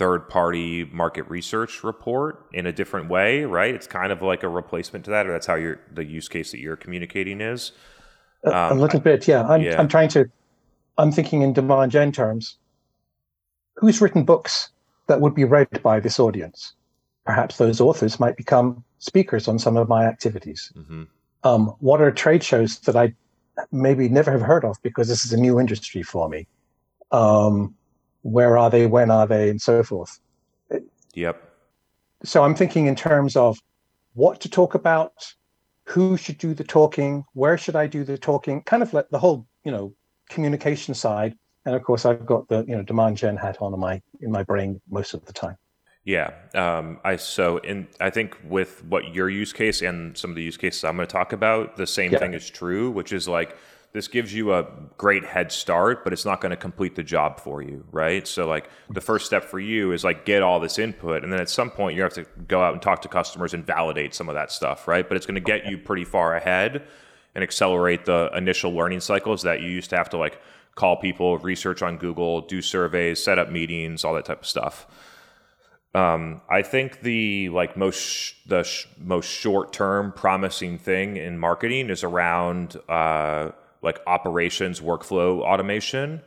third 0.03 0.29
party 0.29 0.85
market 0.87 1.23
research 1.31 1.85
report 1.85 2.49
in 2.53 2.67
a 2.67 2.73
different 2.73 3.09
way, 3.09 3.45
right? 3.45 3.73
It's 3.73 3.87
kind 3.87 4.11
of 4.11 4.21
like 4.21 4.43
a 4.43 4.49
replacement 4.49 5.05
to 5.05 5.13
that, 5.13 5.29
or 5.29 5.33
that's 5.33 5.47
how 5.47 5.55
you're 5.55 5.79
the 5.93 6.05
use 6.05 6.27
case 6.27 6.51
that 6.51 6.59
you're 6.59 6.75
communicating 6.75 7.41
is. 7.41 7.71
Um, 8.45 8.53
a 8.53 8.75
little 8.75 8.99
I, 8.99 9.03
bit, 9.05 9.29
yeah. 9.29 9.47
I'm, 9.47 9.63
yeah. 9.63 9.79
I'm 9.79 9.87
trying 9.87 10.09
to, 10.09 10.29
I'm 10.99 11.13
thinking 11.13 11.43
in 11.43 11.53
demand 11.53 11.93
gen 11.93 12.11
terms. 12.11 12.59
Who's 13.77 14.01
written 14.01 14.25
books 14.25 14.71
that 15.07 15.21
would 15.21 15.37
be 15.37 15.45
read 15.45 15.69
by 15.85 16.01
this 16.01 16.19
audience? 16.19 16.75
Perhaps 17.25 17.59
those 17.59 17.81
authors 17.81 18.19
might 18.19 18.37
become 18.37 18.83
speakers 18.99 19.47
on 19.47 19.61
some 19.61 19.77
of 19.77 19.89
my 19.89 20.05
activities. 20.05 20.73
Mm-hmm. 20.77 21.05
Um, 21.45 21.77
what 21.79 22.01
are 22.01 22.11
trade 22.11 22.43
shows 22.43 22.81
that 22.81 22.97
I 22.97 23.15
maybe 23.71 24.09
never 24.09 24.33
have 24.33 24.43
heard 24.43 24.65
of 24.65 24.83
because 24.83 25.07
this 25.07 25.25
is 25.25 25.33
a 25.33 25.41
new 25.41 25.61
industry 25.61 26.03
for 26.03 26.29
me? 26.29 26.49
Um, 27.13 27.77
where 28.23 28.57
are 28.57 28.71
they, 28.71 28.87
when 28.87 29.11
are 29.11 29.27
they, 29.27 29.51
and 29.51 29.61
so 29.61 29.83
forth. 29.83 30.21
Yep. 31.15 31.51
So 32.25 32.45
I'm 32.45 32.55
thinking 32.55 32.87
in 32.87 32.97
terms 32.97 33.37
of 33.37 33.59
what 34.15 34.41
to 34.41 34.49
talk 34.49 34.75
about, 34.75 35.13
who 35.85 36.17
should 36.17 36.39
do 36.39 36.55
the 36.55 36.65
talking, 36.65 37.25
where 37.35 37.59
should 37.59 37.77
I 37.77 37.87
do 37.87 38.05
the 38.05 38.17
talking, 38.17 38.63
kind 38.63 38.83
of 38.83 38.93
like 38.93 39.09
the 39.11 39.19
whole, 39.19 39.47
you 39.65 39.73
know, 39.73 39.93
communication 40.29 40.95
side. 40.95 41.37
And 41.65 41.75
of 41.75 41.83
course, 41.83 42.05
I've 42.05 42.27
got 42.27 42.49
the 42.49 42.65
you 42.67 42.77
know 42.77 42.83
demand 42.83 43.17
gen 43.17 43.37
hat 43.37 43.59
on 43.61 43.73
in 43.73 43.81
my 43.81 44.03
in 44.21 44.33
my 44.33 44.43
brain 44.43 44.81
most 44.91 45.15
of 45.15 45.25
the 45.27 45.33
time. 45.33 45.57
Yeah, 46.05 46.33
um, 46.55 46.99
I 47.05 47.17
so 47.17 47.59
in 47.59 47.87
I 48.01 48.11
think 48.11 48.37
with 48.49 48.85
what 48.85 49.15
your 49.15 49.31
use 49.31 49.53
case 49.53 49.83
and 49.83 50.17
some 50.19 50.31
of 50.31 50.37
the 50.37 50.43
use 50.43 50.57
cases 50.57 50.83
I'm 50.83 50.97
going 50.97 51.07
to 51.07 51.13
talk 51.13 51.33
about, 51.33 51.77
the 51.77 51.87
same 51.87 52.13
yeah. 52.13 52.19
thing 52.19 52.35
is 52.35 52.51
true, 52.51 52.91
which 52.91 53.13
is 53.13 53.29
like 53.29 53.57
this 53.93 54.09
gives 54.09 54.33
you 54.33 54.55
a 54.55 54.67
great 54.97 55.25
head 55.25 55.53
start, 55.53 56.03
but 56.03 56.13
it's 56.13 56.25
not 56.25 56.41
going 56.41 56.51
to 56.51 56.57
complete 56.57 56.95
the 56.95 57.03
job 57.03 57.39
for 57.39 57.61
you, 57.61 57.85
right? 57.93 58.27
So 58.27 58.47
like 58.47 58.71
the 58.89 59.03
first 59.03 59.27
step 59.27 59.45
for 59.45 59.61
you 59.61 59.93
is 59.93 60.03
like 60.03 60.25
get 60.25 60.43
all 60.43 60.61
this 60.61 60.79
input, 60.79 61.23
and 61.23 61.33
then 61.33 61.41
at 61.41 61.51
some 61.51 61.71
point 61.71 61.97
you 61.97 62.03
have 62.03 62.15
to 62.15 62.27
go 62.49 62.63
out 62.63 62.73
and 62.73 62.81
talk 62.81 63.03
to 63.03 63.09
customers 63.09 63.53
and 63.53 63.67
validate 63.67 64.15
some 64.15 64.29
of 64.29 64.35
that 64.35 64.51
stuff, 64.51 64.89
right? 64.89 65.07
But 65.07 65.17
it's 65.17 65.27
going 65.27 65.35
to 65.35 65.41
get 65.41 65.67
you 65.67 65.77
pretty 65.77 66.05
far 66.05 66.35
ahead 66.35 66.83
and 67.35 67.45
accelerate 67.45 68.07
the 68.07 68.31
initial 68.35 68.73
learning 68.73 69.01
cycles 69.01 69.43
that 69.43 69.61
you 69.61 69.69
used 69.69 69.91
to 69.91 69.97
have 69.97 70.09
to 70.11 70.17
like 70.17 70.41
call 70.75 70.97
people, 70.97 71.37
research 71.39 71.83
on 71.83 71.99
Google, 71.99 72.41
do 72.41 72.63
surveys, 72.63 73.23
set 73.23 73.39
up 73.39 73.51
meetings, 73.51 74.05
all 74.05 74.15
that 74.15 74.25
type 74.25 74.41
of 74.41 74.47
stuff. 74.47 74.87
Um, 75.95 76.41
I 76.49 76.63
think 76.63 77.03
the 77.03 77.51
like 77.51 77.77
most 77.77 78.01
sh- 78.01 78.33
the 78.47 78.63
sh- 78.63 78.87
most 78.99 79.29
short 79.29 79.75
term 79.75 80.13
promising 80.13 80.79
thing 80.79 81.19
in 81.19 81.39
marketing 81.39 81.91
is 81.91 82.03
around 82.03 82.79
uh, 82.89 83.51
like 83.83 84.01
operations 84.07 84.81
workflow 84.81 85.41
automation. 85.41 86.23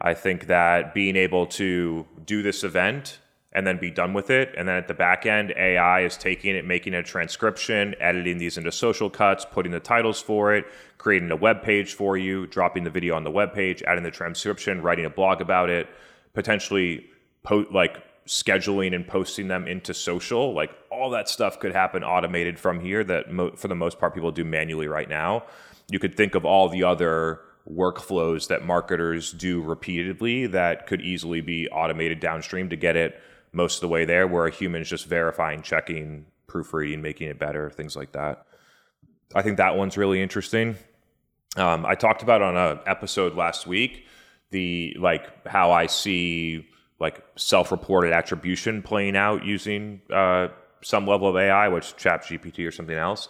I 0.00 0.14
think 0.14 0.46
that 0.46 0.94
being 0.94 1.16
able 1.16 1.46
to 1.46 2.06
do 2.24 2.42
this 2.42 2.62
event 2.64 3.18
and 3.52 3.66
then 3.66 3.78
be 3.78 3.90
done 3.90 4.12
with 4.12 4.28
it, 4.28 4.52
and 4.58 4.68
then 4.68 4.76
at 4.76 4.86
the 4.86 4.92
back 4.92 5.24
end, 5.24 5.54
AI 5.56 6.02
is 6.02 6.18
taking 6.18 6.54
it, 6.54 6.66
making 6.66 6.92
a 6.92 7.02
transcription, 7.02 7.94
editing 7.98 8.36
these 8.36 8.58
into 8.58 8.70
social 8.70 9.08
cuts, 9.08 9.46
putting 9.50 9.72
the 9.72 9.80
titles 9.80 10.20
for 10.20 10.54
it, 10.54 10.66
creating 10.98 11.30
a 11.30 11.36
web 11.36 11.62
page 11.62 11.94
for 11.94 12.18
you, 12.18 12.46
dropping 12.46 12.84
the 12.84 12.90
video 12.90 13.16
on 13.16 13.24
the 13.24 13.30
web 13.30 13.54
page, 13.54 13.82
adding 13.84 14.04
the 14.04 14.10
transcription, 14.10 14.82
writing 14.82 15.06
a 15.06 15.10
blog 15.10 15.40
about 15.40 15.70
it, 15.70 15.88
potentially 16.34 17.06
po- 17.42 17.64
like 17.72 18.02
scheduling 18.26 18.94
and 18.94 19.06
posting 19.06 19.46
them 19.46 19.68
into 19.68 19.94
social 19.94 20.52
like 20.52 20.70
all 20.90 21.10
that 21.10 21.28
stuff 21.28 21.60
could 21.60 21.72
happen 21.72 22.02
automated 22.02 22.58
from 22.58 22.80
here 22.80 23.04
that 23.04 23.32
mo- 23.32 23.54
for 23.54 23.68
the 23.68 23.74
most 23.74 24.00
part 24.00 24.12
people 24.12 24.32
do 24.32 24.44
manually 24.44 24.88
right 24.88 25.08
now 25.08 25.44
you 25.88 25.98
could 25.98 26.16
think 26.16 26.34
of 26.34 26.44
all 26.44 26.68
the 26.68 26.82
other 26.82 27.40
workflows 27.70 28.48
that 28.48 28.64
marketers 28.64 29.32
do 29.32 29.60
repeatedly 29.60 30.46
that 30.46 30.86
could 30.86 31.00
easily 31.00 31.40
be 31.40 31.68
automated 31.68 32.20
downstream 32.20 32.68
to 32.68 32.76
get 32.76 32.96
it 32.96 33.20
most 33.52 33.76
of 33.76 33.80
the 33.80 33.88
way 33.88 34.04
there, 34.04 34.26
where 34.26 34.46
a 34.46 34.50
human's 34.50 34.88
just 34.88 35.06
verifying, 35.06 35.62
checking, 35.62 36.26
proofreading, 36.46 37.02
making 37.02 37.28
it 37.28 37.38
better, 37.38 37.70
things 37.70 37.96
like 37.96 38.12
that. 38.12 38.46
I 39.34 39.42
think 39.42 39.56
that 39.56 39.76
one's 39.76 39.96
really 39.96 40.22
interesting. 40.22 40.76
Um, 41.56 41.86
I 41.86 41.94
talked 41.94 42.22
about 42.22 42.42
on 42.42 42.56
an 42.56 42.78
episode 42.86 43.34
last 43.34 43.66
week 43.66 44.06
the 44.50 44.96
like 45.00 45.46
how 45.46 45.72
I 45.72 45.86
see 45.86 46.68
like 47.00 47.24
self-reported 47.36 48.12
attribution 48.12 48.82
playing 48.82 49.16
out 49.16 49.44
using 49.44 50.00
uh, 50.12 50.48
some 50.82 51.06
level 51.06 51.28
of 51.28 51.36
AI, 51.36 51.68
which 51.68 51.96
Chat 51.96 52.22
GPT 52.22 52.66
or 52.66 52.70
something 52.70 52.96
else 52.96 53.28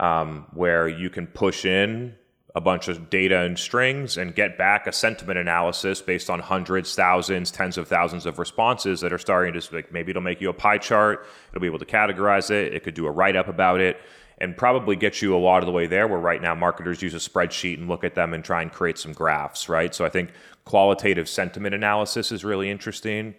um, 0.00 0.46
where 0.54 0.88
you 0.88 1.10
can 1.10 1.26
push 1.28 1.64
in 1.64 2.14
a 2.54 2.60
bunch 2.60 2.88
of 2.88 3.10
data 3.10 3.40
and 3.40 3.56
strings 3.56 4.16
and 4.16 4.34
get 4.34 4.58
back 4.58 4.88
a 4.88 4.92
sentiment 4.92 5.38
analysis 5.38 6.02
based 6.02 6.28
on 6.28 6.40
hundreds, 6.40 6.96
thousands, 6.96 7.52
tens 7.52 7.78
of 7.78 7.86
thousands 7.86 8.26
of 8.26 8.40
responses 8.40 9.00
that 9.02 9.12
are 9.12 9.18
starting 9.18 9.52
to 9.52 9.74
like 9.74 9.92
maybe 9.92 10.10
it'll 10.10 10.22
make 10.22 10.40
you 10.40 10.48
a 10.48 10.54
pie 10.54 10.78
chart, 10.78 11.26
it'll 11.50 11.60
be 11.60 11.68
able 11.68 11.78
to 11.78 11.84
categorize 11.84 12.50
it, 12.50 12.74
it 12.74 12.82
could 12.82 12.94
do 12.94 13.06
a 13.06 13.10
write 13.10 13.36
up 13.36 13.46
about 13.46 13.80
it 13.80 14.00
and 14.38 14.56
probably 14.56 14.96
get 14.96 15.20
you 15.20 15.36
a 15.36 15.38
lot 15.38 15.62
of 15.62 15.66
the 15.66 15.72
way 15.72 15.86
there 15.86 16.08
where 16.08 16.18
right 16.18 16.40
now 16.40 16.54
marketers 16.54 17.02
use 17.02 17.14
a 17.14 17.18
spreadsheet 17.18 17.78
and 17.78 17.88
look 17.88 18.02
at 18.02 18.14
them 18.14 18.32
and 18.32 18.42
try 18.42 18.62
and 18.62 18.72
create 18.72 18.98
some 18.98 19.12
graphs, 19.12 19.68
right? 19.68 19.94
So 19.94 20.04
I 20.04 20.08
think 20.08 20.32
qualitative 20.64 21.28
sentiment 21.28 21.74
analysis 21.74 22.32
is 22.32 22.42
really 22.42 22.70
interesting. 22.70 23.34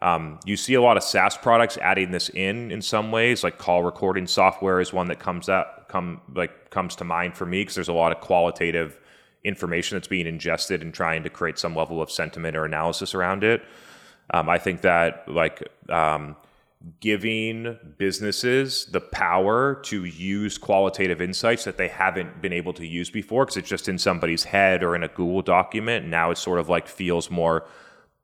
Um, 0.00 0.38
you 0.44 0.56
see 0.56 0.74
a 0.74 0.82
lot 0.82 0.96
of 0.96 1.02
SaaS 1.02 1.36
products 1.36 1.76
adding 1.78 2.12
this 2.12 2.28
in 2.28 2.70
in 2.70 2.82
some 2.82 3.10
ways, 3.10 3.42
like 3.42 3.58
call 3.58 3.82
recording 3.82 4.26
software 4.26 4.80
is 4.80 4.92
one 4.92 5.08
that 5.08 5.18
comes 5.18 5.48
up 5.48 5.78
come 5.88 6.20
like 6.34 6.70
comes 6.70 6.94
to 6.96 7.04
mind 7.04 7.36
for 7.36 7.46
me 7.46 7.62
because 7.62 7.74
there's 7.74 7.88
a 7.88 7.92
lot 7.92 8.12
of 8.12 8.20
qualitative 8.20 8.98
information 9.44 9.96
that's 9.96 10.08
being 10.08 10.26
ingested 10.26 10.82
and 10.82 10.92
trying 10.92 11.22
to 11.22 11.30
create 11.30 11.58
some 11.58 11.74
level 11.74 12.02
of 12.02 12.10
sentiment 12.10 12.56
or 12.56 12.64
analysis 12.64 13.14
around 13.14 13.42
it. 13.42 13.62
Um, 14.32 14.48
I 14.48 14.58
think 14.58 14.82
that 14.82 15.24
like 15.26 15.66
um, 15.88 16.36
giving 17.00 17.78
businesses 17.96 18.86
the 18.86 19.00
power 19.00 19.76
to 19.84 20.04
use 20.04 20.58
qualitative 20.58 21.20
insights 21.20 21.64
that 21.64 21.78
they 21.78 21.88
haven't 21.88 22.42
been 22.42 22.52
able 22.52 22.74
to 22.74 22.86
use 22.86 23.10
before 23.10 23.44
because 23.44 23.56
it's 23.56 23.68
just 23.68 23.88
in 23.88 23.98
somebody's 23.98 24.44
head 24.44 24.82
or 24.82 24.94
in 24.94 25.02
a 25.02 25.08
Google 25.08 25.42
document. 25.42 26.06
Now 26.06 26.30
it 26.30 26.38
sort 26.38 26.58
of 26.58 26.68
like 26.68 26.86
feels 26.86 27.30
more 27.30 27.66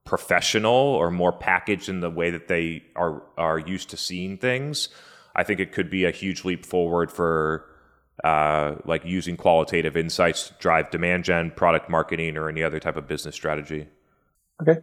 professional 0.04 0.72
or 0.72 1.10
more 1.10 1.32
packaged 1.32 1.88
in 1.88 2.00
the 2.00 2.10
way 2.10 2.30
that 2.30 2.48
they 2.48 2.82
are 2.94 3.22
are 3.36 3.58
used 3.58 3.90
to 3.90 3.96
seeing 3.96 4.36
things, 4.36 4.88
I 5.34 5.42
think 5.44 5.60
it 5.60 5.72
could 5.72 5.90
be 5.90 6.04
a 6.04 6.10
huge 6.10 6.44
leap 6.44 6.64
forward 6.64 7.10
for 7.10 7.66
uh, 8.22 8.76
like 8.84 9.04
using 9.04 9.36
qualitative 9.36 9.96
insights 9.96 10.48
to 10.48 10.54
drive 10.60 10.90
demand 10.90 11.24
gen, 11.24 11.50
product 11.50 11.90
marketing, 11.90 12.36
or 12.36 12.48
any 12.48 12.62
other 12.62 12.78
type 12.78 12.96
of 12.96 13.08
business 13.08 13.34
strategy. 13.34 13.86
Okay, 14.62 14.78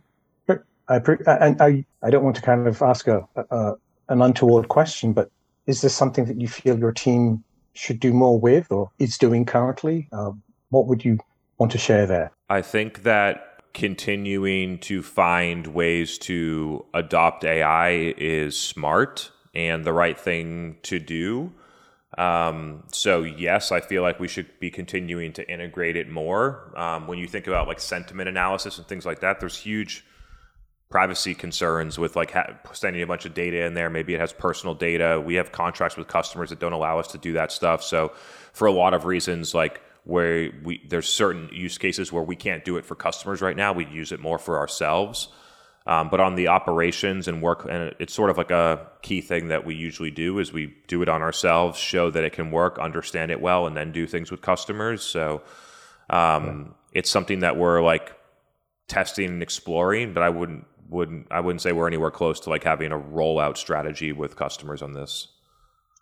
sure. 0.47 0.65
I 0.89 0.99
pre- 0.99 1.17
and 1.25 1.61
I 1.61 1.85
I 2.03 2.09
don't 2.09 2.23
want 2.23 2.35
to 2.37 2.41
kind 2.41 2.67
of 2.67 2.81
ask 2.81 3.07
a, 3.07 3.27
a 3.35 3.75
an 4.09 4.21
untoward 4.21 4.67
question, 4.67 5.13
but 5.13 5.31
is 5.67 5.81
this 5.81 5.95
something 5.95 6.25
that 6.25 6.41
you 6.41 6.47
feel 6.47 6.77
your 6.77 6.91
team 6.91 7.43
should 7.73 7.99
do 7.99 8.11
more 8.11 8.39
with 8.39 8.71
or 8.71 8.91
is 8.99 9.17
doing 9.17 9.45
currently? 9.45 10.09
Uh, 10.11 10.31
what 10.69 10.87
would 10.87 11.05
you 11.05 11.19
want 11.57 11.71
to 11.71 11.77
share 11.77 12.05
there? 12.05 12.31
I 12.49 12.61
think 12.61 13.03
that 13.03 13.50
continuing 13.73 14.79
to 14.79 15.01
find 15.01 15.67
ways 15.67 16.17
to 16.19 16.85
adopt 16.93 17.43
AI 17.43 18.13
is 18.17 18.59
smart 18.59 19.31
and 19.53 19.85
the 19.85 19.93
right 19.93 20.19
thing 20.19 20.77
to 20.83 20.99
do. 20.99 21.51
Um, 22.17 22.83
so 22.91 23.23
yes, 23.23 23.71
I 23.71 23.79
feel 23.79 24.01
like 24.01 24.19
we 24.19 24.27
should 24.27 24.59
be 24.59 24.69
continuing 24.69 25.31
to 25.33 25.49
integrate 25.49 25.95
it 25.95 26.09
more. 26.09 26.73
Um, 26.75 27.07
when 27.07 27.17
you 27.17 27.27
think 27.27 27.47
about 27.47 27.67
like 27.67 27.79
sentiment 27.79 28.27
analysis 28.27 28.77
and 28.77 28.87
things 28.87 29.05
like 29.05 29.21
that, 29.21 29.39
there's 29.39 29.57
huge 29.57 30.03
privacy 30.89 31.33
concerns 31.33 31.97
with 31.97 32.17
like 32.17 32.31
ha- 32.31 32.57
sending 32.73 33.01
a 33.01 33.07
bunch 33.07 33.25
of 33.25 33.33
data 33.33 33.63
in 33.63 33.73
there. 33.73 33.89
Maybe 33.89 34.13
it 34.13 34.19
has 34.19 34.33
personal 34.33 34.75
data. 34.75 35.23
We 35.25 35.35
have 35.35 35.53
contracts 35.53 35.95
with 35.95 36.07
customers 36.07 36.49
that 36.49 36.59
don't 36.59 36.73
allow 36.73 36.99
us 36.99 37.07
to 37.13 37.17
do 37.17 37.33
that 37.33 37.51
stuff. 37.51 37.81
So 37.81 38.11
for 38.51 38.67
a 38.67 38.71
lot 38.71 38.93
of 38.93 39.05
reasons, 39.05 39.55
like 39.55 39.81
where 40.03 40.51
we 40.63 40.81
there's 40.87 41.07
certain 41.07 41.49
use 41.51 41.77
cases 41.77 42.11
where 42.11 42.23
we 42.23 42.35
can't 42.35 42.65
do 42.65 42.77
it 42.77 42.85
for 42.85 42.95
customers 42.95 43.41
right 43.41 43.55
now. 43.55 43.73
We 43.73 43.85
use 43.85 44.11
it 44.11 44.19
more 44.19 44.39
for 44.39 44.57
ourselves. 44.57 45.29
Um, 45.87 46.09
but 46.09 46.19
on 46.19 46.35
the 46.35 46.49
operations 46.49 47.27
and 47.27 47.41
work, 47.41 47.65
and 47.67 47.95
it's 47.97 48.13
sort 48.13 48.29
of 48.29 48.37
like 48.37 48.51
a 48.51 48.87
key 49.01 49.19
thing 49.19 49.47
that 49.47 49.65
we 49.65 49.73
usually 49.73 50.11
do 50.11 50.37
is 50.37 50.53
we 50.53 50.75
do 50.87 51.01
it 51.01 51.09
on 51.09 51.23
ourselves, 51.23 51.79
show 51.79 52.11
that 52.11 52.23
it 52.23 52.33
can 52.33 52.51
work, 52.51 52.77
understand 52.77 53.31
it 53.31 53.41
well, 53.41 53.65
and 53.65 53.75
then 53.75 53.91
do 53.91 54.05
things 54.05 54.29
with 54.29 54.41
customers. 54.41 55.01
So 55.01 55.41
um, 56.11 56.75
it's 56.93 57.09
something 57.09 57.39
that 57.39 57.57
we're 57.57 57.81
like 57.81 58.15
testing 58.87 59.29
and 59.29 59.41
exploring, 59.41 60.13
but 60.13 60.21
I 60.21 60.29
wouldn't 60.29 60.65
wouldn't 60.87 61.27
I 61.31 61.39
wouldn't 61.39 61.61
say 61.61 61.71
we're 61.71 61.87
anywhere 61.87 62.11
close 62.11 62.39
to 62.41 62.49
like 62.49 62.63
having 62.63 62.91
a 62.91 62.99
rollout 62.99 63.57
strategy 63.57 64.11
with 64.11 64.35
customers 64.35 64.81
on 64.81 64.93
this. 64.93 65.29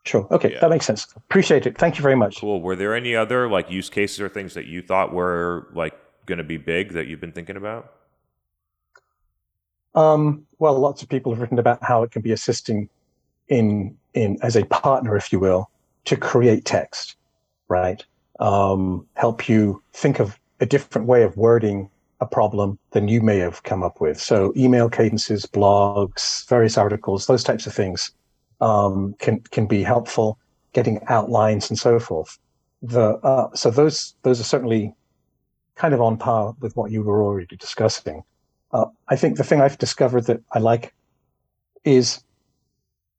Sure. 0.05 0.27
Okay, 0.31 0.53
yeah. 0.53 0.59
that 0.59 0.69
makes 0.69 0.85
sense. 0.85 1.07
Appreciate 1.15 1.65
it. 1.65 1.77
Thank 1.77 1.97
you 1.97 2.01
very 2.01 2.15
much. 2.15 2.39
Cool. 2.39 2.61
Were 2.61 2.75
there 2.75 2.95
any 2.95 3.15
other 3.15 3.49
like 3.49 3.69
use 3.69 3.89
cases 3.89 4.21
or 4.21 4.29
things 4.29 4.53
that 4.53 4.65
you 4.65 4.81
thought 4.81 5.13
were 5.13 5.67
like 5.73 5.93
going 6.25 6.37
to 6.37 6.43
be 6.43 6.57
big 6.57 6.93
that 6.93 7.07
you've 7.07 7.19
been 7.19 7.31
thinking 7.31 7.57
about? 7.57 7.93
Um, 9.95 10.45
well, 10.59 10.77
lots 10.79 11.01
of 11.01 11.09
people 11.09 11.33
have 11.33 11.41
written 11.41 11.59
about 11.59 11.83
how 11.83 12.03
it 12.03 12.11
can 12.11 12.21
be 12.21 12.31
assisting 12.31 12.89
in 13.49 13.97
in 14.13 14.37
as 14.41 14.55
a 14.55 14.65
partner, 14.65 15.15
if 15.15 15.31
you 15.31 15.39
will, 15.39 15.69
to 16.05 16.15
create 16.15 16.65
text, 16.65 17.15
right? 17.67 18.03
Um, 18.39 19.05
help 19.15 19.49
you 19.49 19.83
think 19.93 20.19
of 20.19 20.39
a 20.59 20.65
different 20.65 21.07
way 21.07 21.23
of 21.23 21.35
wording 21.37 21.89
a 22.21 22.25
problem 22.25 22.79
than 22.91 23.07
you 23.07 23.21
may 23.21 23.37
have 23.37 23.63
come 23.63 23.83
up 23.83 24.01
with. 24.01 24.19
So, 24.19 24.53
email 24.55 24.89
cadences, 24.89 25.45
blogs, 25.45 26.47
various 26.47 26.77
articles, 26.77 27.27
those 27.27 27.43
types 27.43 27.65
of 27.67 27.73
things 27.73 28.11
um, 28.61 29.15
can 29.19 29.41
can 29.51 29.65
be 29.65 29.83
helpful. 29.83 30.37
Getting 30.73 31.01
outlines 31.07 31.69
and 31.69 31.79
so 31.79 31.99
forth. 31.99 32.37
The 32.81 33.15
uh, 33.17 33.49
so 33.55 33.71
those 33.71 34.15
those 34.23 34.39
are 34.39 34.43
certainly 34.43 34.93
kind 35.75 35.93
of 35.93 36.01
on 36.01 36.17
par 36.17 36.55
with 36.59 36.75
what 36.75 36.91
you 36.91 37.01
were 37.01 37.23
already 37.23 37.55
discussing. 37.55 38.23
Uh, 38.71 38.85
I 39.07 39.15
think 39.15 39.37
the 39.37 39.43
thing 39.43 39.61
I've 39.61 39.77
discovered 39.77 40.25
that 40.25 40.41
I 40.51 40.59
like 40.59 40.93
is 41.85 42.21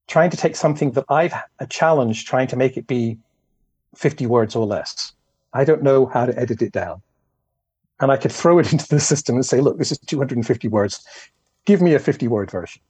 trying 0.06 0.30
to 0.30 0.36
take 0.36 0.56
something 0.56 0.92
that 0.92 1.04
I've 1.08 1.34
a 1.58 1.66
challenge 1.66 2.26
trying 2.26 2.48
to 2.48 2.56
make 2.56 2.76
it 2.76 2.86
be 2.86 3.18
50 3.94 4.26
words 4.26 4.54
or 4.54 4.66
less. 4.66 5.12
I 5.52 5.64
don't 5.64 5.82
know 5.82 6.06
how 6.06 6.26
to 6.26 6.38
edit 6.38 6.62
it 6.62 6.72
down. 6.72 7.02
And 8.00 8.10
I 8.10 8.16
could 8.16 8.32
throw 8.32 8.58
it 8.58 8.72
into 8.72 8.88
the 8.88 9.00
system 9.00 9.36
and 9.36 9.46
say, 9.46 9.60
look, 9.60 9.78
this 9.78 9.92
is 9.92 9.98
250 9.98 10.68
words. 10.68 11.02
Give 11.64 11.80
me 11.80 11.94
a 11.94 11.98
50 11.98 12.28
word 12.28 12.50
version. 12.50 12.82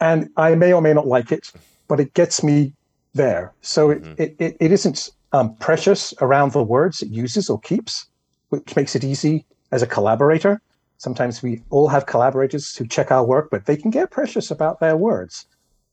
And 0.00 0.30
I 0.36 0.54
may 0.54 0.72
or 0.72 0.80
may 0.80 0.94
not 0.94 1.06
like 1.06 1.30
it, 1.30 1.52
but 1.88 2.00
it 2.00 2.14
gets 2.14 2.42
me 2.42 2.72
there. 3.14 3.52
So 3.60 3.90
it, 3.90 4.02
mm-hmm. 4.02 4.22
it, 4.22 4.36
it, 4.38 4.56
it 4.60 4.72
isn't 4.72 5.10
um, 5.32 5.54
precious 5.56 6.14
around 6.20 6.52
the 6.52 6.62
words 6.62 7.02
it 7.02 7.10
uses 7.10 7.50
or 7.50 7.60
keeps, 7.60 8.06
which 8.48 8.74
makes 8.76 8.96
it 8.96 9.04
easy 9.04 9.44
as 9.72 9.82
a 9.82 9.86
collaborator. 9.86 10.60
Sometimes 10.98 11.42
we 11.42 11.62
all 11.70 11.88
have 11.88 12.06
collaborators 12.06 12.76
who 12.76 12.86
check 12.86 13.10
our 13.10 13.24
work, 13.24 13.48
but 13.50 13.66
they 13.66 13.76
can 13.76 13.90
get 13.90 14.10
precious 14.10 14.50
about 14.50 14.80
their 14.80 14.96
words. 14.96 15.46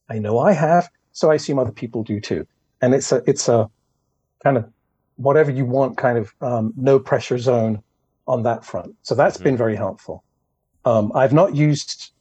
I 0.10 0.20
know 0.20 0.40
I 0.40 0.54
have, 0.54 0.90
so 1.14 1.32
I 1.32 1.36
assume 1.36 1.60
other 1.60 1.72
people 1.72 2.04
do 2.04 2.20
too. 2.20 2.46
And 2.82 2.94
it's 2.94 3.12
a 3.12 3.24
it's 3.26 3.48
a 3.50 3.70
kind 4.44 4.58
of 4.58 4.70
whatever 5.16 5.50
you 5.50 5.66
want 5.66 5.98
kind 5.98 6.18
of 6.18 6.34
um, 6.42 6.74
no 6.76 7.00
pressure 7.00 7.38
zone 7.38 7.82
on 8.28 8.44
that 8.44 8.66
front. 8.66 8.96
So 9.02 9.16
that's 9.16 9.38
mm-hmm. 9.38 9.44
been 9.46 9.58
very 9.58 9.76
helpful. 9.76 10.24
Um, 10.86 11.12
I've 11.16 11.34
not 11.34 11.56
used 11.56 12.12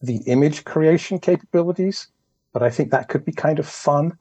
the 0.00 0.18
image 0.26 0.64
creation 0.64 1.18
capabilities, 1.18 2.08
but 2.52 2.62
I 2.62 2.70
think 2.70 2.90
that 2.90 3.08
could 3.08 3.24
be 3.24 3.32
kind 3.32 3.58
of 3.58 3.66
fun. 3.66 4.16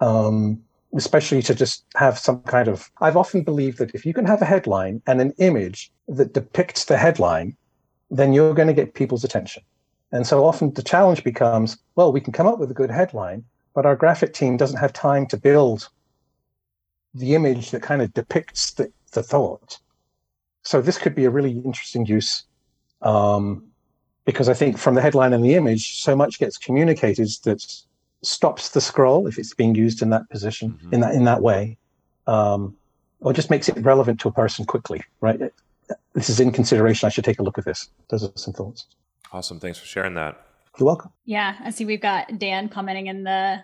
Um, 0.00 0.62
especially 0.94 1.42
to 1.42 1.54
just 1.54 1.84
have 1.96 2.18
some 2.18 2.40
kind 2.42 2.68
of 2.68 2.90
i've 3.00 3.16
often 3.16 3.42
believed 3.42 3.78
that 3.78 3.94
if 3.94 4.04
you 4.04 4.12
can 4.12 4.26
have 4.26 4.42
a 4.42 4.46
headline 4.46 5.00
and 5.06 5.20
an 5.20 5.32
image 5.38 5.90
that 6.08 6.34
depicts 6.34 6.84
the 6.84 6.96
headline 6.96 7.56
then 8.10 8.32
you're 8.32 8.54
going 8.54 8.68
to 8.68 8.74
get 8.74 8.94
people's 8.94 9.24
attention 9.24 9.62
and 10.12 10.26
so 10.26 10.44
often 10.44 10.72
the 10.74 10.82
challenge 10.82 11.24
becomes 11.24 11.78
well 11.96 12.12
we 12.12 12.20
can 12.20 12.32
come 12.32 12.46
up 12.46 12.58
with 12.58 12.70
a 12.70 12.74
good 12.74 12.90
headline 12.90 13.44
but 13.74 13.86
our 13.86 13.96
graphic 13.96 14.34
team 14.34 14.56
doesn't 14.56 14.78
have 14.78 14.92
time 14.92 15.26
to 15.26 15.36
build 15.36 15.88
the 17.14 17.34
image 17.34 17.70
that 17.70 17.82
kind 17.82 18.02
of 18.02 18.12
depicts 18.12 18.72
the, 18.72 18.90
the 19.12 19.22
thought 19.22 19.78
so 20.62 20.80
this 20.80 20.98
could 20.98 21.14
be 21.14 21.24
a 21.24 21.30
really 21.30 21.52
interesting 21.52 22.04
use 22.06 22.44
um, 23.00 23.66
because 24.24 24.48
i 24.48 24.54
think 24.54 24.78
from 24.78 24.94
the 24.94 25.00
headline 25.00 25.32
and 25.32 25.44
the 25.44 25.54
image 25.54 26.00
so 26.00 26.14
much 26.14 26.38
gets 26.38 26.56
communicated 26.58 27.28
that 27.44 27.82
stops 28.22 28.70
the 28.70 28.80
scroll 28.80 29.26
if 29.26 29.38
it's 29.38 29.54
being 29.54 29.74
used 29.74 30.00
in 30.02 30.10
that 30.10 30.28
position 30.30 30.70
mm-hmm. 30.70 30.94
in 30.94 31.00
that 31.00 31.14
in 31.14 31.24
that 31.24 31.42
way, 31.42 31.76
um, 32.26 32.76
or 33.20 33.32
just 33.32 33.50
makes 33.50 33.68
it 33.68 33.76
relevant 33.78 34.20
to 34.20 34.28
a 34.28 34.32
person 34.32 34.64
quickly. 34.64 35.02
Right. 35.20 35.40
This 36.14 36.30
is 36.30 36.40
in 36.40 36.52
consideration. 36.52 37.06
I 37.06 37.10
should 37.10 37.24
take 37.24 37.38
a 37.38 37.42
look 37.42 37.58
at 37.58 37.64
this. 37.64 37.90
Those 38.08 38.24
are 38.24 38.30
some 38.36 38.54
thoughts. 38.54 38.86
Awesome. 39.32 39.60
Thanks 39.60 39.78
for 39.78 39.86
sharing 39.86 40.14
that. 40.14 40.40
You're 40.78 40.86
welcome. 40.86 41.10
Yeah, 41.26 41.56
I 41.60 41.70
see. 41.70 41.84
We've 41.84 42.00
got 42.00 42.38
Dan 42.38 42.68
commenting 42.68 43.08
in 43.08 43.24
the 43.24 43.62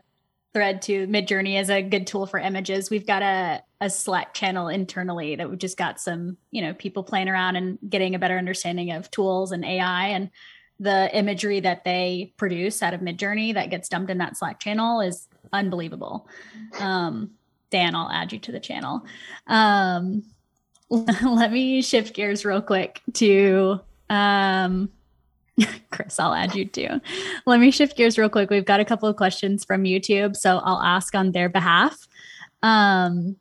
thread 0.54 0.82
to 0.82 1.06
Midjourney 1.06 1.60
is 1.60 1.70
a 1.70 1.82
good 1.82 2.06
tool 2.06 2.26
for 2.26 2.38
images. 2.38 2.90
We've 2.90 3.06
got 3.06 3.22
a 3.22 3.62
a 3.80 3.88
Slack 3.88 4.34
channel 4.34 4.66
internally 4.66 5.36
that 5.36 5.48
we've 5.48 5.58
just 5.58 5.76
got 5.76 6.00
some 6.00 6.36
you 6.50 6.62
know 6.62 6.74
people 6.74 7.02
playing 7.02 7.28
around 7.28 7.56
and 7.56 7.78
getting 7.88 8.14
a 8.14 8.18
better 8.18 8.38
understanding 8.38 8.90
of 8.90 9.10
tools 9.10 9.52
and 9.52 9.64
AI 9.64 10.08
and 10.08 10.30
the 10.80 11.16
imagery 11.16 11.60
that 11.60 11.84
they 11.84 12.32
produce 12.36 12.82
out 12.82 12.94
of 12.94 13.00
Midjourney 13.00 13.54
that 13.54 13.70
gets 13.70 13.88
dumped 13.88 14.10
in 14.10 14.18
that 14.18 14.36
Slack 14.36 14.60
channel 14.60 15.00
is 15.00 15.28
unbelievable. 15.52 16.28
Um, 16.78 17.32
Dan, 17.70 17.94
I'll 17.94 18.10
add 18.10 18.32
you 18.32 18.38
to 18.38 18.52
the 18.52 18.60
channel. 18.60 19.04
Um, 19.46 20.22
let 20.90 21.52
me 21.52 21.82
shift 21.82 22.14
gears 22.14 22.44
real 22.44 22.62
quick 22.62 23.02
to 23.14 23.80
um, 24.08 24.90
Chris, 25.90 26.18
I'll 26.20 26.34
add 26.34 26.54
you 26.54 26.64
too. 26.64 27.00
Let 27.46 27.60
me 27.60 27.70
shift 27.70 27.96
gears 27.96 28.18
real 28.18 28.28
quick. 28.28 28.50
We've 28.50 28.64
got 28.64 28.80
a 28.80 28.84
couple 28.84 29.08
of 29.08 29.16
questions 29.16 29.64
from 29.64 29.84
YouTube, 29.84 30.36
so 30.36 30.58
I'll 30.58 30.82
ask 30.82 31.14
on 31.14 31.32
their 31.32 31.48
behalf. 31.48 32.06
Um, 32.62 33.36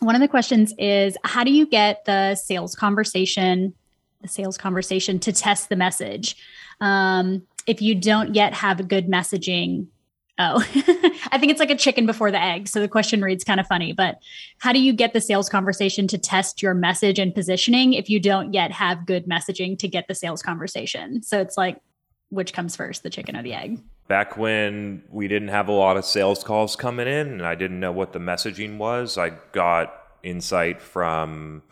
one 0.00 0.14
of 0.14 0.20
the 0.20 0.28
questions 0.28 0.72
is 0.78 1.16
How 1.24 1.44
do 1.44 1.52
you 1.52 1.66
get 1.66 2.04
the 2.04 2.34
sales 2.34 2.74
conversation 2.74 3.74
the 4.20 4.28
sales 4.28 4.58
conversation 4.58 5.18
to 5.20 5.32
test 5.32 5.68
the 5.68 5.76
message. 5.76 6.36
Um, 6.80 7.42
if 7.66 7.82
you 7.82 7.94
don't 7.94 8.34
yet 8.34 8.54
have 8.54 8.80
a 8.80 8.84
good 8.84 9.08
messaging, 9.08 9.86
oh, 10.38 10.56
I 11.32 11.38
think 11.38 11.50
it's 11.50 11.60
like 11.60 11.70
a 11.70 11.76
chicken 11.76 12.06
before 12.06 12.30
the 12.30 12.42
egg. 12.42 12.68
So 12.68 12.80
the 12.80 12.88
question 12.88 13.22
reads 13.22 13.44
kind 13.44 13.60
of 13.60 13.66
funny, 13.66 13.92
but 13.92 14.18
how 14.58 14.72
do 14.72 14.80
you 14.80 14.92
get 14.92 15.12
the 15.12 15.20
sales 15.20 15.48
conversation 15.48 16.06
to 16.08 16.18
test 16.18 16.62
your 16.62 16.74
message 16.74 17.18
and 17.18 17.34
positioning 17.34 17.92
if 17.92 18.08
you 18.08 18.20
don't 18.20 18.52
yet 18.54 18.72
have 18.72 19.06
good 19.06 19.26
messaging 19.26 19.78
to 19.78 19.88
get 19.88 20.08
the 20.08 20.14
sales 20.14 20.42
conversation? 20.42 21.22
So 21.22 21.40
it's 21.40 21.56
like, 21.56 21.80
which 22.30 22.52
comes 22.52 22.76
first, 22.76 23.02
the 23.02 23.10
chicken 23.10 23.36
or 23.36 23.42
the 23.42 23.54
egg? 23.54 23.80
Back 24.08 24.36
when 24.36 25.02
we 25.10 25.28
didn't 25.28 25.48
have 25.48 25.68
a 25.68 25.72
lot 25.72 25.96
of 25.96 26.04
sales 26.04 26.42
calls 26.42 26.74
coming 26.76 27.06
in 27.06 27.28
and 27.28 27.46
I 27.46 27.54
didn't 27.54 27.80
know 27.80 27.92
what 27.92 28.12
the 28.12 28.18
messaging 28.18 28.78
was, 28.78 29.18
I 29.18 29.30
got 29.52 29.94
insight 30.22 30.80
from 30.80 31.62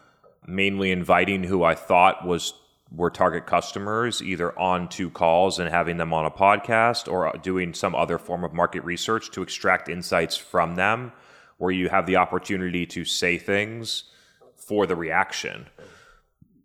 mainly 0.47 0.91
inviting 0.91 1.45
who 1.45 1.63
I 1.63 1.75
thought 1.75 2.27
was 2.27 2.55
were 2.91 3.11
target 3.11 3.47
customers 3.47 4.23
either 4.23 4.57
on 4.59 4.89
two 4.89 5.11
calls 5.11 5.59
and 5.59 5.69
having 5.69 5.99
them 5.99 6.13
on 6.15 6.25
a 6.25 6.31
podcast 6.31 7.11
or 7.11 7.33
doing 7.43 7.75
some 7.75 7.95
other 7.95 8.19
form 8.19 8.45
of 8.45 8.53
market 8.53 8.83
research 8.85 9.31
to 9.31 9.43
extract 9.43 9.89
insights 9.89 10.37
from 10.37 10.77
them 10.77 11.13
where 11.59 11.71
you 11.71 11.89
have 11.89 12.07
the 12.07 12.17
opportunity 12.17 12.87
to 12.87 13.05
say 13.05 13.37
things 13.37 14.05
for 14.57 14.87
the 14.87 14.97
reaction 14.97 15.67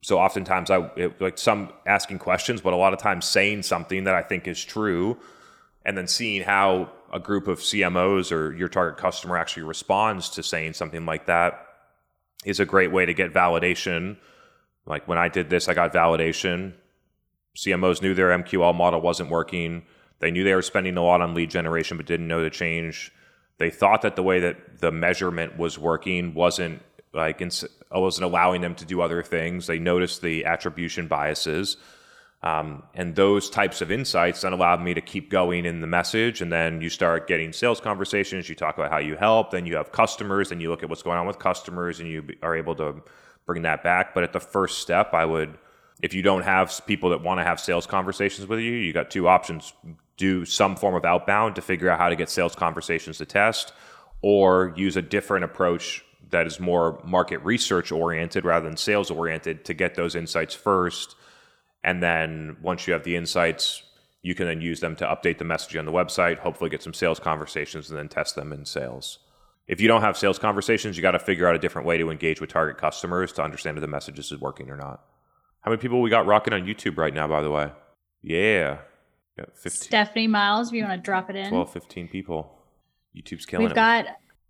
so 0.01 0.17
oftentimes 0.17 0.69
i 0.71 0.79
it, 0.95 1.19
like 1.19 1.37
some 1.37 1.71
asking 1.85 2.19
questions 2.19 2.61
but 2.61 2.73
a 2.73 2.77
lot 2.77 2.93
of 2.93 2.99
times 2.99 3.25
saying 3.25 3.61
something 3.61 4.05
that 4.05 4.15
i 4.15 4.21
think 4.21 4.47
is 4.47 4.63
true 4.63 5.17
and 5.85 5.97
then 5.97 6.07
seeing 6.07 6.41
how 6.41 6.89
a 7.11 7.19
group 7.19 7.47
of 7.47 7.59
cmos 7.59 8.31
or 8.31 8.53
your 8.53 8.69
target 8.69 8.97
customer 8.97 9.37
actually 9.37 9.63
responds 9.63 10.29
to 10.29 10.41
saying 10.41 10.71
something 10.71 11.05
like 11.05 11.25
that 11.25 11.67
is 12.45 12.59
a 12.59 12.65
great 12.65 12.91
way 12.91 13.05
to 13.05 13.13
get 13.13 13.33
validation. 13.33 14.17
Like 14.85 15.07
when 15.07 15.17
I 15.17 15.29
did 15.29 15.49
this, 15.49 15.67
I 15.67 15.73
got 15.73 15.93
validation. 15.93 16.73
CMOs 17.57 18.01
knew 18.01 18.13
their 18.13 18.37
MQL 18.37 18.75
model 18.75 19.01
wasn't 19.01 19.29
working. 19.29 19.83
They 20.19 20.31
knew 20.31 20.43
they 20.43 20.55
were 20.55 20.61
spending 20.61 20.97
a 20.97 21.03
lot 21.03 21.21
on 21.21 21.33
lead 21.33 21.51
generation, 21.51 21.97
but 21.97 22.05
didn't 22.05 22.27
know 22.27 22.41
to 22.41 22.49
change 22.49 23.11
they 23.57 23.69
thought 23.69 24.01
that 24.01 24.15
the 24.15 24.23
way 24.23 24.39
that 24.39 24.79
the 24.79 24.91
measurement 24.91 25.57
was 25.57 25.77
working 25.77 26.33
wasn't 26.33 26.81
like 27.13 27.41
ins- 27.41 27.65
wasn't 27.91 28.25
allowing 28.25 28.61
them 28.61 28.75
to 28.75 28.85
do 28.85 29.01
other 29.01 29.21
things. 29.21 29.67
They 29.67 29.79
noticed 29.79 30.21
the 30.21 30.45
attribution 30.45 31.07
biases. 31.07 31.77
Um, 32.43 32.83
and 32.93 33.15
those 33.15 33.49
types 33.49 33.81
of 33.81 33.89
insights 33.89 34.41
then 34.41 34.51
allowed 34.51 34.81
me 34.81 34.93
to 34.93 34.99
keep 34.99 35.29
going 35.29 35.65
in 35.65 35.79
the 35.79 35.87
message. 35.87 36.41
And 36.41 36.51
then 36.51 36.81
you 36.81 36.89
start 36.89 37.25
getting 37.25 37.53
sales 37.53 37.79
conversations. 37.79 38.49
You 38.49 38.55
talk 38.55 38.77
about 38.77 38.91
how 38.91 38.97
you 38.97 39.15
help. 39.15 39.51
Then 39.51 39.65
you 39.65 39.77
have 39.77 39.93
customers. 39.93 40.51
and 40.51 40.61
you 40.61 40.69
look 40.69 40.83
at 40.83 40.89
what's 40.89 41.03
going 41.03 41.17
on 41.17 41.25
with 41.25 41.39
customers, 41.39 42.01
and 42.01 42.09
you 42.09 42.27
are 42.41 42.55
able 42.55 42.75
to 42.75 43.01
bring 43.45 43.61
that 43.61 43.81
back. 43.81 44.13
But 44.13 44.23
at 44.23 44.33
the 44.33 44.41
first 44.41 44.79
step, 44.79 45.13
I 45.13 45.23
would, 45.23 45.57
if 46.01 46.13
you 46.13 46.21
don't 46.21 46.43
have 46.43 46.81
people 46.85 47.11
that 47.11 47.21
want 47.21 47.39
to 47.39 47.45
have 47.45 47.61
sales 47.61 47.87
conversations 47.87 48.45
with 48.45 48.59
you, 48.59 48.73
you 48.73 48.91
got 48.91 49.09
two 49.09 49.29
options: 49.29 49.71
do 50.17 50.43
some 50.43 50.75
form 50.75 50.95
of 50.95 51.05
outbound 51.05 51.55
to 51.55 51.61
figure 51.61 51.89
out 51.89 51.97
how 51.97 52.09
to 52.09 52.15
get 52.17 52.29
sales 52.29 52.55
conversations 52.55 53.19
to 53.19 53.25
test, 53.25 53.71
or 54.21 54.73
use 54.75 54.97
a 54.97 55.01
different 55.01 55.45
approach 55.45 56.03
that 56.31 56.45
is 56.45 56.59
more 56.59 56.99
market 57.05 57.37
research 57.37 57.89
oriented 57.89 58.43
rather 58.43 58.67
than 58.67 58.75
sales 58.75 59.09
oriented 59.09 59.63
to 59.63 59.73
get 59.73 59.95
those 59.95 60.13
insights 60.13 60.53
first 60.53 61.15
and 61.83 62.01
then 62.01 62.57
once 62.61 62.87
you 62.87 62.93
have 62.93 63.03
the 63.03 63.15
insights, 63.15 63.83
you 64.21 64.33
can 64.35 64.47
then 64.47 64.61
use 64.61 64.79
them 64.79 64.95
to 64.95 65.05
update 65.05 65.37
the 65.37 65.45
messaging 65.45 65.79
on 65.79 65.85
the 65.85 65.91
website, 65.91 66.39
hopefully 66.39 66.69
get 66.69 66.81
some 66.81 66.93
sales 66.93 67.19
conversations, 67.19 67.89
and 67.89 67.99
then 67.99 68.07
test 68.07 68.35
them 68.35 68.53
in 68.53 68.65
sales. 68.65 69.19
If 69.67 69.79
you 69.81 69.87
don't 69.87 70.01
have 70.01 70.17
sales 70.17 70.39
conversations, 70.39 70.97
you 70.97 71.01
got 71.01 71.11
to 71.11 71.19
figure 71.19 71.47
out 71.47 71.55
a 71.55 71.59
different 71.59 71.87
way 71.87 71.97
to 71.97 72.09
engage 72.09 72.41
with 72.41 72.49
target 72.49 72.77
customers 72.77 73.31
to 73.33 73.43
understand 73.43 73.77
if 73.77 73.81
the 73.81 73.87
messages 73.87 74.31
is 74.31 74.39
working 74.39 74.69
or 74.69 74.77
not. 74.77 75.01
How 75.61 75.71
many 75.71 75.81
people 75.81 76.01
we 76.01 76.09
got 76.09 76.25
rocking 76.25 76.53
on 76.53 76.63
YouTube 76.63 76.97
right 76.97 77.13
now, 77.13 77.27
by 77.27 77.41
the 77.41 77.49
way? 77.49 77.71
Yeah. 78.21 78.79
Got 79.37 79.57
15. 79.57 79.87
Stephanie 79.87 80.27
Miles, 80.27 80.69
if 80.69 80.73
you 80.73 80.83
want 80.83 81.01
to 81.01 81.03
drop 81.03 81.29
it 81.29 81.35
in. 81.35 81.49
12, 81.49 81.71
15 81.71 82.07
people. 82.09 82.59
YouTube's 83.15 83.45
killing 83.45 83.65
we've 83.65 83.71
it. 83.71 83.75
got, 83.75 84.05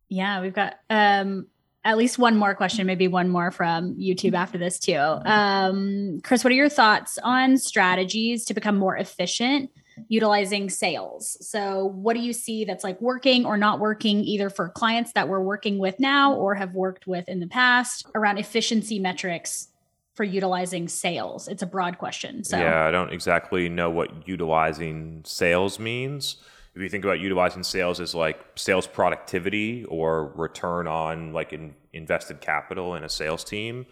yeah, 0.10 0.42
we've 0.42 0.54
got 0.54 0.76
um, 0.90 1.48
at 1.86 1.98
least 1.98 2.18
one 2.18 2.38
more 2.38 2.56
question, 2.56 2.88
maybe 2.88 3.08
one 3.08 3.30
more 3.30 3.52
from 3.52 3.96
YouTube 3.96 4.34
after 4.34 4.58
this 4.58 4.80
too. 4.80 4.96
Um, 4.96 6.22
Chris, 6.24 6.44
what 6.44 6.52
are 6.52 6.56
your 6.56 6.70
thoughts 6.70 7.18
on 7.24 7.58
strategies 7.58 8.46
to 8.46 8.54
become 8.54 8.78
more 8.78 8.96
efficient 8.96 9.70
utilizing 10.08 10.70
sales? 10.70 11.38
So, 11.46 11.86
what 11.86 12.14
do 12.14 12.22
you 12.22 12.34
see 12.34 12.64
that's 12.64 12.84
like 12.84 13.02
working 13.02 13.46
or 13.46 13.58
not 13.58 13.80
working, 13.80 14.24
either 14.24 14.50
for 14.50 14.70
clients 14.70 15.12
that 15.14 15.28
we're 15.28 15.42
working 15.42 15.78
with 15.78 16.00
now 16.00 16.34
or 16.34 16.56
have 16.56 16.74
worked 16.74 17.06
with 17.06 17.28
in 17.28 17.40
the 17.40 17.48
past 17.48 18.06
around 18.16 18.38
efficiency 18.38 18.98
metrics 18.98 19.68
for 20.16 20.24
utilizing 20.24 20.88
sales? 20.88 21.50
It's 21.50 21.64
a 21.64 21.68
broad 21.68 21.98
question. 21.98 22.46
So, 22.46 22.58
yeah, 22.58 22.86
I 22.86 22.92
don't 22.92 23.12
exactly 23.12 23.68
know 23.68 23.90
what 23.90 24.28
utilizing 24.28 25.22
sales 25.26 25.80
means 25.80 26.38
if 26.76 26.82
you 26.82 26.90
think 26.90 27.04
about 27.04 27.20
utilizing 27.20 27.64
sales 27.64 28.00
as 28.00 28.16
like 28.16 28.40
sales 28.56 28.88
productivity 28.88 29.86
or 29.86 30.28
return 30.36 30.88
on 30.88 31.32
like 31.32 31.54
in 31.54 31.76
invested 31.94 32.42
capital 32.42 32.96
in 32.96 33.04
a 33.04 33.10
sales 33.10 33.44
team, 33.44 33.86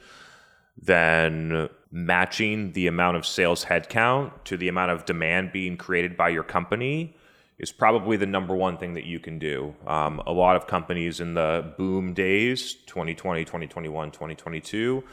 then 0.82 1.70
matching 1.92 2.72
the 2.72 2.88
amount 2.88 3.18
of 3.18 3.26
sales 3.26 3.66
headcount 3.66 4.32
to 4.46 4.58
the 4.58 4.68
amount 4.68 4.92
of 4.92 5.06
demand 5.06 5.52
being 5.52 5.78
created 5.78 6.18
by 6.18 6.30
your 6.30 6.44
company 6.44 7.16
is 7.60 7.72
probably 7.72 8.18
the 8.18 8.26
number 8.26 8.56
one 8.56 8.76
thing 8.78 8.96
that 8.96 9.06
you 9.06 9.20
can 9.20 9.38
do. 9.38 9.76
Um, 9.86 10.20
a 10.26 10.32
lot 10.32 10.56
of 10.56 10.66
companies 10.66 11.20
in 11.20 11.36
the 11.36 11.74
boom 11.78 12.14
days, 12.16 12.74
2020, 12.88 13.46
2021, 13.46 14.10
2022, 14.10 15.04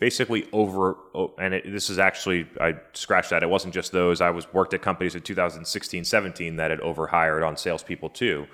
basically 0.00 0.48
over 0.52 0.96
oh, 1.14 1.32
and 1.38 1.54
it, 1.54 1.70
this 1.70 1.90
is 1.90 1.98
actually 1.98 2.48
i 2.60 2.74
scratched 2.94 3.30
that. 3.30 3.44
It 3.44 3.50
wasn't 3.50 3.74
just 3.74 3.92
those. 3.92 4.20
I 4.20 4.30
was 4.30 4.52
worked 4.52 4.74
at 4.74 4.82
companies 4.82 5.14
in 5.14 5.22
2016 5.22 6.04
17 6.04 6.56
that 6.56 6.70
had 6.70 6.80
overhired 6.80 7.44
on 7.44 7.56
salespeople 7.56 8.08
too. 8.10 8.46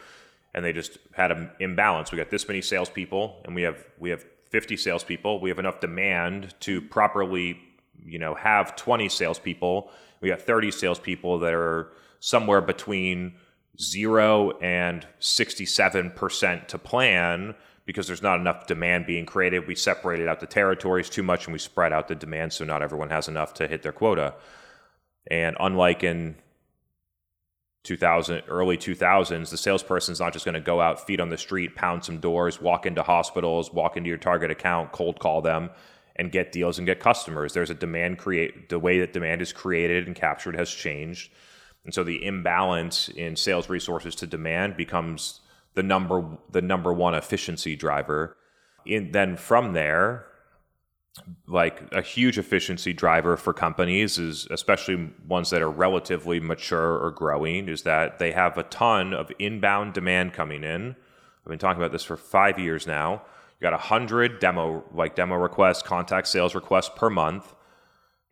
And 0.53 0.65
they 0.65 0.73
just 0.73 0.99
had 1.13 1.31
an 1.31 1.51
imbalance. 1.61 2.11
We 2.13 2.19
got 2.19 2.31
this 2.31 2.49
many 2.49 2.61
salespeople 2.61 3.41
and 3.45 3.55
we 3.55 3.63
have 3.63 3.87
we 3.99 4.11
have 4.11 4.25
50 4.51 4.77
salespeople. 4.77 5.41
We 5.41 5.49
have 5.49 5.59
enough 5.59 5.81
demand 5.81 6.55
to 6.61 6.83
properly 6.83 7.59
you 8.05 8.19
know 8.19 8.35
have 8.35 8.77
20 8.77 9.09
salespeople. 9.09 9.91
We 10.21 10.29
got 10.29 10.43
30 10.43 10.71
salespeople 10.73 11.39
that 11.39 11.55
are 11.55 11.93
somewhere 12.21 12.61
between 12.61 13.37
zero 13.81 14.59
and 14.61 15.07
67% 15.21 16.67
to 16.67 16.79
plan 16.79 17.55
because 17.87 18.09
there's 18.09 18.23
not 18.23 18.41
enough 18.41 18.67
demand 18.67 19.07
being 19.07 19.25
created. 19.25 19.67
We 19.67 19.77
separated 19.77 20.29
out 20.29 20.41
the 20.41 20.47
territories 20.47 21.09
too 21.09 21.23
much 21.23 21.47
and 21.47 21.53
we 21.53 21.59
spread 21.59 21.93
out 21.93 22.09
the 22.09 22.15
demand 22.15 22.53
so 22.53 22.65
not 22.65 22.83
everyone 22.83 23.11
has 23.11 23.29
enough 23.29 23.55
to 23.55 23.69
hit 23.69 23.83
their 23.83 23.93
quota. 23.93 24.35
And 25.31 25.57
unlike 25.59 26.05
in 26.05 26.37
2000 27.85 28.43
early 28.49 28.77
2000s 28.77 29.51
the 29.51 29.57
salesperson 29.57 30.11
is 30.11 30.19
not 30.19 30.33
just 30.33 30.45
going 30.45 30.57
to 30.57 30.61
go 30.61 30.81
out 30.81 31.07
feet 31.07 31.21
on 31.21 31.29
the 31.29 31.39
street 31.39 31.77
pound 31.77 32.05
some 32.05 32.19
doors 32.19 32.61
walk 32.61 32.85
into 32.85 33.01
hospitals 33.01 33.73
walk 33.73 33.97
into 33.97 34.09
your 34.09 34.19
target 34.19 34.51
account 34.51 34.91
cold 34.91 35.21
call 35.21 35.41
them 35.41 35.71
and 36.17 36.33
get 36.33 36.51
deals 36.51 36.79
and 36.79 36.87
get 36.89 36.99
customers 36.99 37.53
there's 37.53 37.71
a 37.71 37.75
demand 37.75 38.19
create 38.19 38.71
the 38.71 38.79
way 38.81 38.99
that 38.99 39.13
demand 39.13 39.41
is 39.41 39.53
created 39.53 40.09
and 40.09 40.17
captured 40.17 40.57
has 40.57 40.69
changed 40.69 41.31
and 41.85 41.95
so 41.95 42.03
the 42.03 42.25
imbalance 42.25 43.09
in 43.11 43.37
sales 43.37 43.69
resources 43.69 44.17
to 44.17 44.27
demand 44.27 44.77
becomes 44.77 45.43
the 45.77 45.83
number 45.83 46.39
the 46.51 46.63
number 46.63 46.93
one 46.93 47.15
efficiency 47.15 47.77
driver. 47.77 48.37
In, 48.85 49.13
then 49.13 49.37
from 49.37 49.75
there, 49.75 50.27
like 51.47 51.83
a 51.93 52.03
huge 52.03 52.39
efficiency 52.39 52.93
driver 52.93 53.37
for 53.37 53.53
companies 53.53 54.19
is 54.19 54.47
especially 54.51 55.11
ones 55.29 55.51
that 55.51 55.63
are 55.63 55.71
relatively 55.71 56.41
mature 56.41 56.99
or 56.99 57.11
growing 57.11 57.69
is 57.69 57.83
that 57.83 58.19
they 58.19 58.33
have 58.33 58.59
a 58.59 58.63
ton 58.65 59.13
of 59.15 59.31
inbound 59.39 59.93
demand 59.93 60.33
coming 60.33 60.65
in. 60.65 60.97
I've 61.45 61.51
been 61.51 61.59
talking 61.59 61.81
about 61.81 61.93
this 61.93 62.05
for 62.05 62.17
five 62.17 62.59
years 62.59 62.87
now. 62.87 63.23
You 63.61 63.65
got 63.65 63.75
a 63.75 63.79
hundred 63.79 64.41
demo 64.41 64.83
like 64.93 65.15
demo 65.15 65.37
requests, 65.37 65.83
contact 65.83 66.27
sales 66.27 66.55
requests 66.55 66.91
per 66.97 67.11
month, 67.11 67.55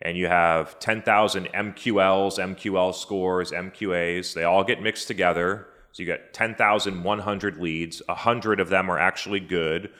and 0.00 0.16
you 0.16 0.28
have 0.28 0.78
ten 0.78 1.02
thousand 1.02 1.48
MQLs, 1.52 2.38
MQL 2.38 2.94
scores, 2.94 3.50
MQAs. 3.52 4.32
They 4.32 4.44
all 4.44 4.64
get 4.64 4.80
mixed 4.82 5.08
together 5.08 5.66
so 5.94 6.02
you 6.02 6.08
got 6.08 6.32
10,100 6.32 7.56
leads, 7.58 8.02
100 8.06 8.58
of 8.58 8.68
them 8.68 8.90
are 8.90 8.98
actually 8.98 9.38
good. 9.38 9.90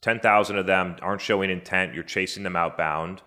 10,000 0.00 0.58
of 0.58 0.66
them 0.66 0.94
aren't 1.02 1.20
showing 1.20 1.50
intent, 1.50 1.92
you're 1.92 2.04
chasing 2.04 2.44
them 2.44 2.54
outbound. 2.54 3.20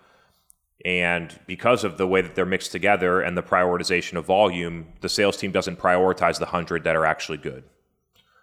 And 0.86 1.38
because 1.48 1.84
of 1.84 1.98
the 1.98 2.08
way 2.08 2.22
that 2.22 2.34
they're 2.34 2.46
mixed 2.46 2.72
together 2.72 3.20
and 3.20 3.38
the 3.38 3.44
prioritization 3.44 4.16
of 4.16 4.26
volume, 4.26 4.94
the 5.02 5.10
sales 5.10 5.36
team 5.36 5.52
doesn't 5.52 5.80
prioritize 5.80 6.40
the 6.40 6.46
100 6.46 6.86
that 6.86 6.96
are 6.96 7.06
actually 7.06 7.40
good. 7.40 7.66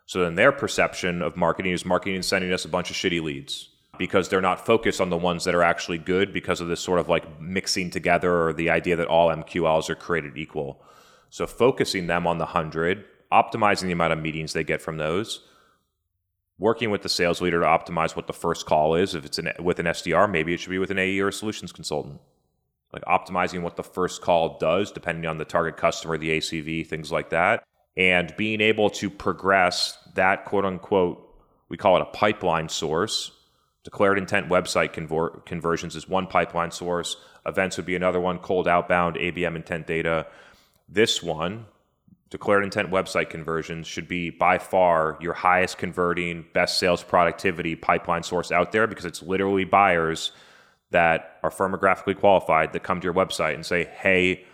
So 0.05 0.21
then 0.21 0.35
their 0.35 0.53
perception 0.53 1.23
of 1.23 1.35
marketing 1.35 1.73
is 1.73 1.87
marketing 1.87 2.17
is 2.17 2.27
sending 2.27 2.53
us 2.53 2.67
a 2.67 2.69
bunch 2.69 2.91
of 2.91 2.97
shitty 2.97 3.23
leads 3.23 3.71
because 3.97 4.29
they're 4.29 4.43
not 4.43 4.67
focused 4.67 5.01
on 5.01 5.09
the 5.09 5.17
ones 5.17 5.45
that 5.45 5.55
are 5.55 5.63
actually 5.63 5.97
good 5.97 6.35
because 6.35 6.61
of 6.61 6.69
this 6.69 6.83
sort 6.83 7.01
of 7.01 7.09
like 7.09 7.41
mixing 7.41 7.89
together 7.89 8.47
or 8.47 8.53
the 8.53 8.69
idea 8.69 8.97
that 8.97 9.09
all 9.09 9.31
MQLs 9.31 9.89
are 9.89 9.95
created 9.95 10.37
equal. 10.37 10.85
So 11.31 11.47
focusing 11.47 12.09
them 12.09 12.27
on 12.27 12.37
the 12.37 12.45
100 12.45 13.07
optimizing 13.35 13.87
the 13.87 13.93
amount 13.93 14.13
of 14.13 14.21
meetings 14.21 14.53
they 14.53 14.65
get 14.65 14.81
from 14.81 14.97
those, 14.97 15.41
working 16.59 16.91
with 16.91 17.03
the 17.03 17.09
sales 17.09 17.41
leader 17.41 17.61
to 17.61 17.67
optimize 17.67 18.15
what 18.15 18.29
the 18.29 18.33
first 18.33 18.65
call 18.65 18.95
is. 18.95 19.15
If 19.15 19.25
it's 19.25 19.39
an, 19.39 19.51
with 19.59 19.81
an 19.81 19.87
SDR, 19.87 20.31
maybe 20.31 20.55
it 20.55 20.61
should 20.61 20.71
be 20.71 20.79
with 20.79 20.91
an 20.91 20.99
AE 20.99 21.19
or 21.21 21.29
a 21.29 21.33
solutions 21.33 21.73
consultant. 21.73 22.21
Like 22.93 23.03
optimizing 23.07 23.63
what 23.63 23.77
the 23.77 23.83
first 23.83 24.23
call 24.23 24.57
does, 24.59 24.93
depending 24.93 25.27
on 25.27 25.39
the 25.39 25.45
target 25.45 25.77
customer, 25.77 26.17
the 26.17 26.39
ACV, 26.39 26.87
things 26.87 27.11
like 27.11 27.31
that. 27.31 27.65
And 27.97 28.35
being 28.37 28.61
able 28.61 28.89
to 28.91 29.11
progress 29.11 29.99
that 30.15 30.45
quote 30.45 30.65
unquote, 30.65 31.21
we 31.69 31.77
call 31.77 31.97
it 31.97 32.03
a 32.03 32.07
pipeline 32.07 32.69
source. 32.69 33.33
Declared 33.83 34.17
intent 34.17 34.49
website 34.49 34.93
conversions 35.45 35.97
is 35.97 36.09
one 36.09 36.27
pipeline 36.27 36.71
source. 36.71 37.17
Events 37.45 37.77
would 37.77 37.85
be 37.85 37.97
another 37.97 38.21
one, 38.21 38.39
cold 38.39 38.67
outbound, 38.67 39.17
ABM 39.17 39.57
intent 39.57 39.87
data. 39.87 40.27
This 40.89 41.23
one, 41.23 41.67
declared 42.31 42.65
intent 42.65 42.91
website 42.91 43.31
conversions 43.31 43.87
should 43.87 44.09
be 44.09 44.31
by 44.31 44.59
far 44.59 45.17
your 45.21 45.35
highest 45.35 45.79
converting, 45.79 46.45
best 46.53 46.79
sales 46.79 47.03
productivity 47.03 47.77
pipeline 47.77 48.23
source 48.23 48.51
out 48.51 48.73
there 48.73 48.87
because 48.87 49.05
it's 49.05 49.23
literally 49.23 49.65
buyers 49.65 50.33
that 50.91 51.39
are 51.43 51.51
firmographically 51.51 52.17
qualified 52.17 52.73
that 52.73 52.83
come 52.83 53.01
to 53.01 53.05
your 53.05 53.15
website 53.15 53.55
and 53.55 53.67
say, 53.67 53.85
hey, 53.85 54.45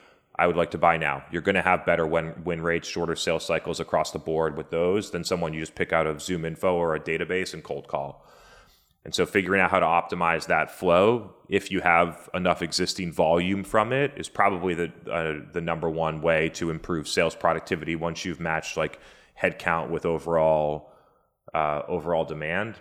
I 0.41 0.47
would 0.47 0.57
like 0.57 0.71
to 0.71 0.79
buy 0.79 0.97
now. 0.97 1.23
You're 1.31 1.43
going 1.43 1.55
to 1.57 1.62
have 1.62 1.85
better 1.85 2.07
win, 2.07 2.33
win 2.45 2.62
rates, 2.62 2.89
shorter 2.89 3.14
sales 3.14 3.45
cycles 3.45 3.79
across 3.79 4.11
the 4.11 4.18
board 4.18 4.57
with 4.57 4.71
those 4.71 5.11
than 5.11 5.23
someone 5.23 5.53
you 5.53 5.61
just 5.61 5.75
pick 5.75 5.93
out 5.93 6.07
of 6.07 6.23
Zoom 6.23 6.47
info 6.47 6.75
or 6.75 6.95
a 6.95 7.01
database 7.01 7.53
and 7.53 7.62
cold 7.62 7.89
call. 7.89 8.27
And 9.05 9.14
so 9.14 9.24
figuring 9.24 9.61
out 9.61 9.70
how 9.70 9.80
to 9.80 9.86
optimize 9.86 10.46
that 10.46 10.70
flow, 10.70 11.34
if 11.48 11.70
you 11.70 11.80
have 11.80 12.28
enough 12.34 12.61
existing 12.61 13.12
volume 13.12 13.64
from 13.64 13.92
it, 13.92 14.12
is 14.16 14.28
probably 14.28 14.74
the 14.74 14.92
uh, 15.11 15.51
the 15.53 15.61
number 15.61 15.88
one 15.88 16.20
way 16.20 16.51
to 16.51 16.70
improve 16.70 17.09
sales 17.09 17.34
productivity 17.34 17.96
once 17.96 18.24
you've 18.24 18.40
matched 18.40 18.76
like 18.76 19.01
headcount 19.40 19.88
with 19.90 20.05
overall 20.05 20.92
uh, 21.55 21.82
overall 21.88 22.24
demand. 22.24 22.76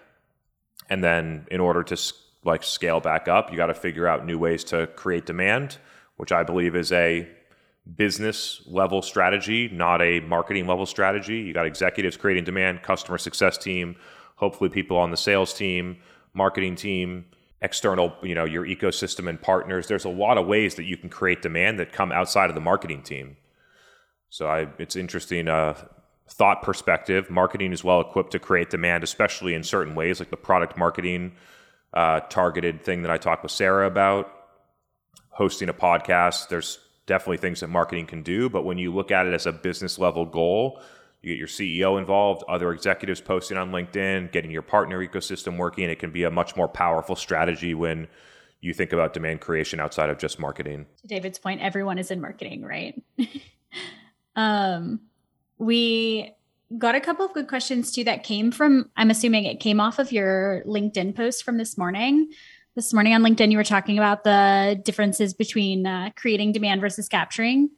And 0.90 1.04
then 1.04 1.48
in 1.52 1.62
order 1.62 1.84
to 1.84 2.14
like 2.44 2.64
scale 2.64 3.00
back 3.00 3.28
up, 3.28 3.52
you 3.52 3.58
got 3.58 3.68
to 3.68 3.74
figure 3.74 4.08
out 4.08 4.26
new 4.26 4.38
ways 4.38 4.64
to 4.66 4.88
create 4.88 5.26
demand, 5.26 5.78
which 6.18 6.32
I 6.32 6.44
believe 6.44 6.76
is 6.76 6.92
a 6.92 7.30
business 7.96 8.62
level 8.68 9.02
strategy, 9.02 9.70
not 9.70 10.02
a 10.02 10.20
marketing 10.22 10.68
level 10.68 10.86
strategy. 10.86 11.38
You 11.38 11.54
got 11.54 11.66
executives 11.66 12.18
creating 12.18 12.44
demand, 12.44 12.84
customer 12.84 13.18
success 13.18 13.58
team, 13.58 13.96
hopefully 14.40 14.70
people 14.70 14.98
on 14.98 15.12
the 15.12 15.18
sales 15.18 15.54
team, 15.54 15.98
marketing 16.34 16.76
team, 16.76 17.26
external, 17.62 18.16
you 18.24 18.34
know, 18.34 18.46
your 18.46 18.66
ecosystem 18.66 19.30
and 19.30 19.42
partners. 19.42 19.88
There's 19.88 20.06
a 20.06 20.10
lot 20.10 20.38
of 20.38 20.48
ways 20.48 20.76
that 20.76 20.86
you 20.86 20.96
can 20.96 21.10
create 21.10 21.42
demand 21.42 21.80
that 21.80 21.92
come 21.92 22.12
outside 22.12 22.50
of 22.50 22.56
the 22.56 22.62
marketing 22.62 23.02
team. 23.04 23.36
So 24.30 24.48
I, 24.48 24.68
it's 24.78 24.96
interesting 24.96 25.50
uh, 25.50 25.76
thought 26.30 26.64
perspective. 26.64 27.30
Marketing 27.30 27.74
is 27.74 27.84
well 27.84 28.00
equipped 28.00 28.32
to 28.32 28.40
create 28.40 28.70
demand, 28.70 29.04
especially 29.04 29.54
in 29.56 29.64
certain 29.64 29.94
ways, 29.94 30.20
like 30.20 30.30
the 30.30 30.38
product 30.38 30.78
marketing 30.78 31.34
uh, 31.94 32.22
targeted 32.22 32.84
thing 32.84 33.02
that 33.02 33.12
I 33.12 33.18
talked 33.18 33.44
with 33.44 33.52
Sarah 33.52 33.88
about. 33.88 34.32
Hosting 35.32 35.68
a 35.68 35.74
podcast, 35.74 36.48
there's 36.48 36.80
definitely 37.08 37.38
things 37.38 37.60
that 37.60 37.68
marketing 37.68 38.06
can 38.06 38.22
do, 38.24 38.50
but 38.50 38.64
when 38.64 38.78
you 38.78 38.94
look 38.94 39.12
at 39.12 39.26
it 39.26 39.34
as 39.34 39.46
a 39.46 39.52
business 39.52 39.98
level 39.98 40.26
goal, 40.26 40.82
you 41.22 41.34
get 41.34 41.38
your 41.38 41.48
CEO 41.48 42.00
involved, 42.00 42.44
other 42.48 42.72
executives 42.72 43.20
posting 43.20 43.58
on 43.58 43.72
LinkedIn, 43.72 44.32
getting 44.32 44.52
your 44.52 44.62
partner 44.62 45.06
ecosystem 45.06 45.58
working. 45.58 45.90
It 45.90 46.00
can 46.00 46.12
be 46.12 46.24
a 46.24 46.32
much 46.32 46.56
more 46.56 46.68
powerful 46.68 47.16
strategy 47.16 47.74
when 47.74 48.08
you 48.62 48.74
think 48.74 48.94
about 48.94 49.14
demand 49.14 49.42
creation 49.42 49.80
outside 49.80 50.10
of 50.10 50.18
just 50.18 50.40
marketing. 50.40 50.86
To 51.02 51.08
David's 51.08 51.40
point, 51.40 51.62
everyone 51.62 51.98
is 51.98 52.12
in 52.12 52.22
marketing, 52.22 52.64
right? 52.64 53.02
um, 54.36 55.02
we 55.58 56.32
got 56.78 56.96
a 56.96 57.02
couple 57.02 57.26
of 57.26 57.34
good 57.34 57.48
questions 57.48 57.92
too 57.92 58.04
that 58.06 58.24
came 58.24 58.52
from, 58.52 58.90
I'm 58.96 59.10
assuming 59.10 59.46
it 59.46 59.60
came 59.60 59.80
off 59.80 60.00
of 60.00 60.12
your 60.12 60.64
LinkedIn 60.66 61.16
post 61.16 61.44
from 61.44 61.58
this 61.58 61.78
morning. 61.78 62.32
This 62.76 62.94
morning 62.94 63.14
on 63.14 63.24
LinkedIn, 63.24 63.52
you 63.52 63.58
were 63.58 63.64
talking 63.64 63.98
about 63.98 64.24
the 64.24 64.80
differences 64.86 65.34
between 65.34 65.86
uh, 65.86 66.12
creating 66.16 66.54
demand 66.54 66.80
versus 66.80 67.10
capturing. 67.10 67.70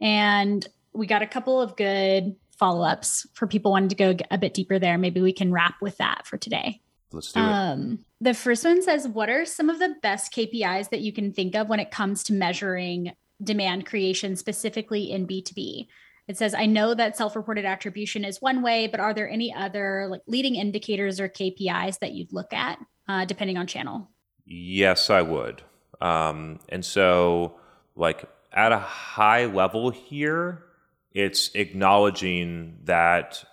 And 0.00 0.66
we 0.92 1.06
got 1.06 1.22
a 1.22 1.26
couple 1.26 1.60
of 1.60 1.76
good 1.76 2.34
follow 2.58 2.84
ups 2.84 3.26
for 3.34 3.46
people 3.46 3.72
wanting 3.72 3.88
to 3.90 3.94
go 3.94 4.16
a 4.30 4.38
bit 4.38 4.54
deeper 4.54 4.78
there. 4.78 4.98
Maybe 4.98 5.20
we 5.20 5.32
can 5.32 5.52
wrap 5.52 5.76
with 5.80 5.96
that 5.98 6.26
for 6.26 6.36
today. 6.36 6.80
Let's 7.12 7.32
do 7.32 7.40
it. 7.40 7.42
Um, 7.42 8.04
the 8.20 8.34
first 8.34 8.64
one 8.64 8.82
says, 8.82 9.08
What 9.08 9.30
are 9.30 9.44
some 9.44 9.70
of 9.70 9.78
the 9.78 9.96
best 10.02 10.32
KPIs 10.32 10.90
that 10.90 11.00
you 11.00 11.12
can 11.12 11.32
think 11.32 11.54
of 11.54 11.68
when 11.68 11.80
it 11.80 11.90
comes 11.90 12.22
to 12.24 12.32
measuring 12.32 13.12
demand 13.42 13.86
creation, 13.86 14.36
specifically 14.36 15.10
in 15.10 15.26
B2B? 15.26 15.86
It 16.26 16.36
says, 16.36 16.52
I 16.54 16.66
know 16.66 16.94
that 16.94 17.16
self 17.16 17.34
reported 17.34 17.64
attribution 17.64 18.24
is 18.24 18.42
one 18.42 18.60
way, 18.62 18.86
but 18.86 19.00
are 19.00 19.14
there 19.14 19.28
any 19.28 19.52
other 19.54 20.08
like 20.10 20.20
leading 20.26 20.56
indicators 20.56 21.20
or 21.20 21.28
KPIs 21.28 22.00
that 22.00 22.12
you'd 22.12 22.32
look 22.32 22.52
at 22.52 22.78
uh, 23.08 23.24
depending 23.24 23.56
on 23.56 23.66
channel? 23.66 24.10
Yes, 24.44 25.08
I 25.08 25.22
would. 25.22 25.62
Um, 26.00 26.60
and 26.68 26.84
so, 26.84 27.54
like, 27.96 28.24
at 28.52 28.72
a 28.72 28.78
high 28.78 29.46
level 29.46 29.90
here, 29.90 30.64
it's 31.12 31.50
acknowledging 31.54 32.78
that 32.84 33.44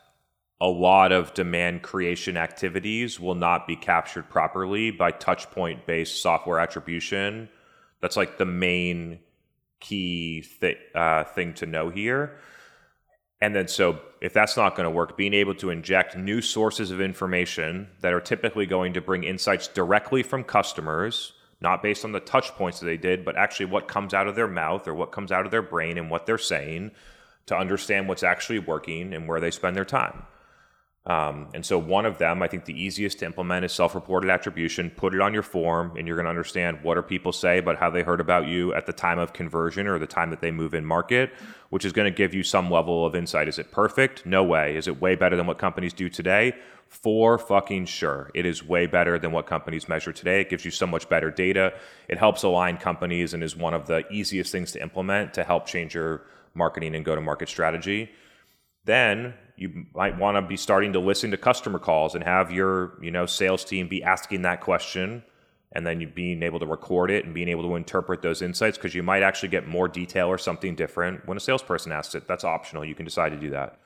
a 0.61 0.67
lot 0.67 1.11
of 1.11 1.33
demand 1.33 1.81
creation 1.83 2.37
activities 2.37 3.19
will 3.19 3.35
not 3.35 3.67
be 3.67 3.75
captured 3.75 4.29
properly 4.29 4.91
by 4.91 5.11
touch 5.11 5.49
point 5.51 5.85
based 5.85 6.21
software 6.21 6.59
attribution. 6.59 7.49
That's 8.01 8.17
like 8.17 8.37
the 8.37 8.45
main 8.45 9.19
key 9.79 10.45
uh, 10.93 11.23
thing 11.25 11.53
to 11.55 11.65
know 11.65 11.89
here. 11.89 12.37
And 13.41 13.53
then, 13.53 13.67
so 13.67 13.99
if 14.21 14.33
that's 14.33 14.55
not 14.55 14.75
going 14.75 14.85
to 14.85 14.89
work, 14.89 15.17
being 15.17 15.33
able 15.33 15.55
to 15.55 15.69
inject 15.69 16.17
new 16.17 16.41
sources 16.41 16.89
of 16.89 17.01
information 17.01 17.89
that 18.01 18.13
are 18.13 18.21
typically 18.21 18.65
going 18.65 18.93
to 18.93 19.01
bring 19.01 19.23
insights 19.23 19.67
directly 19.67 20.23
from 20.23 20.43
customers, 20.43 21.33
not 21.59 21.83
based 21.83 22.05
on 22.05 22.13
the 22.13 22.21
touch 22.21 22.51
points 22.55 22.79
that 22.79 22.85
they 22.85 22.97
did, 22.97 23.25
but 23.25 23.37
actually 23.37 23.67
what 23.67 23.89
comes 23.89 24.13
out 24.13 24.27
of 24.27 24.35
their 24.35 24.47
mouth 24.47 24.87
or 24.87 24.93
what 24.93 25.11
comes 25.11 25.31
out 25.31 25.45
of 25.45 25.51
their 25.51 25.61
brain 25.61 25.97
and 25.97 26.09
what 26.09 26.25
they're 26.25 26.37
saying 26.37 26.91
to 27.47 27.57
understand 27.57 28.07
what's 28.07 28.23
actually 28.23 28.59
working 28.59 29.13
and 29.13 29.27
where 29.27 29.39
they 29.39 29.51
spend 29.51 29.75
their 29.75 29.85
time. 29.85 30.23
Um, 31.07 31.49
and 31.53 31.63
so, 31.63 31.77
one 31.77 32.07
of 32.07 32.17
them, 32.17 32.41
I 32.41 32.47
think 32.47 32.65
the 32.65 32.79
easiest 32.81 33.19
to 33.19 33.25
implement 33.25 33.63
is 33.63 33.71
self 33.71 33.93
reported 33.93 34.31
attribution. 34.31 34.89
Put 34.89 35.13
it 35.13 35.21
on 35.21 35.35
your 35.35 35.43
form, 35.43 35.95
and 35.97 36.07
you're 36.07 36.15
going 36.15 36.25
to 36.25 36.31
understand 36.31 36.79
what 36.81 36.95
do 36.95 37.03
people 37.03 37.31
say 37.31 37.59
about 37.59 37.77
how 37.77 37.91
they 37.91 38.01
heard 38.01 38.19
about 38.19 38.47
you 38.47 38.73
at 38.73 38.87
the 38.87 38.93
time 38.93 39.19
of 39.19 39.31
conversion 39.31 39.85
or 39.85 39.99
the 39.99 40.07
time 40.07 40.31
that 40.31 40.41
they 40.41 40.49
move 40.49 40.73
in 40.73 40.83
market, 40.83 41.31
which 41.69 41.85
is 41.85 41.93
going 41.93 42.11
to 42.11 42.15
give 42.15 42.33
you 42.33 42.41
some 42.41 42.71
level 42.71 43.05
of 43.05 43.13
insight. 43.13 43.47
Is 43.47 43.59
it 43.59 43.71
perfect? 43.71 44.25
No 44.25 44.43
way. 44.43 44.75
Is 44.75 44.87
it 44.87 44.99
way 44.99 45.13
better 45.13 45.37
than 45.37 45.45
what 45.45 45.59
companies 45.59 45.93
do 45.93 46.09
today? 46.09 46.55
For 46.87 47.37
fucking 47.37 47.85
sure. 47.85 48.31
It 48.33 48.47
is 48.47 48.63
way 48.63 48.87
better 48.87 49.19
than 49.19 49.31
what 49.31 49.45
companies 49.45 49.87
measure 49.87 50.11
today. 50.11 50.41
It 50.41 50.49
gives 50.49 50.65
you 50.65 50.71
so 50.71 50.87
much 50.87 51.07
better 51.07 51.29
data. 51.29 51.73
It 52.07 52.17
helps 52.17 52.41
align 52.41 52.77
companies 52.77 53.35
and 53.35 53.43
is 53.43 53.55
one 53.55 53.75
of 53.75 53.85
the 53.85 54.11
easiest 54.11 54.51
things 54.51 54.71
to 54.71 54.81
implement 54.81 55.35
to 55.35 55.43
help 55.43 55.67
change 55.67 55.93
your 55.93 56.23
marketing 56.55 56.95
and 56.95 57.05
go 57.05 57.15
to 57.15 57.21
market 57.21 57.49
strategy. 57.49 58.09
Then 58.85 59.33
you 59.57 59.85
might 59.93 60.17
want 60.17 60.37
to 60.37 60.41
be 60.41 60.57
starting 60.57 60.93
to 60.93 60.99
listen 60.99 61.31
to 61.31 61.37
customer 61.37 61.79
calls 61.79 62.15
and 62.15 62.23
have 62.23 62.51
your 62.51 62.97
you 63.01 63.11
know 63.11 63.25
sales 63.25 63.63
team 63.63 63.87
be 63.87 64.03
asking 64.03 64.41
that 64.43 64.61
question 64.61 65.23
and 65.71 65.85
then 65.85 65.99
you 65.99 66.07
being 66.07 66.43
able 66.43 66.59
to 66.59 66.65
record 66.65 67.11
it 67.11 67.25
and 67.25 67.33
being 67.33 67.49
able 67.49 67.63
to 67.63 67.75
interpret 67.75 68.21
those 68.21 68.41
insights 68.41 68.77
because 68.77 68.95
you 68.95 69.03
might 69.03 69.23
actually 69.23 69.49
get 69.49 69.67
more 69.67 69.87
detail 69.87 70.27
or 70.27 70.37
something 70.37 70.75
different 70.75 71.25
when 71.27 71.37
a 71.37 71.39
salesperson 71.39 71.91
asks 71.91 72.15
it 72.15 72.27
that's 72.27 72.43
optional 72.43 72.85
you 72.85 72.95
can 72.95 73.05
decide 73.05 73.29
to 73.29 73.37
do 73.37 73.49
that 73.49 73.79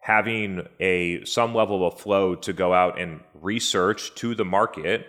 having 0.00 0.66
a 0.80 1.24
some 1.24 1.54
level 1.54 1.86
of 1.86 1.98
flow 1.98 2.34
to 2.34 2.52
go 2.52 2.72
out 2.72 3.00
and 3.00 3.20
research 3.34 4.14
to 4.14 4.34
the 4.34 4.44
market 4.44 5.06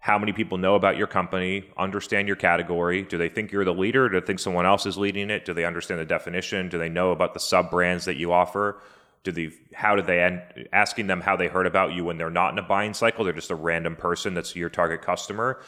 how 0.00 0.18
many 0.18 0.32
people 0.32 0.58
know 0.58 0.74
about 0.74 0.96
your 0.96 1.06
company, 1.06 1.68
understand 1.76 2.28
your 2.28 2.36
category. 2.36 3.02
Do 3.02 3.18
they 3.18 3.28
think 3.28 3.50
you're 3.50 3.64
the 3.64 3.74
leader? 3.74 4.08
Do 4.08 4.20
they 4.20 4.26
think 4.26 4.38
someone 4.38 4.64
else 4.64 4.86
is 4.86 4.96
leading 4.96 5.28
it? 5.28 5.44
Do 5.44 5.52
they 5.52 5.64
understand 5.64 6.00
the 6.00 6.04
definition? 6.04 6.68
Do 6.68 6.78
they 6.78 6.88
know 6.88 7.10
about 7.10 7.34
the 7.34 7.40
sub 7.40 7.70
brands 7.70 8.04
that 8.04 8.16
you 8.16 8.32
offer? 8.32 8.80
Do 9.24 9.32
they, 9.32 9.50
how 9.74 9.96
do 9.96 10.02
they, 10.02 10.20
end, 10.22 10.68
asking 10.72 11.08
them 11.08 11.20
how 11.20 11.36
they 11.36 11.48
heard 11.48 11.66
about 11.66 11.92
you 11.92 12.04
when 12.04 12.16
they're 12.16 12.30
not 12.30 12.52
in 12.52 12.58
a 12.58 12.62
buying 12.62 12.94
cycle, 12.94 13.24
they're 13.24 13.32
just 13.32 13.50
a 13.50 13.56
random 13.56 13.96
person 13.96 14.34
that's 14.34 14.54
your 14.54 14.68
target 14.68 15.02
customer 15.02 15.60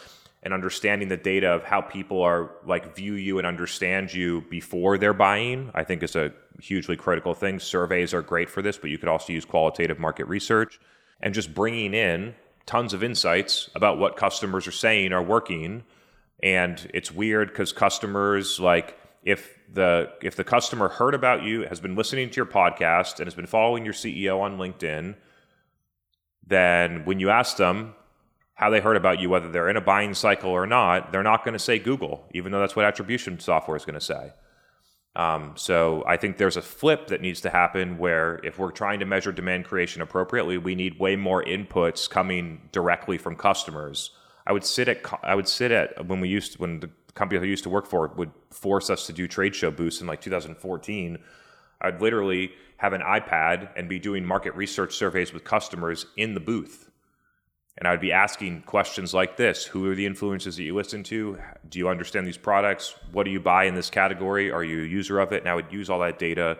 and 0.42 0.54
understanding 0.54 1.08
the 1.08 1.16
data 1.16 1.48
of 1.48 1.64
how 1.64 1.80
people 1.80 2.22
are 2.22 2.52
like 2.64 2.96
view 2.96 3.14
you 3.14 3.38
and 3.38 3.46
understand 3.46 4.12
you 4.14 4.42
before 4.48 4.96
they're 4.96 5.12
buying, 5.12 5.70
I 5.74 5.84
think 5.84 6.02
is 6.02 6.16
a 6.16 6.32
hugely 6.60 6.96
critical 6.96 7.34
thing. 7.34 7.58
Surveys 7.58 8.14
are 8.14 8.22
great 8.22 8.48
for 8.48 8.62
this, 8.62 8.78
but 8.78 8.90
you 8.90 8.96
could 8.96 9.08
also 9.08 9.32
use 9.32 9.44
qualitative 9.44 9.98
market 9.98 10.26
research 10.28 10.80
and 11.20 11.34
just 11.34 11.54
bringing 11.54 11.92
in 11.92 12.34
tons 12.70 12.94
of 12.94 13.02
insights 13.02 13.68
about 13.74 13.98
what 13.98 14.16
customers 14.16 14.68
are 14.68 14.72
saying 14.72 15.12
are 15.12 15.22
working. 15.22 15.82
And 16.40 16.88
it's 16.94 17.10
weird 17.10 17.48
because 17.48 17.72
customers 17.72 18.60
like 18.60 18.96
if 19.24 19.58
the 19.72 20.08
if 20.22 20.36
the 20.36 20.44
customer 20.44 20.88
heard 20.88 21.14
about 21.14 21.42
you, 21.42 21.62
has 21.62 21.80
been 21.80 21.96
listening 21.96 22.30
to 22.30 22.36
your 22.36 22.46
podcast, 22.46 23.18
and 23.18 23.26
has 23.26 23.34
been 23.34 23.46
following 23.46 23.84
your 23.84 23.92
CEO 23.92 24.40
on 24.40 24.56
LinkedIn, 24.56 25.16
then 26.46 27.04
when 27.04 27.18
you 27.18 27.28
ask 27.28 27.56
them 27.56 27.94
how 28.54 28.70
they 28.70 28.80
heard 28.80 28.96
about 28.96 29.18
you, 29.18 29.28
whether 29.28 29.50
they're 29.50 29.68
in 29.68 29.76
a 29.76 29.80
buying 29.80 30.14
cycle 30.14 30.50
or 30.50 30.64
not, 30.64 31.10
they're 31.10 31.24
not 31.24 31.44
going 31.44 31.54
to 31.54 31.58
say 31.58 31.78
Google, 31.78 32.24
even 32.32 32.52
though 32.52 32.60
that's 32.60 32.76
what 32.76 32.84
attribution 32.84 33.40
software 33.40 33.76
is 33.76 33.84
going 33.84 33.98
to 33.98 34.00
say. 34.00 34.32
Um, 35.16 35.54
so 35.56 36.04
I 36.06 36.16
think 36.16 36.36
there's 36.36 36.56
a 36.56 36.62
flip 36.62 37.08
that 37.08 37.20
needs 37.20 37.40
to 37.40 37.50
happen 37.50 37.98
where 37.98 38.40
if 38.44 38.58
we're 38.58 38.70
trying 38.70 39.00
to 39.00 39.06
measure 39.06 39.32
demand 39.32 39.64
creation 39.64 40.02
appropriately, 40.02 40.56
we 40.56 40.74
need 40.74 40.98
way 41.00 41.16
more 41.16 41.42
inputs 41.44 42.08
coming 42.08 42.68
directly 42.70 43.18
from 43.18 43.34
customers. 43.34 44.10
I 44.46 44.52
would 44.52 44.64
sit 44.64 44.88
at 44.88 45.04
I 45.22 45.34
would 45.34 45.48
sit 45.48 45.72
at 45.72 46.06
when 46.06 46.20
we 46.20 46.28
used 46.28 46.52
to, 46.52 46.58
when 46.58 46.80
the 46.80 46.90
company 47.14 47.40
I 47.40 47.44
used 47.44 47.64
to 47.64 47.70
work 47.70 47.86
for 47.86 48.08
would 48.16 48.30
force 48.50 48.88
us 48.88 49.06
to 49.06 49.12
do 49.12 49.26
trade 49.26 49.54
show 49.54 49.70
booths 49.70 50.00
in 50.00 50.06
like 50.06 50.20
2014. 50.20 51.18
I'd 51.82 52.00
literally 52.00 52.52
have 52.76 52.92
an 52.92 53.00
iPad 53.00 53.70
and 53.76 53.88
be 53.88 53.98
doing 53.98 54.24
market 54.24 54.54
research 54.54 54.94
surveys 54.94 55.32
with 55.32 55.44
customers 55.44 56.06
in 56.16 56.34
the 56.34 56.40
booth 56.40 56.89
and 57.78 57.88
I 57.88 57.92
would 57.92 58.00
be 58.00 58.12
asking 58.12 58.62
questions 58.62 59.14
like 59.14 59.36
this 59.36 59.64
Who 59.64 59.90
are 59.90 59.94
the 59.94 60.06
influencers 60.06 60.56
that 60.56 60.62
you 60.62 60.74
listen 60.74 61.02
to? 61.04 61.38
Do 61.68 61.78
you 61.78 61.88
understand 61.88 62.26
these 62.26 62.36
products? 62.36 62.94
What 63.12 63.24
do 63.24 63.30
you 63.30 63.40
buy 63.40 63.64
in 63.64 63.74
this 63.74 63.90
category? 63.90 64.50
Are 64.50 64.64
you 64.64 64.82
a 64.82 64.86
user 64.86 65.18
of 65.18 65.32
it? 65.32 65.42
And 65.42 65.48
I 65.48 65.54
would 65.54 65.72
use 65.72 65.88
all 65.88 66.00
that 66.00 66.18
data 66.18 66.58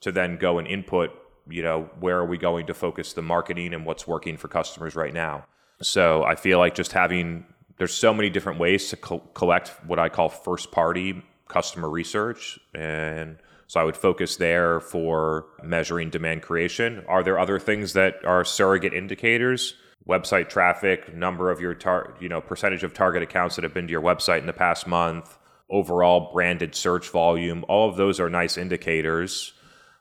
to 0.00 0.12
then 0.12 0.36
go 0.36 0.58
and 0.58 0.66
input, 0.66 1.10
you 1.48 1.62
know, 1.62 1.88
where 2.00 2.18
are 2.18 2.26
we 2.26 2.38
going 2.38 2.66
to 2.66 2.74
focus 2.74 3.12
the 3.12 3.22
marketing 3.22 3.74
and 3.74 3.86
what's 3.86 4.06
working 4.06 4.36
for 4.36 4.48
customers 4.48 4.94
right 4.94 5.14
now. 5.14 5.46
So 5.82 6.24
I 6.24 6.34
feel 6.34 6.58
like 6.58 6.74
just 6.74 6.92
having, 6.92 7.46
there's 7.78 7.94
so 7.94 8.12
many 8.12 8.30
different 8.30 8.58
ways 8.58 8.88
to 8.90 8.96
co- 8.96 9.20
collect 9.34 9.72
what 9.86 9.98
I 9.98 10.08
call 10.08 10.28
first 10.28 10.72
party 10.72 11.22
customer 11.48 11.88
research. 11.88 12.58
And 12.74 13.38
so 13.66 13.80
I 13.80 13.84
would 13.84 13.96
focus 13.96 14.36
there 14.36 14.80
for 14.80 15.46
measuring 15.62 16.10
demand 16.10 16.42
creation. 16.42 17.04
Are 17.08 17.22
there 17.22 17.38
other 17.38 17.58
things 17.58 17.92
that 17.92 18.24
are 18.24 18.44
surrogate 18.44 18.94
indicators? 18.94 19.74
Website 20.08 20.48
traffic, 20.48 21.14
number 21.14 21.50
of 21.50 21.60
your 21.60 21.74
tar- 21.74 22.14
you 22.20 22.28
know 22.28 22.40
percentage 22.40 22.84
of 22.84 22.94
target 22.94 23.22
accounts 23.22 23.56
that 23.56 23.64
have 23.64 23.74
been 23.74 23.86
to 23.86 23.90
your 23.90 24.02
website 24.02 24.38
in 24.38 24.46
the 24.46 24.52
past 24.52 24.86
month, 24.86 25.38
overall 25.70 26.30
branded 26.32 26.74
search 26.74 27.08
volume. 27.10 27.64
All 27.68 27.88
of 27.88 27.96
those 27.96 28.20
are 28.20 28.30
nice 28.30 28.56
indicators, 28.56 29.52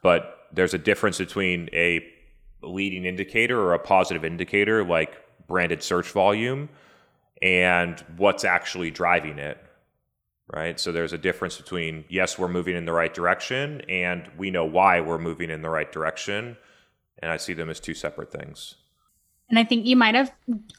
but 0.03 0.47
there's 0.51 0.73
a 0.73 0.77
difference 0.77 1.17
between 1.17 1.69
a 1.73 2.05
leading 2.61 3.05
indicator 3.05 3.59
or 3.59 3.73
a 3.73 3.79
positive 3.79 4.23
indicator 4.25 4.83
like 4.83 5.21
branded 5.47 5.83
search 5.83 6.11
volume 6.11 6.69
and 7.41 8.03
what's 8.17 8.43
actually 8.43 8.89
driving 8.91 9.37
it. 9.39 9.57
right? 10.53 10.79
So 10.79 10.91
there's 10.91 11.13
a 11.13 11.17
difference 11.17 11.57
between 11.57 12.05
yes, 12.09 12.37
we're 12.37 12.47
moving 12.47 12.75
in 12.75 12.85
the 12.85 12.93
right 12.93 13.13
direction, 13.13 13.81
and 13.89 14.29
we 14.37 14.51
know 14.51 14.65
why 14.65 15.01
we're 15.01 15.17
moving 15.17 15.49
in 15.49 15.61
the 15.61 15.69
right 15.69 15.91
direction. 15.91 16.57
And 17.19 17.31
I 17.31 17.37
see 17.37 17.53
them 17.53 17.69
as 17.69 17.79
two 17.79 17.93
separate 17.93 18.31
things. 18.31 18.75
And 19.49 19.59
I 19.59 19.63
think 19.63 19.85
you 19.85 19.95
might 19.95 20.15
have 20.15 20.31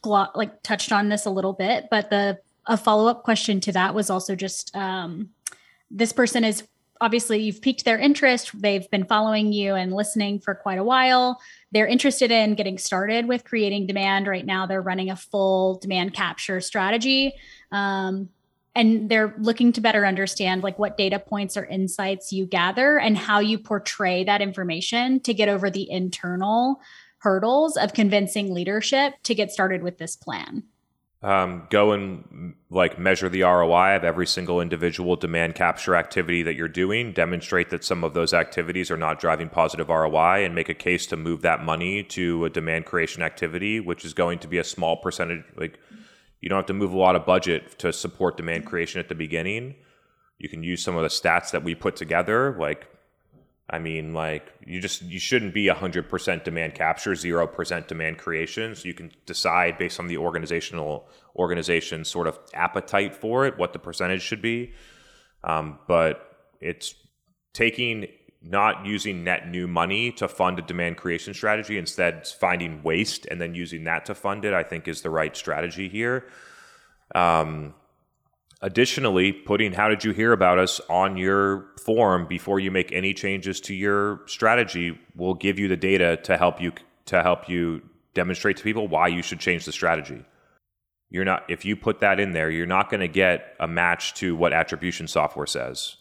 glo- 0.02 0.30
like 0.34 0.62
touched 0.62 0.92
on 0.92 1.08
this 1.08 1.26
a 1.26 1.30
little 1.30 1.52
bit, 1.52 1.88
but 1.90 2.10
the 2.10 2.38
a 2.66 2.76
follow 2.76 3.06
up 3.08 3.22
question 3.22 3.60
to 3.60 3.72
that 3.72 3.94
was 3.94 4.10
also 4.10 4.34
just 4.34 4.74
um, 4.74 5.30
this 5.90 6.12
person 6.12 6.44
is 6.44 6.64
obviously 7.00 7.42
you've 7.42 7.60
piqued 7.60 7.84
their 7.84 7.98
interest. 7.98 8.50
They've 8.60 8.90
been 8.90 9.04
following 9.04 9.52
you 9.52 9.74
and 9.74 9.92
listening 9.92 10.40
for 10.40 10.54
quite 10.54 10.78
a 10.78 10.84
while. 10.84 11.40
They're 11.70 11.86
interested 11.86 12.30
in 12.30 12.54
getting 12.54 12.78
started 12.78 13.28
with 13.28 13.44
creating 13.44 13.86
demand. 13.86 14.26
Right 14.26 14.46
now, 14.46 14.66
they're 14.66 14.82
running 14.82 15.10
a 15.10 15.16
full 15.16 15.78
demand 15.78 16.14
capture 16.14 16.60
strategy. 16.60 17.34
Um, 17.70 18.30
and 18.74 19.08
they're 19.08 19.34
looking 19.38 19.72
to 19.72 19.80
better 19.80 20.04
understand 20.04 20.62
like 20.62 20.78
what 20.78 20.98
data 20.98 21.18
points 21.18 21.56
or 21.56 21.64
insights 21.64 22.30
you 22.30 22.44
gather 22.44 22.98
and 22.98 23.16
how 23.16 23.40
you 23.40 23.58
portray 23.58 24.24
that 24.24 24.42
information 24.42 25.20
to 25.20 25.32
get 25.32 25.48
over 25.48 25.70
the 25.70 25.90
internal 25.90 26.80
hurdles 27.18 27.76
of 27.76 27.92
convincing 27.92 28.52
leadership 28.52 29.14
to 29.22 29.34
get 29.34 29.50
started 29.50 29.82
with 29.82 29.98
this 29.98 30.16
plan 30.16 30.62
um, 31.22 31.66
go 31.70 31.92
and 31.92 32.54
like 32.70 32.98
measure 32.98 33.28
the 33.28 33.42
ROI 33.42 33.96
of 33.96 34.04
every 34.04 34.26
single 34.26 34.60
individual 34.60 35.16
demand 35.16 35.54
capture 35.54 35.96
activity 35.96 36.42
that 36.42 36.54
you're 36.54 36.68
doing, 36.68 37.12
demonstrate 37.12 37.70
that 37.70 37.84
some 37.84 38.04
of 38.04 38.14
those 38.14 38.34
activities 38.34 38.90
are 38.90 38.96
not 38.96 39.18
driving 39.18 39.48
positive 39.48 39.88
ROI, 39.88 40.44
and 40.44 40.54
make 40.54 40.68
a 40.68 40.74
case 40.74 41.06
to 41.06 41.16
move 41.16 41.42
that 41.42 41.64
money 41.64 42.02
to 42.02 42.44
a 42.44 42.50
demand 42.50 42.84
creation 42.84 43.22
activity, 43.22 43.80
which 43.80 44.04
is 44.04 44.14
going 44.14 44.38
to 44.38 44.46
be 44.46 44.58
a 44.58 44.64
small 44.64 44.98
percentage. 44.98 45.42
Like 45.56 45.80
you 46.40 46.48
don't 46.48 46.58
have 46.58 46.66
to 46.66 46.74
move 46.74 46.92
a 46.92 46.98
lot 46.98 47.16
of 47.16 47.24
budget 47.24 47.78
to 47.80 47.92
support 47.92 48.36
demand 48.36 48.66
creation 48.66 49.00
at 49.00 49.08
the 49.08 49.14
beginning. 49.14 49.74
You 50.38 50.50
can 50.50 50.62
use 50.62 50.80
some 50.80 50.96
of 50.96 51.02
the 51.02 51.08
stats 51.08 51.50
that 51.50 51.64
we 51.64 51.74
put 51.74 51.96
together, 51.96 52.56
like 52.60 52.86
I 53.68 53.80
mean, 53.80 54.14
like 54.14 54.52
you 54.64 54.80
just 54.80 55.02
you 55.02 55.18
shouldn't 55.18 55.52
be 55.52 55.66
hundred 55.68 56.08
percent 56.08 56.44
demand 56.44 56.74
capture, 56.74 57.14
zero 57.16 57.46
percent 57.46 57.88
demand 57.88 58.18
creation. 58.18 58.74
So 58.76 58.86
you 58.86 58.94
can 58.94 59.10
decide 59.26 59.76
based 59.76 59.98
on 59.98 60.06
the 60.06 60.18
organizational 60.18 61.08
organization 61.34 62.04
sort 62.04 62.28
of 62.28 62.38
appetite 62.54 63.14
for 63.14 63.44
it 63.44 63.58
what 63.58 63.72
the 63.72 63.78
percentage 63.78 64.22
should 64.22 64.40
be. 64.40 64.72
Um, 65.42 65.78
but 65.88 66.36
it's 66.60 66.94
taking 67.52 68.06
not 68.40 68.86
using 68.86 69.24
net 69.24 69.48
new 69.48 69.66
money 69.66 70.12
to 70.12 70.28
fund 70.28 70.60
a 70.60 70.62
demand 70.62 70.96
creation 70.96 71.34
strategy, 71.34 71.76
instead 71.76 72.24
finding 72.28 72.84
waste 72.84 73.26
and 73.26 73.40
then 73.40 73.56
using 73.56 73.84
that 73.84 74.06
to 74.06 74.14
fund 74.14 74.44
it. 74.44 74.54
I 74.54 74.62
think 74.62 74.86
is 74.86 75.02
the 75.02 75.10
right 75.10 75.36
strategy 75.36 75.88
here. 75.88 76.26
Um, 77.16 77.74
Additionally, 78.62 79.32
putting 79.32 79.72
how 79.72 79.88
did 79.88 80.02
you 80.02 80.12
hear 80.12 80.32
about 80.32 80.58
us 80.58 80.80
on 80.88 81.16
your 81.18 81.66
form 81.78 82.26
before 82.26 82.58
you 82.58 82.70
make 82.70 82.90
any 82.90 83.12
changes 83.12 83.60
to 83.60 83.74
your 83.74 84.22
strategy 84.26 84.98
will 85.14 85.34
give 85.34 85.58
you 85.58 85.68
the 85.68 85.76
data 85.76 86.16
to 86.22 86.38
help 86.38 86.60
you 86.60 86.72
to 87.04 87.22
help 87.22 87.48
you 87.48 87.82
demonstrate 88.14 88.56
to 88.56 88.62
people 88.62 88.88
why 88.88 89.08
you 89.08 89.20
should 89.22 89.38
change 89.38 89.66
the 89.66 89.72
strategy. 89.72 90.24
You're 91.10 91.26
not 91.26 91.44
if 91.50 91.66
you 91.66 91.76
put 91.76 92.00
that 92.00 92.18
in 92.18 92.32
there, 92.32 92.50
you're 92.50 92.66
not 92.66 92.88
going 92.88 93.00
to 93.00 93.08
get 93.08 93.54
a 93.60 93.68
match 93.68 94.14
to 94.14 94.34
what 94.34 94.54
attribution 94.54 95.06
software 95.06 95.46
says. 95.46 95.96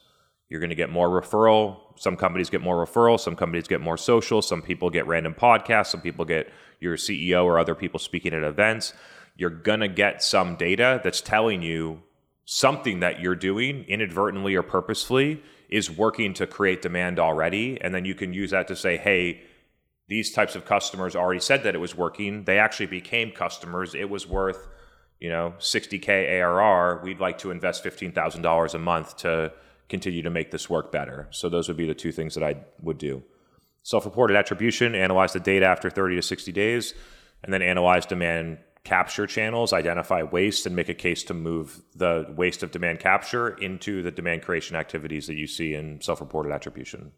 You're 0.47 0.61
going 0.61 0.69
to 0.69 0.75
get 0.75 0.89
more 0.89 1.09
referral. 1.09 1.77
Some 1.97 2.15
companies 2.15 2.49
get 2.49 2.61
more 2.61 2.85
referral, 2.85 3.19
some 3.19 3.35
companies 3.35 3.67
get 3.67 3.81
more 3.81 3.97
social, 3.97 4.41
some 4.41 4.61
people 4.61 4.89
get 4.89 5.07
random 5.07 5.33
podcasts, 5.33 5.87
some 5.87 6.01
people 6.01 6.23
get 6.23 6.51
your 6.79 6.95
CEO 6.95 7.43
or 7.43 7.59
other 7.59 7.75
people 7.75 7.99
speaking 7.99 8.33
at 8.33 8.43
events. 8.43 8.93
You're 9.35 9.49
going 9.49 9.81
to 9.81 9.89
get 9.89 10.23
some 10.23 10.55
data 10.55 11.01
that's 11.03 11.19
telling 11.19 11.61
you 11.61 12.01
something 12.45 12.99
that 12.99 13.19
you're 13.19 13.35
doing 13.35 13.83
inadvertently 13.87 14.55
or 14.55 14.63
purposefully 14.63 15.41
is 15.67 15.89
working 15.89 16.33
to 16.35 16.47
create 16.47 16.81
demand 16.81 17.19
already. 17.19 17.79
And 17.81 17.93
then 17.93 18.05
you 18.05 18.13
can 18.13 18.33
use 18.33 18.51
that 18.51 18.67
to 18.67 18.75
say, 18.75 18.97
hey, 18.97 19.41
these 20.07 20.31
types 20.31 20.55
of 20.55 20.65
customers 20.65 21.15
already 21.15 21.39
said 21.39 21.63
that 21.63 21.73
it 21.73 21.79
was 21.79 21.95
working. 21.95 22.43
They 22.43 22.59
actually 22.59 22.85
became 22.85 23.31
customers. 23.31 23.95
It 23.95 24.09
was 24.09 24.27
worth, 24.27 24.67
you 25.19 25.29
know, 25.29 25.55
60K 25.57 26.39
ARR. 26.39 27.01
We'd 27.03 27.19
like 27.19 27.39
to 27.39 27.49
invest 27.49 27.83
$15,000 27.83 28.73
a 28.73 28.79
month 28.79 29.17
to 29.17 29.51
continue 29.89 30.21
to 30.21 30.29
make 30.29 30.51
this 30.51 30.69
work 30.69 30.91
better. 30.91 31.27
So 31.31 31.49
those 31.49 31.67
would 31.67 31.77
be 31.77 31.87
the 31.87 31.95
two 31.95 32.11
things 32.11 32.35
that 32.35 32.43
I 32.43 32.57
would 32.81 32.99
do. 32.99 33.23
Self 33.81 34.05
reported 34.05 34.37
attribution, 34.37 34.93
analyze 34.93 35.33
the 35.33 35.39
data 35.39 35.65
after 35.65 35.89
30 35.89 36.15
to 36.15 36.21
60 36.21 36.51
days, 36.51 36.93
and 37.43 37.51
then 37.51 37.61
analyze 37.61 38.05
demand 38.05 38.59
capture 38.85 39.27
channels, 39.27 39.73
identify 39.73 40.23
waste, 40.23 40.65
and 40.65 40.75
make 40.75 40.87
a 40.87 40.93
case 40.93 41.23
to 41.23 41.33
move 41.33 41.81
the 41.93 42.25
waste 42.37 42.63
of 42.63 42.71
demand 42.71 42.99
capture 42.99 43.49
into 43.49 44.01
the 44.01 44.11
demand 44.11 44.43
creation 44.43 44.75
activities 44.75 45.27
that 45.27 45.35
you 45.35 45.47
see 45.47 45.73
in 45.73 45.99
self 45.99 46.21
reported 46.21 46.53
attribution. 46.53 47.11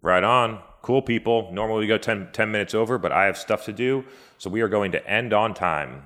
Right 0.00 0.24
on. 0.24 0.60
Cool 0.80 1.02
people. 1.02 1.50
Normally 1.52 1.80
we 1.80 1.86
go 1.86 1.98
10, 1.98 2.30
10, 2.32 2.50
minutes 2.50 2.74
over, 2.74 2.98
but 2.98 3.12
I 3.12 3.26
have 3.26 3.36
stuff 3.36 3.66
to 3.66 3.72
do. 3.72 4.04
So 4.38 4.48
we 4.48 4.62
are 4.62 4.68
going 4.68 4.92
to 4.92 5.06
end 5.06 5.32
on 5.32 5.54
time. 5.54 6.04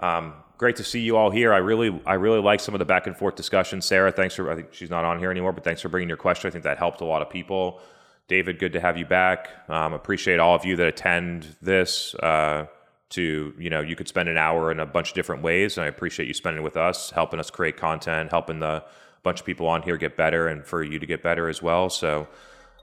Um, 0.00 0.34
great 0.58 0.76
to 0.76 0.84
see 0.84 1.00
you 1.00 1.16
all 1.16 1.30
here. 1.30 1.54
I 1.54 1.58
really, 1.58 2.02
I 2.04 2.14
really 2.14 2.40
like 2.40 2.60
some 2.60 2.74
of 2.74 2.78
the 2.78 2.84
back 2.84 3.06
and 3.06 3.16
forth 3.16 3.36
discussion. 3.36 3.80
Sarah, 3.80 4.12
thanks 4.12 4.34
for, 4.34 4.50
I 4.50 4.56
think 4.56 4.74
she's 4.74 4.90
not 4.90 5.04
on 5.04 5.18
here 5.18 5.30
anymore, 5.30 5.52
but 5.52 5.64
thanks 5.64 5.80
for 5.80 5.88
bringing 5.88 6.08
your 6.08 6.18
question. 6.18 6.48
I 6.48 6.50
think 6.50 6.64
that 6.64 6.78
helped 6.78 7.00
a 7.00 7.06
lot 7.06 7.22
of 7.22 7.30
people. 7.30 7.80
David, 8.28 8.58
good 8.58 8.72
to 8.72 8.80
have 8.80 8.98
you 8.98 9.06
back. 9.06 9.48
Um, 9.68 9.92
appreciate 9.92 10.40
all 10.40 10.54
of 10.54 10.64
you 10.64 10.76
that 10.76 10.86
attend 10.86 11.56
this. 11.62 12.14
Uh, 12.16 12.66
to 13.08 13.54
you 13.58 13.70
know 13.70 13.80
you 13.80 13.94
could 13.94 14.08
spend 14.08 14.28
an 14.28 14.36
hour 14.36 14.70
in 14.70 14.80
a 14.80 14.86
bunch 14.86 15.10
of 15.10 15.14
different 15.14 15.42
ways 15.42 15.78
and 15.78 15.84
i 15.84 15.88
appreciate 15.88 16.26
you 16.26 16.34
spending 16.34 16.62
with 16.62 16.76
us 16.76 17.10
helping 17.10 17.38
us 17.38 17.50
create 17.50 17.76
content 17.76 18.30
helping 18.30 18.58
the 18.58 18.82
bunch 19.26 19.40
of 19.40 19.46
people 19.46 19.66
on 19.66 19.82
here 19.82 19.96
get 19.96 20.16
better 20.16 20.46
and 20.46 20.64
for 20.64 20.84
you 20.84 21.00
to 21.00 21.06
get 21.06 21.20
better 21.20 21.48
as 21.48 21.60
well. 21.60 21.90
So 21.90 22.28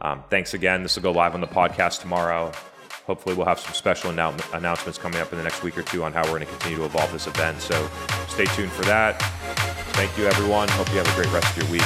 um, 0.01 0.26
thanks 0.30 0.53
again. 0.53 0.84
This 0.84 0.97
will 0.97 1.03
go 1.03 1.11
live 1.13 1.34
on 1.36 1.41
the 1.41 1.47
podcast 1.47 2.01
tomorrow. 2.01 2.51
Hopefully 3.07 3.34
we'll 3.34 3.45
have 3.45 3.61
some 3.61 3.74
special 3.74 4.11
annou- 4.11 4.53
announcements 4.57 4.97
coming 4.99 5.21
up 5.21 5.32
in 5.32 5.38
the 5.38 5.43
next 5.43 5.63
week 5.63 5.78
or 5.78 5.84
two 5.84 6.03
on 6.03 6.11
how 6.11 6.21
we're 6.24 6.39
going 6.39 6.41
to 6.41 6.47
continue 6.47 6.78
to 6.80 6.86
evolve 6.86 7.13
this 7.13 7.28
event. 7.28 7.61
So 7.61 7.89
stay 8.28 8.43
tuned 8.45 8.74
for 8.74 8.84
that. 8.84 9.21
Thank 9.93 10.17
you 10.17 10.26
everyone. 10.26 10.67
Hope 10.69 10.89
you 10.91 10.97
have 10.97 11.07
a 11.07 11.15
great 11.15 11.32
rest 11.32 11.57
of 11.57 11.63
your 11.63 11.71
week 11.71 11.82